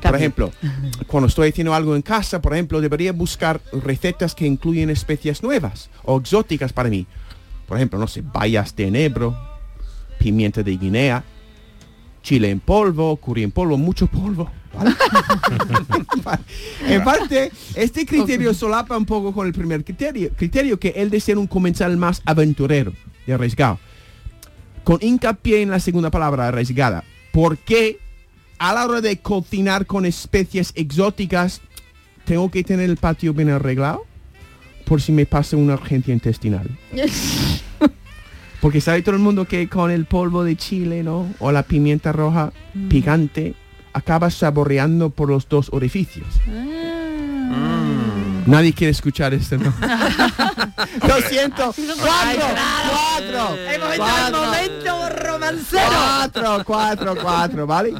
Por 0.00 0.14
ejemplo, 0.14 0.52
cuando 1.06 1.26
estoy 1.26 1.50
haciendo 1.50 1.74
algo 1.74 1.96
en 1.96 2.02
casa, 2.02 2.40
por 2.40 2.52
ejemplo, 2.52 2.80
debería 2.80 3.12
buscar 3.12 3.60
recetas 3.72 4.34
que 4.34 4.46
incluyen 4.46 4.90
especias 4.90 5.42
nuevas 5.42 5.90
o 6.04 6.18
exóticas 6.18 6.72
para 6.72 6.88
mí. 6.88 7.06
Por 7.66 7.76
ejemplo, 7.76 7.98
no 7.98 8.06
sé, 8.06 8.22
bayas 8.22 8.74
de 8.76 8.86
enebro, 8.86 9.36
pimienta 10.18 10.62
de 10.62 10.76
Guinea, 10.76 11.24
chile 12.22 12.50
en 12.50 12.60
polvo, 12.60 13.16
curry 13.16 13.42
en 13.42 13.50
polvo, 13.50 13.76
mucho 13.76 14.06
polvo. 14.06 14.50
¿vale? 14.72 14.94
en 16.88 17.02
parte, 17.02 17.50
este 17.74 18.06
criterio 18.06 18.54
solapa 18.54 18.96
un 18.96 19.04
poco 19.04 19.32
con 19.32 19.46
el 19.46 19.52
primer 19.52 19.84
criterio, 19.84 20.30
criterio 20.36 20.78
que 20.78 20.90
el 20.90 21.10
de 21.10 21.20
ser 21.20 21.38
un 21.38 21.46
comensal 21.46 21.96
más 21.96 22.22
aventurero 22.24 22.92
y 23.26 23.32
arriesgado. 23.32 23.78
Con 24.84 24.98
hincapié 25.02 25.60
en 25.60 25.70
la 25.70 25.80
segunda 25.80 26.10
palabra, 26.10 26.48
arriesgada. 26.48 27.04
Porque 27.32 27.98
a 28.58 28.72
la 28.74 28.84
hora 28.86 29.00
de 29.00 29.18
cocinar 29.18 29.86
con 29.86 30.04
especies 30.06 30.72
exóticas, 30.74 31.60
tengo 32.24 32.50
que 32.50 32.64
tener 32.64 32.88
el 32.90 32.96
patio 32.96 33.32
bien 33.32 33.50
arreglado 33.50 34.04
por 34.84 35.00
si 35.00 35.12
me 35.12 35.26
pasa 35.26 35.56
una 35.56 35.74
urgencia 35.74 36.12
intestinal. 36.14 36.68
Porque 38.60 38.80
sabe 38.80 39.02
todo 39.02 39.14
el 39.14 39.20
mundo 39.22 39.44
que 39.44 39.68
con 39.68 39.90
el 39.90 40.04
polvo 40.06 40.42
de 40.42 40.56
chile, 40.56 41.04
¿no? 41.04 41.32
O 41.38 41.52
la 41.52 41.62
pimienta 41.62 42.10
roja 42.12 42.52
Mm. 42.74 42.88
picante, 42.88 43.54
acabas 43.92 44.34
saboreando 44.34 45.10
por 45.10 45.28
los 45.28 45.48
dos 45.48 45.68
orificios. 45.72 46.26
Ah. 46.48 47.77
Nadie 48.48 48.72
quiere 48.72 48.90
escuchar 48.92 49.34
esto, 49.34 49.58
¿no? 49.58 49.72
Lo 51.08 51.20
siento. 51.28 51.74
Cuatro, 51.74 52.46
cuatro. 52.90 53.56
En 53.72 54.32
momento 54.32 55.08
romancero. 55.22 55.82
Cuatro, 55.86 56.62
cuatro, 56.64 57.16
cuatro, 57.20 57.66
¿vale? 57.66 57.92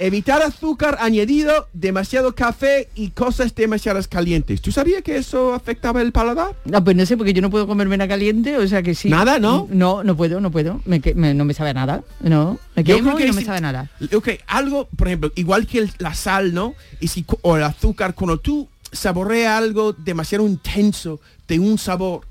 Evitar 0.00 0.42
azúcar 0.42 0.98
añadido, 1.00 1.68
demasiado 1.72 2.34
café 2.34 2.88
y 2.96 3.10
cosas 3.10 3.54
demasiadas 3.54 4.08
calientes. 4.08 4.60
¿Tú 4.60 4.72
sabías 4.72 5.02
que 5.02 5.16
eso 5.16 5.54
afectaba 5.54 6.02
el 6.02 6.10
paladar? 6.10 6.56
No, 6.64 6.82
pues 6.82 6.96
no 6.96 7.06
sé, 7.06 7.16
porque 7.16 7.32
yo 7.32 7.40
no 7.40 7.48
puedo 7.48 7.68
comerme 7.68 7.96
nada 7.96 8.08
caliente, 8.08 8.56
o 8.58 8.66
sea 8.66 8.82
que 8.82 8.96
sí. 8.96 9.08
¿Nada, 9.08 9.38
no? 9.38 9.68
No, 9.70 10.02
no 10.02 10.16
puedo, 10.16 10.40
no 10.40 10.50
puedo. 10.50 10.80
Me, 10.84 10.98
no 11.34 11.44
me 11.44 11.54
sabe 11.54 11.70
a 11.70 11.74
nada. 11.74 12.02
No, 12.20 12.58
me 12.74 12.82
Yo 12.82 12.96
quemo 12.96 13.10
creo 13.14 13.18
que 13.18 13.24
y 13.24 13.28
no 13.28 13.34
me 13.34 13.44
sabe 13.44 13.58
a 13.58 13.60
nada. 13.60 13.90
Ok, 14.12 14.30
algo, 14.48 14.88
por 14.96 15.06
ejemplo, 15.06 15.30
igual 15.36 15.68
que 15.68 15.78
el- 15.78 15.92
la 15.98 16.12
sal, 16.14 16.52
¿no? 16.54 16.74
Y 16.98 17.06
si, 17.06 17.24
o 17.42 17.56
el 17.56 17.62
azúcar, 17.62 18.14
cuando 18.16 18.40
tú 18.40 18.68
saboreas 18.94 19.58
algo 19.58 19.92
demasiado 19.92 20.46
intenso 20.46 21.20
de 21.46 21.58
un 21.58 21.76
sabor, 21.78 22.26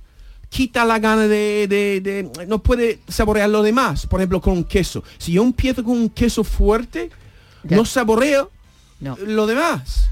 quita 0.49 0.85
la 0.85 0.99
gana 0.99 1.27
de, 1.27 1.67
de- 1.67 2.01
de- 2.01 2.45
no 2.47 2.61
puede 2.63 2.99
saborear 3.07 3.49
lo 3.49 3.61
demás. 3.63 4.05
Por 4.07 4.19
ejemplo, 4.19 4.41
con 4.41 4.53
un 4.53 4.63
queso. 4.63 5.03
Si 5.17 5.33
yo 5.33 5.43
empiezo 5.43 5.83
con 5.83 5.93
un 5.97 6.09
queso 6.09 6.43
fuerte, 6.43 7.09
no 7.63 7.85
saboreo 7.85 8.51
lo 9.25 9.45
demás. 9.47 10.09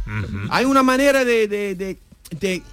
Hay 0.49 0.65
una 0.65 0.83
manera 0.83 1.23
de, 1.25 1.47
de- 1.47 1.75
de- 1.75 1.97
de- 2.39 2.63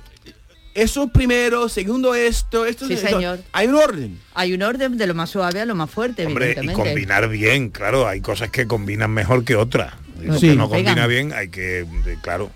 eso 0.75 1.09
primero, 1.09 1.69
segundo 1.69 2.15
esto, 2.15 2.65
esto 2.65 2.87
Sí, 2.87 2.93
esto. 2.95 3.09
señor. 3.09 3.41
Hay 3.53 3.67
un 3.67 3.75
orden. 3.75 4.21
Hay 4.35 4.53
un 4.53 4.63
orden 4.63 4.97
de 4.97 5.07
lo 5.09 5.15
más 5.15 5.31
suave 5.31 5.61
a 5.61 5.65
lo 5.65 5.75
más 5.75 5.91
fuerte, 5.91 6.25
Hombre, 6.25 6.57
y 6.63 6.67
combinar 6.69 7.29
bien, 7.29 7.71
claro, 7.71 8.07
hay 8.07 8.21
cosas 8.21 8.51
que 8.51 8.67
combinan 8.69 9.11
mejor 9.11 9.45
que 9.45 9.57
otras. 9.57 9.95
Lo 10.23 10.39
Sí. 10.39 10.51
que 10.51 10.55
no 10.57 10.69
combina 10.69 11.07
bien, 11.09 11.33
hay 11.33 11.49
que, 11.49 11.85
claro, 12.23 12.51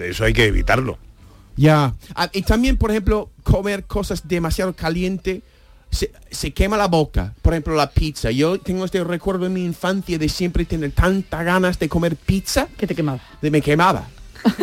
eso 0.00 0.24
hay 0.24 0.32
que 0.32 0.46
evitarlo. 0.46 0.98
Ya. 1.56 1.94
Ah, 2.14 2.30
y 2.32 2.42
también, 2.42 2.76
por 2.76 2.90
ejemplo, 2.90 3.30
comer 3.42 3.84
cosas 3.84 4.26
demasiado 4.26 4.74
caliente 4.74 5.42
se, 5.90 6.10
se 6.30 6.52
quema 6.52 6.76
la 6.76 6.88
boca. 6.88 7.34
Por 7.42 7.52
ejemplo, 7.52 7.74
la 7.74 7.90
pizza. 7.90 8.30
Yo 8.30 8.58
tengo 8.58 8.84
este 8.84 9.04
recuerdo 9.04 9.46
en 9.46 9.52
mi 9.52 9.64
infancia 9.64 10.18
de 10.18 10.28
siempre 10.28 10.64
tener 10.64 10.92
tantas 10.92 11.44
ganas 11.44 11.78
de 11.78 11.88
comer 11.88 12.16
pizza. 12.16 12.68
Que 12.76 12.86
te 12.86 12.94
quemaba. 12.94 13.20
De 13.40 13.50
me 13.50 13.60
quemaba. 13.60 14.08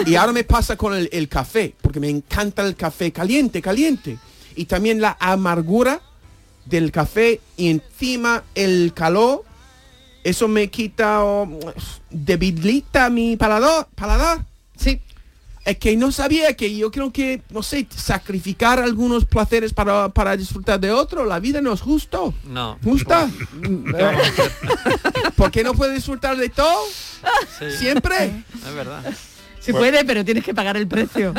y 0.06 0.16
ahora 0.16 0.34
me 0.34 0.44
pasa 0.44 0.76
con 0.76 0.94
el, 0.94 1.10
el 1.12 1.30
café, 1.30 1.74
porque 1.82 2.00
me 2.00 2.10
encanta 2.10 2.66
el 2.66 2.76
café 2.76 3.12
caliente, 3.12 3.62
caliente. 3.62 4.18
Y 4.56 4.66
también 4.66 5.00
la 5.00 5.16
amargura 5.20 6.02
del 6.66 6.92
café 6.92 7.42
y 7.58 7.70
encima 7.70 8.44
el 8.56 8.94
calor. 8.94 9.44
Eso 10.24 10.48
me 10.48 10.70
quita 10.70 11.24
o 11.24 11.48
debilita 12.10 13.10
mi 13.10 13.38
paladar. 13.38 13.88
paladar. 13.96 14.49
Sí. 14.80 15.02
Es 15.66 15.78
que 15.78 15.96
no 15.98 16.12
sabía 16.12 16.56
que 16.56 16.76
yo 16.76 16.90
creo 16.90 17.12
que, 17.12 17.44
no 17.50 17.62
sé, 17.62 17.86
sacrificar 17.94 18.80
algunos 18.80 19.26
placeres 19.26 19.74
para, 19.74 20.10
para 20.10 20.38
disfrutar 20.38 20.80
de 20.80 20.92
otro, 20.92 21.26
la 21.26 21.40
vida 21.40 21.62
no 21.62 21.74
es 21.74 21.82
justo. 21.82 22.34
No. 22.46 22.80
¿Justa? 22.84 23.30
¿Por 25.36 25.52
qué 25.52 25.64
no 25.64 25.74
puede 25.74 25.94
disfrutar 25.94 26.38
de 26.38 26.50
todo? 26.50 26.86
Siempre. 27.78 28.44
Es 28.66 28.74
verdad. 28.74 29.04
Se 29.60 29.74
puede, 29.74 30.06
pero 30.06 30.24
tienes 30.26 30.44
que 30.44 30.54
pagar 30.54 30.78
el 30.78 30.88
precio. 30.88 31.34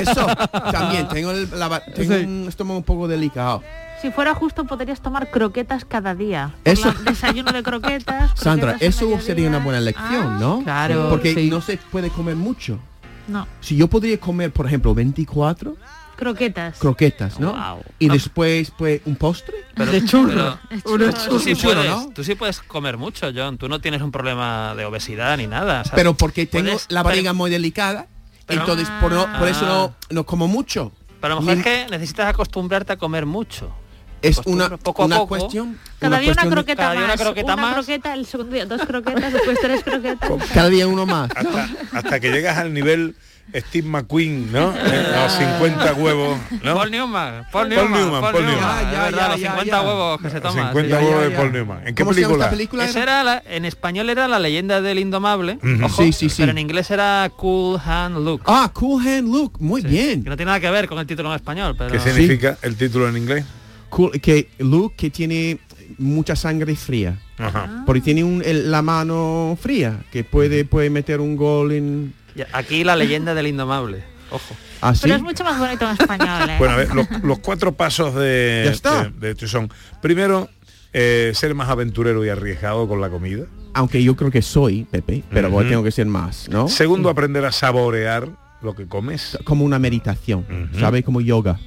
Eso, 0.00 0.26
también, 0.72 1.08
tengo, 1.08 1.30
el- 1.32 1.48
la 1.58 1.82
tengo 1.94 2.14
Sí. 2.16 2.24
un 2.24 2.46
estómago 2.48 2.78
un 2.78 2.84
poco 2.84 3.08
delicado. 3.08 3.62
Si 4.00 4.12
fuera 4.12 4.32
justo 4.34 4.64
podrías 4.64 5.00
tomar 5.00 5.28
croquetas 5.30 5.84
cada 5.84 6.14
día. 6.14 6.54
Eso- 6.64 6.94
la- 7.04 7.10
desayuno 7.10 7.50
de 7.52 7.62
croquetas. 7.64 8.30
Sandra, 8.36 8.72
croquetas 8.74 8.96
eso 8.96 9.16
a 9.16 9.20
sería 9.20 9.48
una 9.48 9.58
buena 9.58 9.78
Ah, 9.78 9.82
lección, 9.82 10.38
¿no? 10.40 10.62
claro, 10.62 11.08
Porque 11.10 11.34
sí. 11.34 11.50
no 11.50 11.60
se 11.60 11.78
puede 11.78 12.10
comer 12.10 12.36
mucho. 12.36 12.78
No, 13.26 13.46
Si 13.60 13.76
yo 13.76 13.88
podría 13.88 14.18
comer, 14.18 14.52
por 14.52 14.64
ejemplo, 14.66 14.94
24 14.94 15.76
croquetas. 16.18 16.78
croquetas, 16.78 17.38
¿no? 17.40 17.52
Wow. 17.52 17.82
Y 17.98 18.08
después, 18.08 18.72
pues, 18.76 19.00
un 19.06 19.16
postre. 19.16 19.54
Pero- 19.74 19.92
De 19.92 20.04
churro. 20.04 20.58
pero- 20.84 21.12
tú, 21.28 21.38
sí 21.38 21.54
puedes, 21.54 21.86
¿no? 21.86 22.10
tú 22.14 22.24
sí 22.24 22.34
puedes 22.34 22.60
comer 22.60 22.96
mucho, 22.98 23.30
John. 23.34 23.56
Tú 23.56 23.68
no 23.68 23.80
tienes 23.80 24.02
un 24.02 24.10
problema 24.10 24.74
de 24.76 24.84
obesidad 24.84 25.36
ni 25.38 25.46
nada. 25.46 25.84
¿sabes? 25.84 25.92
Pero 25.96 26.14
porque 26.14 26.44
tengo 26.46 26.72
Puedes- 26.72 26.86
la 26.90 27.02
barriga 27.02 27.32
muy 27.32 27.50
delicada, 27.50 28.06
pero- 28.46 28.60
entonces 28.60 28.88
por, 29.00 29.12
no- 29.12 29.26
por 29.38 29.48
eso 29.48 29.64
no, 29.64 29.94
Ah. 29.94 30.06
no 30.10 30.24
como 30.26 30.48
mucho. 30.48 30.92
Pero 31.20 31.34
a 31.34 31.36
lo 31.36 31.42
mejor 31.42 31.56
Ni- 31.56 31.60
es 31.60 31.66
que 31.86 31.90
necesitas 31.90 32.28
acostumbrarte 32.28 32.92
a 32.92 32.96
comer 32.96 33.24
mucho. 33.26 33.72
es 34.20 34.40
una, 34.46 34.76
poco 34.78 35.02
a 35.02 35.06
una 35.06 35.16
poco. 35.18 35.28
cuestión 35.28 35.78
Cada 36.00 36.18
día 36.18 36.32
una 36.32 36.42
cuestión 36.42 36.52
croqueta 36.52 36.82
cada 36.82 36.92
día 36.92 37.00
una 37.04 37.08
más. 37.14 37.20
croqueta 37.20 37.56
más. 37.56 37.74
croqueta, 37.74 38.14
el 38.14 38.26
segundo 38.26 38.52
día 38.54 38.66
dos 38.66 38.82
croquetas, 38.84 39.32
después 39.32 39.58
tres 39.62 39.84
croquetas. 39.84 40.30
cada 40.52 40.68
día 40.68 40.88
uno 40.88 41.06
más 41.06 41.30
Hasta, 41.36 41.68
hasta 41.92 42.18
que 42.18 42.32
llegas 42.32 42.58
al 42.58 42.74
nivel 42.74 43.14
Steve 43.54 43.88
McQueen, 43.88 44.52
¿no? 44.52 44.74
Eh, 44.76 45.06
Los 45.14 45.32
50 45.32 45.94
huevos, 45.94 46.38
¿no? 46.62 46.74
Paul 46.74 46.90
Newman, 46.90 47.34
Paul 47.50 47.50
Paul 47.52 47.68
Newman, 47.70 47.92
Newman, 47.92 48.20
Paul 48.20 48.32
Paul 48.32 48.44
Newman. 48.44 48.58
Newman. 48.60 48.86
Es 48.86 48.92
Ya, 48.92 49.02
verdad, 49.04 49.18
ya, 49.18 49.28
los 49.28 49.40
ya, 49.40 49.48
50 49.50 49.64
ya. 49.76 49.82
huevos 49.82 50.20
que 50.20 50.28
se 50.28 50.34
Los 50.34 50.42
toman. 50.42 50.66
50 50.68 50.98
sí. 50.98 51.04
huevos 51.04 51.22
de 51.24 51.30
ya. 51.30 51.36
Paul 51.36 51.52
Newman. 51.52 51.78
¿En 51.88 51.94
qué 51.94 52.02
¿Cómo 52.02 52.14
se 52.14 52.20
llama 52.20 52.34
esta 52.34 52.50
película? 52.50 52.84
película? 52.84 52.84
Esa 52.84 53.02
era 53.02 53.24
la- 53.24 53.42
en 53.48 53.64
español 53.64 54.10
era 54.10 54.28
la 54.28 54.38
leyenda 54.38 54.80
del 54.82 54.98
indomable, 54.98 55.58
Ujú. 55.62 55.84
ojo, 55.84 56.02
Sí, 56.02 56.12
sí, 56.12 56.28
sí. 56.28 56.42
pero 56.42 56.50
en 56.52 56.58
inglés 56.58 56.90
era 56.90 57.30
Cool 57.36 57.80
Hand 57.84 58.18
Luke. 58.24 58.44
ah 58.46 58.70
cool 58.74 59.02
hand 59.06 59.28
look 59.32 59.54
muy 59.60 59.80
bien 59.82 60.22
Que 60.22 60.30
no 60.30 60.36
tiene 60.36 60.50
nada 60.50 60.60
que 60.60 60.70
ver 60.70 60.86
con 60.88 60.98
el 60.98 61.06
título 61.06 61.30
en 61.30 61.36
español, 61.36 61.74
pero 61.76 61.90
¿Qué 61.90 61.98
significa 62.00 62.58
el 62.62 62.76
título 62.76 63.08
en 63.08 63.16
inglés? 63.16 63.44
cool 63.88 64.12
que 64.20 64.50
look 64.58 64.94
que 64.96 65.08
tiene 65.10 65.58
mucha 65.96 66.36
sangre 66.36 66.76
fría 66.76 67.18
Ajá. 67.38 67.82
porque 67.86 68.02
tiene 68.02 68.22
un- 68.22 68.42
el- 68.44 68.70
la 68.70 68.82
mano 68.82 69.56
fría 69.60 70.00
que 70.12 70.22
puede 70.22 70.64
puede 70.66 70.90
meter 70.90 71.20
un 71.20 71.34
gol 71.34 71.72
en 71.72 72.12
aquí 72.52 72.84
la 72.84 72.96
leyenda 72.96 73.34
del 73.34 73.46
indomable. 73.48 74.02
Ojo. 74.30 74.54
así 74.82 75.00
Pero 75.04 75.14
es 75.16 75.22
mucho 75.22 75.42
más 75.44 75.58
bonito 75.58 75.86
en 75.86 75.92
español, 75.92 76.50
¿eh? 76.50 76.56
Bueno, 76.58 76.74
a 76.74 76.76
ver, 76.76 76.94
los, 76.94 77.06
los 77.22 77.38
cuatro 77.38 77.72
pasos 77.72 78.14
de, 78.14 78.62
Ya 78.66 78.70
está. 78.72 79.04
de, 79.04 79.10
de 79.10 79.30
esto 79.30 79.48
son, 79.48 79.70
primero, 80.02 80.50
eh, 80.92 81.32
ser 81.34 81.54
más 81.54 81.68
aventurero 81.70 82.24
y 82.24 82.28
arriesgado 82.28 82.86
con 82.86 83.00
la 83.00 83.08
comida. 83.08 83.44
aunque 83.74 84.02
yo 84.02 84.16
creo 84.16 84.30
que 84.30 84.42
soy 84.42 84.84
Pepe 84.84 85.22
pero 85.30 85.48
tengo 85.68 85.82
que 85.82 85.90
ser 85.90 86.06
más 86.06 86.48
no 86.48 86.66
Segundo, 86.68 87.08
aprender 87.10 87.44
a 87.44 87.52
saborear 87.52 88.28
lo 88.62 88.74
que 88.74 88.86
comes. 88.86 89.38
como 89.44 89.64
una 89.64 89.78
meditación 89.78 90.46
Ujú. 90.70 90.80
¿sabes? 90.80 91.04
como 91.04 91.20
yoga 91.20 91.58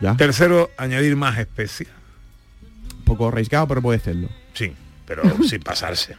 ya 0.00 0.16
Tercero, 0.16 0.70
añadir 0.76 1.16
más 1.16 1.38
especias. 1.38 1.90
un 2.98 3.04
poco 3.04 3.28
arriesgado 3.28 3.66
pero 3.68 3.90
a 3.90 3.94
hacerlo 3.94 4.28
Sí, 4.54 4.72
pero 5.06 5.22
sin 5.48 5.60
pasarse. 5.60 6.16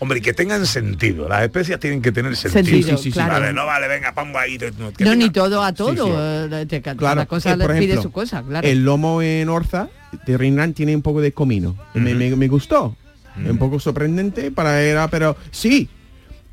Hombre, 0.00 0.18
y 0.18 0.22
que 0.22 0.32
tengan 0.32 0.66
sentido. 0.66 1.28
Las 1.28 1.42
especias 1.42 1.78
tienen 1.78 2.00
que 2.02 2.10
tener 2.10 2.34
sentido. 2.34 2.64
Sentido, 2.64 2.96
Sí, 2.98 3.02
sí, 3.04 3.10
sí, 3.10 3.12
claro. 3.12 3.34
Vale, 3.34 3.52
no 3.52 3.66
vale, 3.66 3.86
venga, 3.86 4.12
pongo 4.14 4.38
ahí. 4.38 4.54
no, 4.54 4.58
que 4.58 5.04
No, 5.04 5.12
tenga- 5.12 5.14
ni 5.16 5.30
todo 5.30 5.62
a 5.62 5.72
todo. 5.74 6.06
sí. 6.06 6.12
eh, 6.58 6.80
Claro, 6.82 6.98
Cada 6.98 7.26
cosa 7.26 7.52
eh, 7.52 7.56
le 7.58 7.68
pide 7.78 8.00
su 8.00 8.10
cosa, 8.10 8.42
claro. 8.42 8.66
El 8.66 8.84
lomo 8.84 9.20
en 9.22 9.48
Orza 9.48 9.88
de 10.26 10.36
Rinran 10.38 10.72
tiene 10.74 10.96
un 10.96 11.02
poco 11.02 11.20
de 11.20 11.32
comino. 11.32 11.76
Me, 11.94 12.14
me- 12.14 12.34
me 12.34 12.48
gustó. 12.48 12.96
Un 13.36 13.58
poco 13.58 13.78
sorprendente 13.78 14.50
para 14.50 14.82
era, 14.82 15.08
pero 15.08 15.36
sí. 15.50 15.88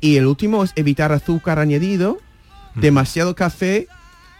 Y 0.00 0.16
el 0.16 0.26
último 0.26 0.62
es 0.62 0.72
evitar 0.76 1.10
azúcar 1.12 1.58
añadido, 1.58 2.18
demasiado 2.74 3.34
café 3.34 3.88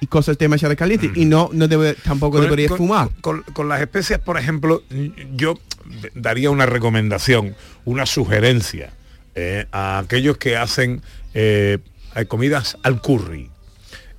y 0.00 0.06
cosas 0.06 0.38
demasiado 0.38 0.76
calientes. 0.76 1.10
Y 1.16 1.24
no, 1.24 1.50
no 1.52 1.66
debe, 1.66 1.94
tampoco 1.94 2.36
Con- 2.36 2.42
debería 2.44 2.68
con- 2.68 2.78
fumar. 2.78 3.08
Con, 3.20 3.42
con 3.54 3.68
las 3.68 3.80
especias, 3.80 4.20
por 4.20 4.38
ejemplo, 4.38 4.82
yo 5.34 5.54
daría 6.14 6.50
una 6.50 6.66
recomendación, 6.66 7.54
una 7.84 8.06
sugerencia 8.06 8.92
eh, 9.40 9.66
a 9.72 9.98
aquellos 9.98 10.36
que 10.36 10.56
hacen 10.56 11.00
eh, 11.34 11.78
comidas 12.26 12.76
al 12.82 13.00
curry. 13.00 13.50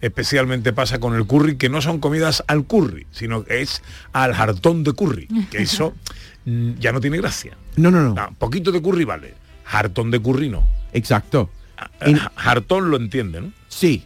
Especialmente 0.01 0.72
pasa 0.72 0.99
con 0.99 1.13
el 1.13 1.26
curry, 1.28 1.57
que 1.57 1.67
no 1.67 1.82
son 1.82 1.99
comidas 1.99 2.41
al 2.47 2.65
curry, 2.65 3.05
sino 3.11 3.43
que 3.43 3.61
es 3.61 3.82
al 4.13 4.34
jartón 4.34 4.86
de 4.86 4.93
curry, 4.93 5.28
que 5.51 5.57
eso 5.63 5.93
mm, 6.45 6.76
ya 6.80 6.93
no 6.93 7.01
tiene 7.01 7.17
gracia. 7.17 7.57
No, 7.76 7.91
no, 7.91 8.01
no. 8.01 8.13
No, 8.13 8.36
poquito 8.38 8.72
de 8.72 8.82
curry 8.82 9.03
vale, 9.03 9.34
jartón 9.65 10.09
de 10.09 10.22
curry 10.22 10.49
no. 10.49 10.65
Exacto. 10.93 11.49
Eh, 12.01 12.15
Jartón 12.36 12.89
lo 12.91 12.97
entiende, 12.97 13.41
¿no? 13.41 13.51
Sí, 13.67 14.03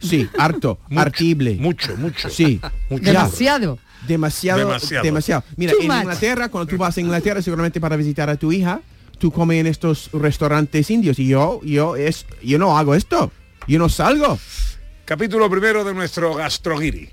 sí, 0.00 0.28
harto, 0.38 0.78
Mucho, 0.88 1.00
artible. 1.02 1.56
Mucho, 1.56 1.96
mucho. 1.96 2.28
Sí. 2.30 2.60
Mucho. 2.90 3.04
Demasiado. 3.04 3.78
Demasiado, 4.06 4.58
Demasiado. 4.60 5.04
demasiado. 5.04 5.44
Mira, 5.56 5.72
Too 5.72 5.80
en 5.82 5.88
much. 5.88 5.96
Inglaterra, 5.98 6.48
cuando 6.48 6.70
tú 6.70 6.76
vas 6.76 6.96
a 6.96 7.00
Inglaterra, 7.00 7.42
seguramente 7.42 7.80
para 7.80 7.96
visitar 7.96 8.30
a 8.30 8.36
tu 8.36 8.52
hija, 8.52 8.80
tú 9.18 9.30
comes 9.30 9.58
en 9.60 9.66
estos 9.66 10.10
restaurantes 10.12 10.90
indios 10.90 11.18
y 11.18 11.28
yo, 11.28 11.60
yo 11.64 11.96
es, 11.96 12.26
yo 12.42 12.58
no 12.58 12.76
hago 12.78 12.94
esto. 12.94 13.30
Yo 13.68 13.78
no 13.78 13.88
salgo. 13.88 14.38
Capítulo 15.04 15.48
primero 15.50 15.84
de 15.84 15.94
nuestro 15.94 16.34
gastroguiri. 16.34 17.10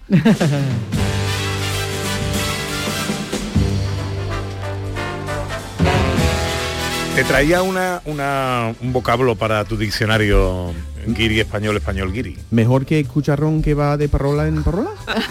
Te 7.16 7.24
traía 7.26 7.62
una, 7.62 8.02
una- 8.06 8.74
un 8.82 8.92
vocablo 8.92 9.36
para 9.36 9.64
tu 9.66 9.78
diccionario 9.78 10.74
guiri 11.06 11.42
español, 11.42 11.78
español 11.78 12.12
guiri. 12.12 12.36
Mejor 12.50 12.88
que 12.88 13.04
cucharrón 13.06 13.62
que 13.62 13.76
va 13.76 13.98
de 13.98 14.10
parola 14.10 14.48
en 14.48 14.64
parola. 14.64 14.90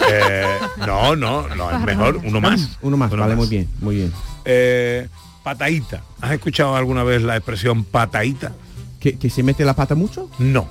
Eh, 0.09 0.47
no, 0.87 1.17
no, 1.17 1.49
no, 1.57 1.71
es 1.73 1.81
mejor, 1.81 2.21
uno 2.23 2.41
más. 2.41 2.79
Uno 2.83 2.97
más, 2.97 3.11
vale, 3.11 3.35
muy 3.35 3.49
bien, 3.49 3.69
muy 3.81 3.97
bien. 3.97 4.13
Eh, 4.45 5.09
pataíta. 5.43 6.03
¿Has 6.21 6.33
escuchado 6.33 6.77
alguna 6.77 7.03
vez 7.05 7.23
la 7.23 7.37
expresión 7.37 7.85
pataíta? 7.85 8.53
¿Que, 9.01 9.19
que 9.19 9.31
se 9.31 9.43
mete 9.43 9.65
la 9.65 9.75
pata 9.75 9.95
mucho? 9.95 10.31
No. 10.39 10.69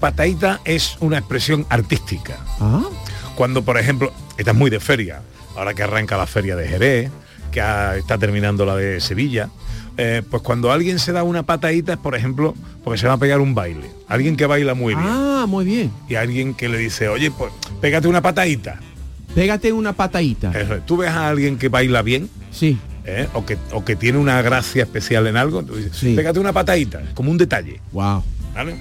pataíta 0.00 0.60
es 0.64 0.96
una 1.00 1.18
expresión 1.18 1.66
artística. 1.68 2.36
Ah. 2.60 2.82
Cuando, 3.36 3.62
por 3.64 3.78
ejemplo, 3.78 4.12
esta 4.36 4.50
es 4.52 4.56
muy 4.56 4.70
de 4.70 4.80
feria, 4.80 5.22
ahora 5.56 5.74
que 5.74 5.82
arranca 5.82 6.16
la 6.16 6.26
feria 6.26 6.56
de 6.56 6.68
Jerez, 6.68 7.10
que 7.50 7.60
ha- 7.60 7.96
está 7.96 8.18
terminando 8.18 8.64
la 8.66 8.76
de 8.76 9.00
Sevilla, 9.00 9.48
eh, 9.96 10.22
pues 10.28 10.42
cuando 10.42 10.72
alguien 10.72 10.98
se 10.98 11.12
da 11.12 11.22
una 11.22 11.42
patadita 11.44 11.92
es, 11.94 11.98
por 11.98 12.14
ejemplo, 12.14 12.54
porque 12.82 12.98
se 13.00 13.06
va 13.06 13.14
a 13.14 13.18
pegar 13.18 13.40
un 13.40 13.54
baile. 13.54 13.90
Alguien 14.08 14.36
que 14.36 14.46
baila 14.46 14.74
muy 14.74 14.94
bien. 14.94 15.06
Ah, 15.08 15.46
muy 15.48 15.64
bien. 15.64 15.90
Y 16.08 16.16
alguien 16.16 16.54
que 16.54 16.68
le 16.68 16.78
dice, 16.78 17.08
oye, 17.08 17.30
pues 17.30 17.52
pégate 17.80 18.06
una 18.08 18.20
patadita. 18.22 18.78
Pégate 19.34 19.72
una 19.72 19.92
patadita. 19.92 20.50
Eso. 20.52 20.76
Tú 20.86 20.96
ves 20.98 21.10
a 21.10 21.28
alguien 21.28 21.58
que 21.58 21.68
baila 21.68 22.02
bien, 22.02 22.28
Sí. 22.52 22.78
¿Eh? 23.04 23.28
o, 23.34 23.44
que, 23.44 23.58
o 23.72 23.84
que 23.84 23.96
tiene 23.96 24.18
una 24.18 24.40
gracia 24.42 24.82
especial 24.84 25.26
en 25.26 25.36
algo, 25.36 25.62
tú 25.62 25.76
dices, 25.76 25.98
pégate 26.14 26.38
una 26.40 26.52
patadita, 26.52 27.00
es 27.02 27.10
como 27.10 27.30
un 27.30 27.38
detalle. 27.38 27.80
Wow. 27.92 28.22
¿vale? 28.54 28.76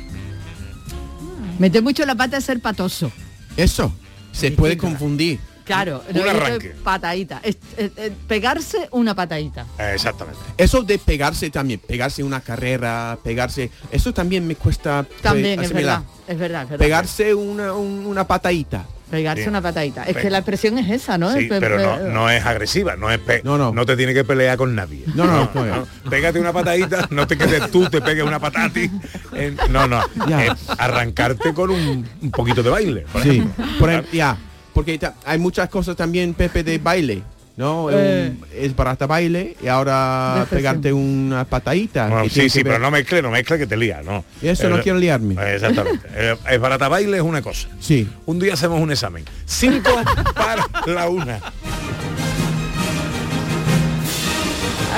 Mete 1.59 1.81
mucho 1.81 2.05
la 2.05 2.15
pata 2.15 2.37
de 2.37 2.41
ser 2.41 2.59
patoso. 2.59 3.11
Eso. 3.57 3.93
Se 4.31 4.51
puede 4.51 4.77
confundir. 4.77 5.39
Claro, 5.63 6.03
Un 6.09 6.17
es 6.17 6.25
arranque. 6.25 6.75
patadita. 6.83 7.39
Es- 7.41 7.55
es- 7.77 7.91
es 7.95 8.11
pegarse 8.27 8.89
una 8.91 9.15
patadita. 9.15 9.65
Eh, 9.79 9.91
Exactamente. 9.93 10.39
Eso 10.57 10.81
de 10.83 10.97
pegarse 10.99 11.49
también, 11.51 11.79
pegarse 11.79 12.21
una 12.21 12.41
carrera, 12.41 13.17
pegarse, 13.23 13.69
eso 13.89 14.13
también 14.13 14.45
me 14.45 14.55
cuesta 14.55 15.03
pues, 15.07 15.21
También, 15.21 15.61
es 15.63 15.71
verdad. 15.71 16.03
Es 16.27 16.37
verdad, 16.37 16.63
es 16.63 16.69
verdad. 16.71 16.83
Pegarse 16.85 17.33
una, 17.33 17.71
un- 17.73 18.05
una 18.05 18.27
patadita. 18.27 18.85
Pegarse 19.13 19.41
Bien. 19.41 19.49
una 19.49 19.61
patadita. 19.61 20.03
Es 20.05 20.15
Pe- 20.15 20.21
que 20.23 20.29
la 20.31 20.39
expresión 20.39 20.77
es 20.79 20.89
esa, 20.89 21.19
¿no? 21.19 21.31
Sí, 21.33 21.45
pero 21.47 21.77
no, 21.79 21.97
no 22.09 22.29
es 22.31 22.43
agresiva, 22.43 22.95
no 22.95 23.11
es 23.11 23.19
pe- 23.19 23.41
no, 23.43 23.85
te 23.85 23.95
tiene 23.95 24.11
que 24.13 24.23
pelear 24.23 24.57
con 24.57 24.73
nadie. 24.73 25.03
No, 25.13 25.25
no, 25.25 25.49
no, 25.53 25.65
no. 25.65 25.87
Pégate 26.09 26.39
una 26.39 26.51
patadita, 26.51 27.07
no 27.11 27.27
te 27.27 27.37
quedes 27.37 27.69
tú, 27.69 27.87
te 27.89 28.01
pegues 28.01 28.23
una 28.23 28.39
patata. 28.39 28.65
a 28.65 28.69
ti. 28.73 28.89
Eh, 29.33 29.55
no, 29.69 29.87
no. 29.87 30.01
Ya. 30.27 30.55
Arrancarte 30.79 31.53
con 31.53 31.69
un, 31.69 32.07
un 32.21 32.31
poquito 32.31 32.63
de 32.63 32.69
baile. 32.71 33.05
por 33.11 33.21
Sí, 33.21 33.29
ejemplo. 33.29 33.65
por 33.79 33.89
ejemplo, 33.89 34.11
ya, 34.13 34.37
porque 34.73 34.99
hay 35.25 35.37
muchas 35.37 35.69
cosas 35.69 35.95
también, 35.95 36.33
Pepe, 36.33 36.63
de 36.63 36.77
baile, 36.79 37.21
¿no? 37.55 37.89
Eh. 37.91 38.31
Un- 38.37 38.45
es 38.53 38.75
barata 38.75 39.05
baile 39.07 39.55
y 39.61 39.67
ahora 39.67 40.45
pegarte 40.49 40.91
una 40.93 41.45
patadita. 41.45 42.07
Bueno, 42.07 42.29
sí, 42.29 42.49
sí, 42.49 42.63
pero 42.63 42.79
no 42.79 42.89
mezcle, 42.91 43.21
no 43.21 43.29
mezcle 43.31 43.57
que 43.59 43.67
te 43.67 43.77
lía, 43.77 44.01
¿no? 44.03 44.23
Eso 44.41 44.69
no 44.69 44.81
quiero 44.81 44.97
liarme. 44.97 45.35
Exactamente. 45.53 46.07
Eh, 46.15 46.35
Es 46.51 46.59
barata 46.59 46.87
baile 46.89 47.17
es 47.17 47.23
una 47.23 47.41
cosa. 47.41 47.67
Sí. 47.79 48.07
Un 48.25 48.39
día 48.39 48.53
hacemos 48.53 48.79
un 48.81 48.91
examen. 48.91 49.23
Cinco 49.45 49.89
para 50.35 50.65
la 50.85 51.09
una. 51.09 51.39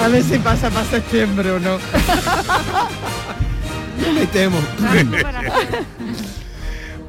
A 0.04 0.08
ver 0.10 0.24
si 0.24 0.38
pasa 0.40 0.70
para 0.70 0.86
septiembre 0.86 1.52
o 1.52 1.60
no. 1.60 1.78
Me 4.14 4.26
temo. 4.28 4.58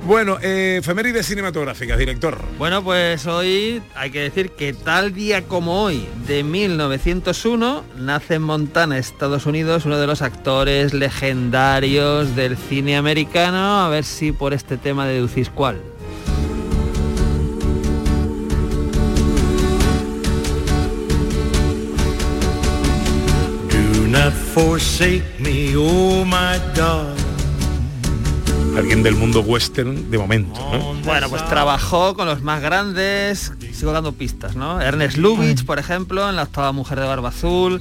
Bueno, 0.07 0.39
eh, 0.41 0.77
efemérides 0.79 1.27
cinematográficas, 1.27 1.99
director. 1.99 2.39
Bueno, 2.59 2.83
pues 2.83 3.27
hoy 3.27 3.83
hay 3.97 4.11
que 4.11 4.21
decir 4.21 4.51
que 4.51 4.73
tal 4.73 5.13
día 5.13 5.43
como 5.43 5.83
hoy, 5.83 6.07
de 6.27 6.45
1901, 6.45 7.85
nace 7.99 8.35
en 8.35 8.43
Montana, 8.43 8.99
Estados 8.99 9.47
Unidos, 9.47 9.85
uno 9.85 9.99
de 9.99 10.07
los 10.07 10.23
actores 10.23 10.95
legendarios 10.95 12.37
del 12.37 12.57
cine 12.57 12.97
americano. 12.97 13.85
A 13.85 13.89
ver 13.89 14.05
si 14.05 14.31
por 14.31 14.55
este 14.55 14.77
tema 14.77 15.07
deducís 15.07 15.51
cuál. 15.51 15.81
Do 23.71 24.07
not 24.07 24.33
forsake 24.55 25.25
me, 25.41 25.75
oh 25.77 26.25
my 26.25 26.59
darling. 26.75 27.16
Alguien 28.77 29.03
del 29.03 29.15
mundo 29.15 29.41
western 29.41 30.11
de 30.11 30.19
momento, 30.19 30.61
¿no? 30.71 30.95
Bueno, 31.03 31.31
pues 31.31 31.43
trabajó 31.47 32.15
con 32.15 32.27
los 32.27 32.43
más 32.43 32.61
grandes, 32.61 33.53
sigo 33.73 33.93
dando 33.93 34.13
pistas, 34.13 34.55
¿no? 34.55 34.83
Ernest 34.83 35.17
Lubitsch, 35.17 35.65
por 35.65 35.79
ejemplo, 35.79 36.29
en 36.29 36.37
La 36.37 36.43
octava 36.43 36.73
mujer 36.73 37.01
de 37.01 37.07
barba 37.07 37.31
azul. 37.31 37.81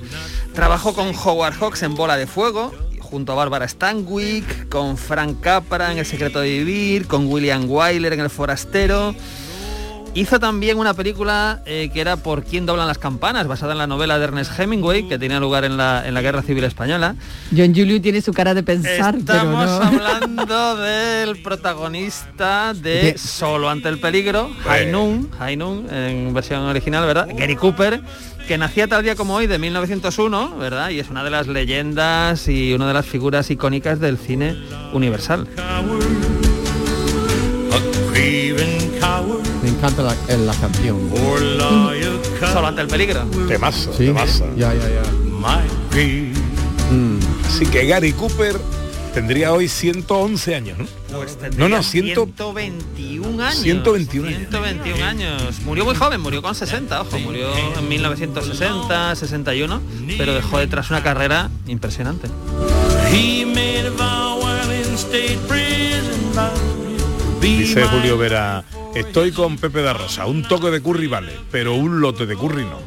Trabajó 0.53 0.93
con 0.93 1.11
Howard 1.13 1.55
Hawks 1.59 1.83
en 1.83 1.95
Bola 1.95 2.15
de 2.15 2.27
Fuego, 2.27 2.73
junto 3.01 3.33
a 3.33 3.35
Bárbara 3.35 3.67
Stanwyck, 3.67 4.69
con 4.69 4.97
Frank 4.97 5.41
Capra 5.41 5.91
en 5.91 5.97
El 5.97 6.05
secreto 6.05 6.39
de 6.39 6.49
vivir, 6.49 7.07
con 7.07 7.27
William 7.27 7.65
Wyler 7.69 8.13
en 8.13 8.21
El 8.21 8.29
forastero. 8.29 9.13
Hizo 10.15 10.39
también 10.39 10.77
una 10.79 10.93
película 10.93 11.61
eh, 11.65 11.89
que 11.93 11.99
era 11.99 12.15
Por 12.15 12.45
quién 12.45 12.65
doblan 12.65 12.87
las 12.87 12.97
campanas, 12.97 13.47
basada 13.47 13.73
en 13.73 13.79
la 13.79 13.85
novela 13.87 14.17
de 14.17 14.23
Ernest 14.23 14.57
Hemingway, 14.57 15.09
que 15.09 15.19
tenía 15.19 15.41
lugar 15.41 15.65
en 15.65 15.75
la, 15.75 16.07
en 16.07 16.13
la 16.13 16.21
Guerra 16.21 16.41
Civil 16.41 16.63
Española. 16.63 17.15
John 17.55 17.73
Julio 17.75 18.01
tiene 18.01 18.21
su 18.21 18.31
cara 18.31 18.53
de 18.53 18.63
pensar, 18.63 19.15
pero 19.25 19.39
Estamos 19.39 19.65
no. 19.65 19.81
hablando 19.83 20.77
del 20.77 21.41
protagonista 21.41 22.73
de, 22.73 22.89
De- 23.11 23.17
Solo 23.17 23.69
ante 23.69 23.89
el 23.89 23.99
peligro, 23.99 24.49
Hainun, 24.65 25.29
Hainun 25.37 25.93
en 25.93 26.33
versión 26.33 26.61
original, 26.61 27.05
¿verdad? 27.05 27.27
Gary 27.37 27.57
Cooper, 27.57 27.99
que 28.47 28.57
nacía 28.57 28.87
tal 28.87 29.03
día 29.03 29.15
como 29.17 29.35
hoy 29.35 29.47
de 29.47 29.59
1901, 29.59 30.55
¿verdad? 30.57 30.91
Y 30.91 30.99
es 30.99 31.09
una 31.09 31.25
de 31.25 31.29
las 31.29 31.47
leyendas 31.47 32.47
y 32.47 32.73
una 32.73 32.87
de 32.87 32.93
las 32.93 33.05
figuras 33.05 33.51
icónicas 33.51 33.99
del 33.99 34.17
cine 34.17 34.55
universal. 34.93 35.45
Me 39.63 39.69
encanta 39.69 40.01
la, 40.03 40.13
eh, 40.27 40.37
la 40.37 40.53
canción. 40.53 40.97
Solo 42.53 42.67
ante 42.67 42.81
el 42.81 42.87
peligro. 42.87 43.21
Temazo, 43.47 43.91
Sí. 43.93 44.05
temazo. 44.05 44.45
Ya, 44.55 44.73
ya, 44.73 44.79
ya. 44.89 45.03
Mm. 46.91 47.19
Así 47.47 47.65
que 47.65 47.85
Gary 47.85 48.13
Cooper 48.13 48.57
tendría 49.13 49.53
hoy 49.53 49.67
111 49.69 50.55
años, 50.55 50.77
¿no? 50.77 50.85
Pues 51.17 51.37
No, 51.57 51.69
no, 51.69 51.81
ciento- 51.83 52.25
121 52.25 53.41
años. 53.43 53.61
121 53.61 54.27
años. 54.27 54.39
121 54.39 55.03
años. 55.03 55.59
Murió 55.65 55.85
muy 55.85 55.95
joven, 55.95 56.19
murió 56.21 56.41
con 56.41 56.53
60, 56.53 57.01
ojo, 57.01 57.17
murió 57.19 57.47
en 57.77 57.87
1960, 57.87 59.15
61, 59.15 59.81
pero 60.17 60.33
dejó 60.33 60.59
detrás 60.59 60.89
una 60.89 61.01
carrera 61.01 61.49
impresionante. 61.67 62.27
He 63.11 63.45
made 63.45 63.85
Dice 67.45 67.83
Julio 67.83 68.17
Vera, 68.17 68.63
estoy 68.95 69.31
con 69.31 69.57
Pepe 69.57 69.83
da 69.83 69.93
Rosa, 69.93 70.25
un 70.25 70.41
toque 70.41 70.71
de 70.71 70.81
curry 70.81 71.05
vale, 71.05 71.31
pero 71.51 71.75
un 71.75 72.01
lote 72.01 72.25
de 72.25 72.35
curry 72.35 72.63
no. 72.63 72.79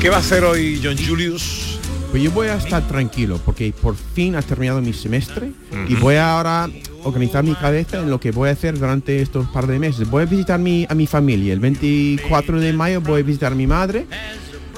¿Qué 0.00 0.08
va 0.08 0.16
a 0.16 0.20
hacer 0.20 0.44
hoy 0.44 0.80
John 0.82 0.96
Julius? 0.96 1.78
Pues 2.10 2.22
yo 2.22 2.30
voy 2.30 2.48
a 2.48 2.54
estar 2.54 2.88
tranquilo 2.88 3.38
porque 3.44 3.70
por 3.70 3.96
fin 3.96 4.34
ha 4.34 4.40
terminado 4.40 4.80
mi 4.80 4.94
semestre 4.94 5.52
y 5.88 5.94
voy 5.96 6.14
a 6.14 6.38
ahora 6.38 6.70
organizar 7.04 7.44
mi 7.44 7.54
cabeza 7.54 7.98
en 7.98 8.08
lo 8.08 8.18
que 8.18 8.30
voy 8.30 8.48
a 8.48 8.52
hacer 8.52 8.78
durante 8.78 9.20
estos 9.20 9.46
par 9.48 9.66
de 9.66 9.78
meses. 9.78 10.08
Voy 10.08 10.22
a 10.22 10.26
visitar 10.26 10.58
mi, 10.58 10.86
a 10.88 10.94
mi 10.94 11.06
familia. 11.06 11.52
El 11.52 11.60
24 11.60 12.60
de 12.60 12.72
mayo 12.72 13.02
voy 13.02 13.20
a 13.20 13.24
visitar 13.24 13.52
a 13.52 13.54
mi 13.54 13.66
madre 13.66 14.06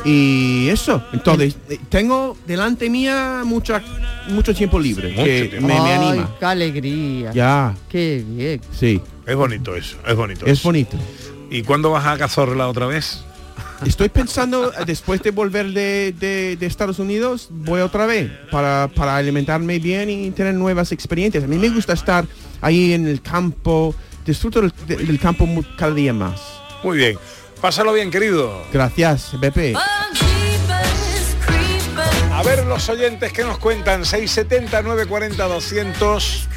y 0.05 0.69
eso. 0.69 1.03
Entonces, 1.13 1.57
eh, 1.69 1.79
tengo 1.89 2.37
delante 2.47 2.91
mía 2.91 3.43
mucha, 3.45 3.83
mucho 4.29 4.55
tiempo 4.55 4.79
libre 4.79 5.11
Mucho 5.11 5.25
que 5.25 5.45
tiempo. 5.51 5.67
me, 5.67 5.75
me 5.81 5.81
Ay, 5.91 6.09
anima. 6.09 6.31
qué 6.39 6.45
alegría. 6.47 7.33
Ya, 7.33 7.75
Qué 7.89 8.25
bien. 8.27 8.61
sí, 8.73 9.01
Es 9.27 9.37
bonito 9.37 9.75
eso, 9.75 9.97
es 10.07 10.15
bonito. 10.17 10.47
es 10.47 10.53
eso. 10.53 10.69
bonito. 10.69 10.97
¿Y 11.51 11.63
cuándo 11.63 11.91
vas 11.91 12.07
a 12.07 12.17
Cazorla 12.19 12.69
otra 12.69 12.87
vez? 12.87 13.23
Estoy 13.85 14.09
pensando, 14.09 14.73
eh, 14.73 14.85
después 14.87 15.21
de 15.23 15.31
volver 15.31 15.73
de, 15.73 16.15
de- 16.19 16.57
de 16.57 16.67
Estados 16.67 16.99
Unidos, 16.99 17.49
voy 17.51 17.81
otra 17.81 18.07
vez 18.07 18.31
para, 18.51 18.89
para 18.95 19.17
alimentarme 19.17 19.79
bien 19.79 20.09
y 20.11 20.31
tener 20.31 20.55
nuevas 20.55 20.91
experiencias. 20.93 21.45
A 21.45 21.47
mí 21.47 21.59
me 21.59 21.69
gusta 21.69 21.93
estar 21.93 22.25
ahí 22.61 22.93
en 22.95 23.07
el 23.07 23.21
campo, 23.21 23.95
disfruto 24.25 24.61
del, 24.63 24.73
del 24.87 25.19
campo 25.19 25.47
cada 25.77 25.93
día 25.95 26.13
más. 26.15 26.41
Muy 26.83 26.99
bien. 26.99 27.19
Pásalo 27.61 27.93
bien, 27.93 28.11
querido. 28.11 28.63
Gracias, 28.73 29.33
Pepe. 29.41 29.75
A 32.33 32.43
ver 32.43 32.67
los 32.67 32.89
oyentes 32.89 33.33
que 33.33 33.43
nos 33.45 33.59
cuentan 33.59 34.05
670 34.05 34.83
940 34.83 35.45
200 35.45 36.49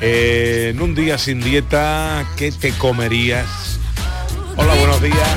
Eh, 0.00 0.72
en 0.74 0.82
un 0.82 0.94
día 0.94 1.16
sin 1.16 1.40
dieta, 1.40 2.26
¿qué 2.36 2.52
te 2.52 2.70
comerías? 2.72 3.78
Hola, 4.56 4.74
buenos 4.74 5.00
días. 5.00 5.28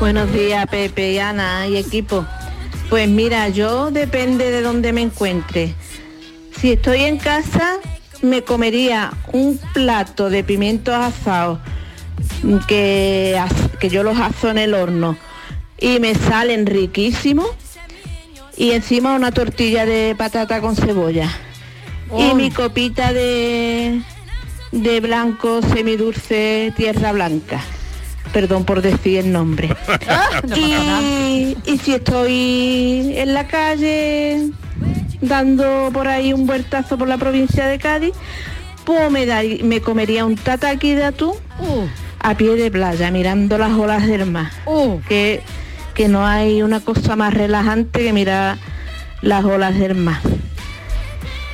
Buenos 0.00 0.32
días, 0.32 0.66
Pepe 0.66 1.12
y 1.12 1.18
Ana 1.20 1.68
y 1.68 1.76
equipo. 1.76 2.26
Pues 2.90 3.08
mira, 3.08 3.48
yo 3.50 3.92
depende 3.92 4.50
de 4.50 4.62
dónde 4.62 4.92
me 4.92 5.02
encuentre. 5.02 5.74
Si 6.60 6.72
estoy 6.72 7.04
en 7.04 7.18
casa, 7.18 7.76
me 8.22 8.42
comería 8.42 9.12
un 9.32 9.60
plato 9.72 10.28
de 10.28 10.42
pimientos 10.42 10.94
asados 10.96 11.60
que, 12.66 13.40
que 13.80 13.88
yo 13.88 14.02
los 14.02 14.18
aso 14.18 14.50
en 14.50 14.58
el 14.58 14.74
horno 14.74 15.16
y 15.80 15.98
me 16.00 16.14
salen 16.14 16.66
riquísimos 16.66 17.48
y 18.56 18.72
encima 18.72 19.14
una 19.14 19.30
tortilla 19.32 19.86
de 19.86 20.14
patata 20.18 20.60
con 20.60 20.74
cebolla 20.76 21.30
y 22.16 22.34
mi 22.34 22.50
copita 22.50 23.12
de, 23.12 24.00
de 24.72 25.00
blanco 25.00 25.60
semidulce 25.62 26.72
tierra 26.76 27.12
blanca. 27.12 27.60
Perdón 28.32 28.64
por 28.64 28.82
decir 28.82 29.18
el 29.18 29.32
nombre. 29.32 29.68
Y, 30.56 31.56
y 31.64 31.78
si 31.78 31.94
estoy 31.94 33.12
en 33.16 33.32
la 33.34 33.46
calle 33.46 34.50
dando 35.20 35.90
por 35.92 36.08
ahí 36.08 36.32
un 36.32 36.46
vueltazo 36.46 36.96
por 36.98 37.08
la 37.08 37.16
provincia 37.18 37.66
de 37.66 37.78
Cádiz, 37.78 38.12
pues 38.84 39.10
me, 39.10 39.24
dar- 39.26 39.44
me 39.62 39.80
comería 39.80 40.24
un 40.24 40.36
tataki 40.36 40.94
de 40.94 41.04
atún 41.04 41.34
a 42.20 42.36
pie 42.36 42.56
de 42.56 42.70
playa, 42.70 43.10
mirando 43.10 43.58
las 43.58 43.72
olas 43.72 44.06
del 44.06 44.26
mar. 44.26 44.50
que, 45.08 45.42
que 45.94 46.08
no 46.08 46.26
hay 46.26 46.62
una 46.62 46.80
cosa 46.80 47.16
más 47.16 47.34
relajante 47.34 48.00
que 48.00 48.12
mirar 48.12 48.58
las 49.22 49.44
olas 49.44 49.78
del 49.78 49.94
mar. 49.94 50.20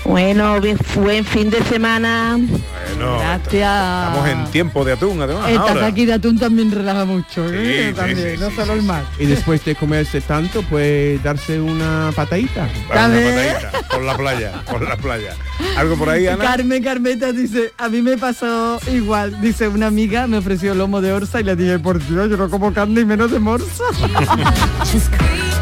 Bueno, 0.05 0.61
bien, 0.61 0.77
buen 0.97 1.25
fin 1.25 1.49
de 1.51 1.63
semana. 1.65 2.37
Bueno, 2.39 3.19
Gracias. 3.19 4.09
estamos 4.09 4.29
en 4.29 4.45
tiempo 4.51 4.85
de 4.85 4.93
atún 4.93 5.21
además. 5.23 5.49
El 5.49 5.57
ahora. 5.57 5.75
tataki 5.75 6.05
de 6.05 6.13
atún 6.13 6.39
también 6.39 6.71
relaja 6.71 7.05
mucho, 7.07 7.47
¿eh? 7.53 7.89
sí, 7.89 7.95
También, 7.95 8.35
sí, 8.37 8.41
no 8.41 8.51
sí, 8.51 8.57
solo 8.57 8.75
el 8.75 8.83
mar. 8.83 9.03
Y 9.19 9.25
después 9.27 9.65
de 9.65 9.75
comerse 9.75 10.21
tanto, 10.21 10.63
pues 10.69 11.23
darse 11.23 11.59
una 11.59 12.13
patadita. 12.15 12.69
Una 12.91 13.09
patadita, 13.09 13.71
por 13.91 14.03
la 14.03 14.17
playa, 14.17 14.53
por 14.71 14.83
la 14.83 14.97
playa. 14.97 15.35
¿Algo 15.77 15.97
por 15.97 16.11
ahí, 16.11 16.27
Ana? 16.27 16.45
Carmen 16.45 16.83
Carmeta 16.83 17.33
dice, 17.33 17.73
a 17.79 17.89
mí 17.89 18.03
me 18.03 18.19
pasó 18.19 18.79
igual. 18.93 19.41
Dice, 19.41 19.69
una 19.69 19.87
amiga 19.87 20.27
me 20.27 20.37
ofreció 20.37 20.75
lomo 20.75 21.01
de 21.01 21.13
orza 21.13 21.41
y 21.41 21.45
le 21.45 21.57
dije, 21.57 21.79
por 21.79 21.99
Dios, 22.07 22.29
yo 22.31 22.37
no 22.37 22.51
como 22.51 22.75
carne 22.75 23.01
y 23.01 23.05
menos 23.07 23.31
de 23.31 23.39
morsa. 23.39 23.85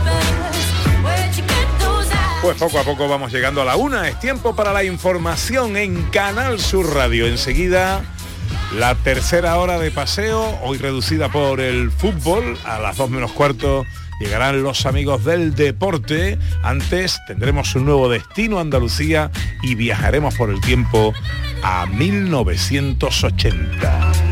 Pues 2.43 2.59
poco 2.59 2.79
a 2.81 2.83
poco 2.83 3.09
vamos 3.09 3.33
llegando 3.33 3.63
a 3.63 3.65
la 3.65 3.77
una. 3.77 4.09
Es 4.09 4.19
tiempo 4.19 4.57
para 4.57 4.73
la 4.73 4.83
información 4.83 5.77
en 5.77 6.03
Canal 6.11 6.59
Sur 6.59 6.93
Radio. 6.93 7.29
Enseguida 7.29 8.03
la 8.77 8.97
tercera 8.97 9.57
hora 9.59 9.79
de 9.79 9.93
paseo, 9.93 10.59
hoy 10.65 10.77
reducida 10.77 11.31
por 11.31 11.61
el 11.61 11.93
fútbol. 11.93 12.59
A 12.65 12.81
las 12.81 12.97
dos 12.97 13.11
menos 13.11 13.31
cuarto 13.31 13.87
llegarán 14.19 14.65
los 14.65 14.87
amigos 14.87 15.25
del 15.25 15.55
deporte. 15.55 16.37
Antes 16.65 17.21
tendremos 17.29 17.77
un 17.77 17.85
nuevo 17.85 18.09
destino 18.09 18.59
Andalucía 18.59 19.31
y 19.63 19.77
viajaremos 19.77 20.35
por 20.35 20.51
el 20.51 20.61
tiempo 20.61 21.15
a 21.63 21.87
1980. 21.87 24.32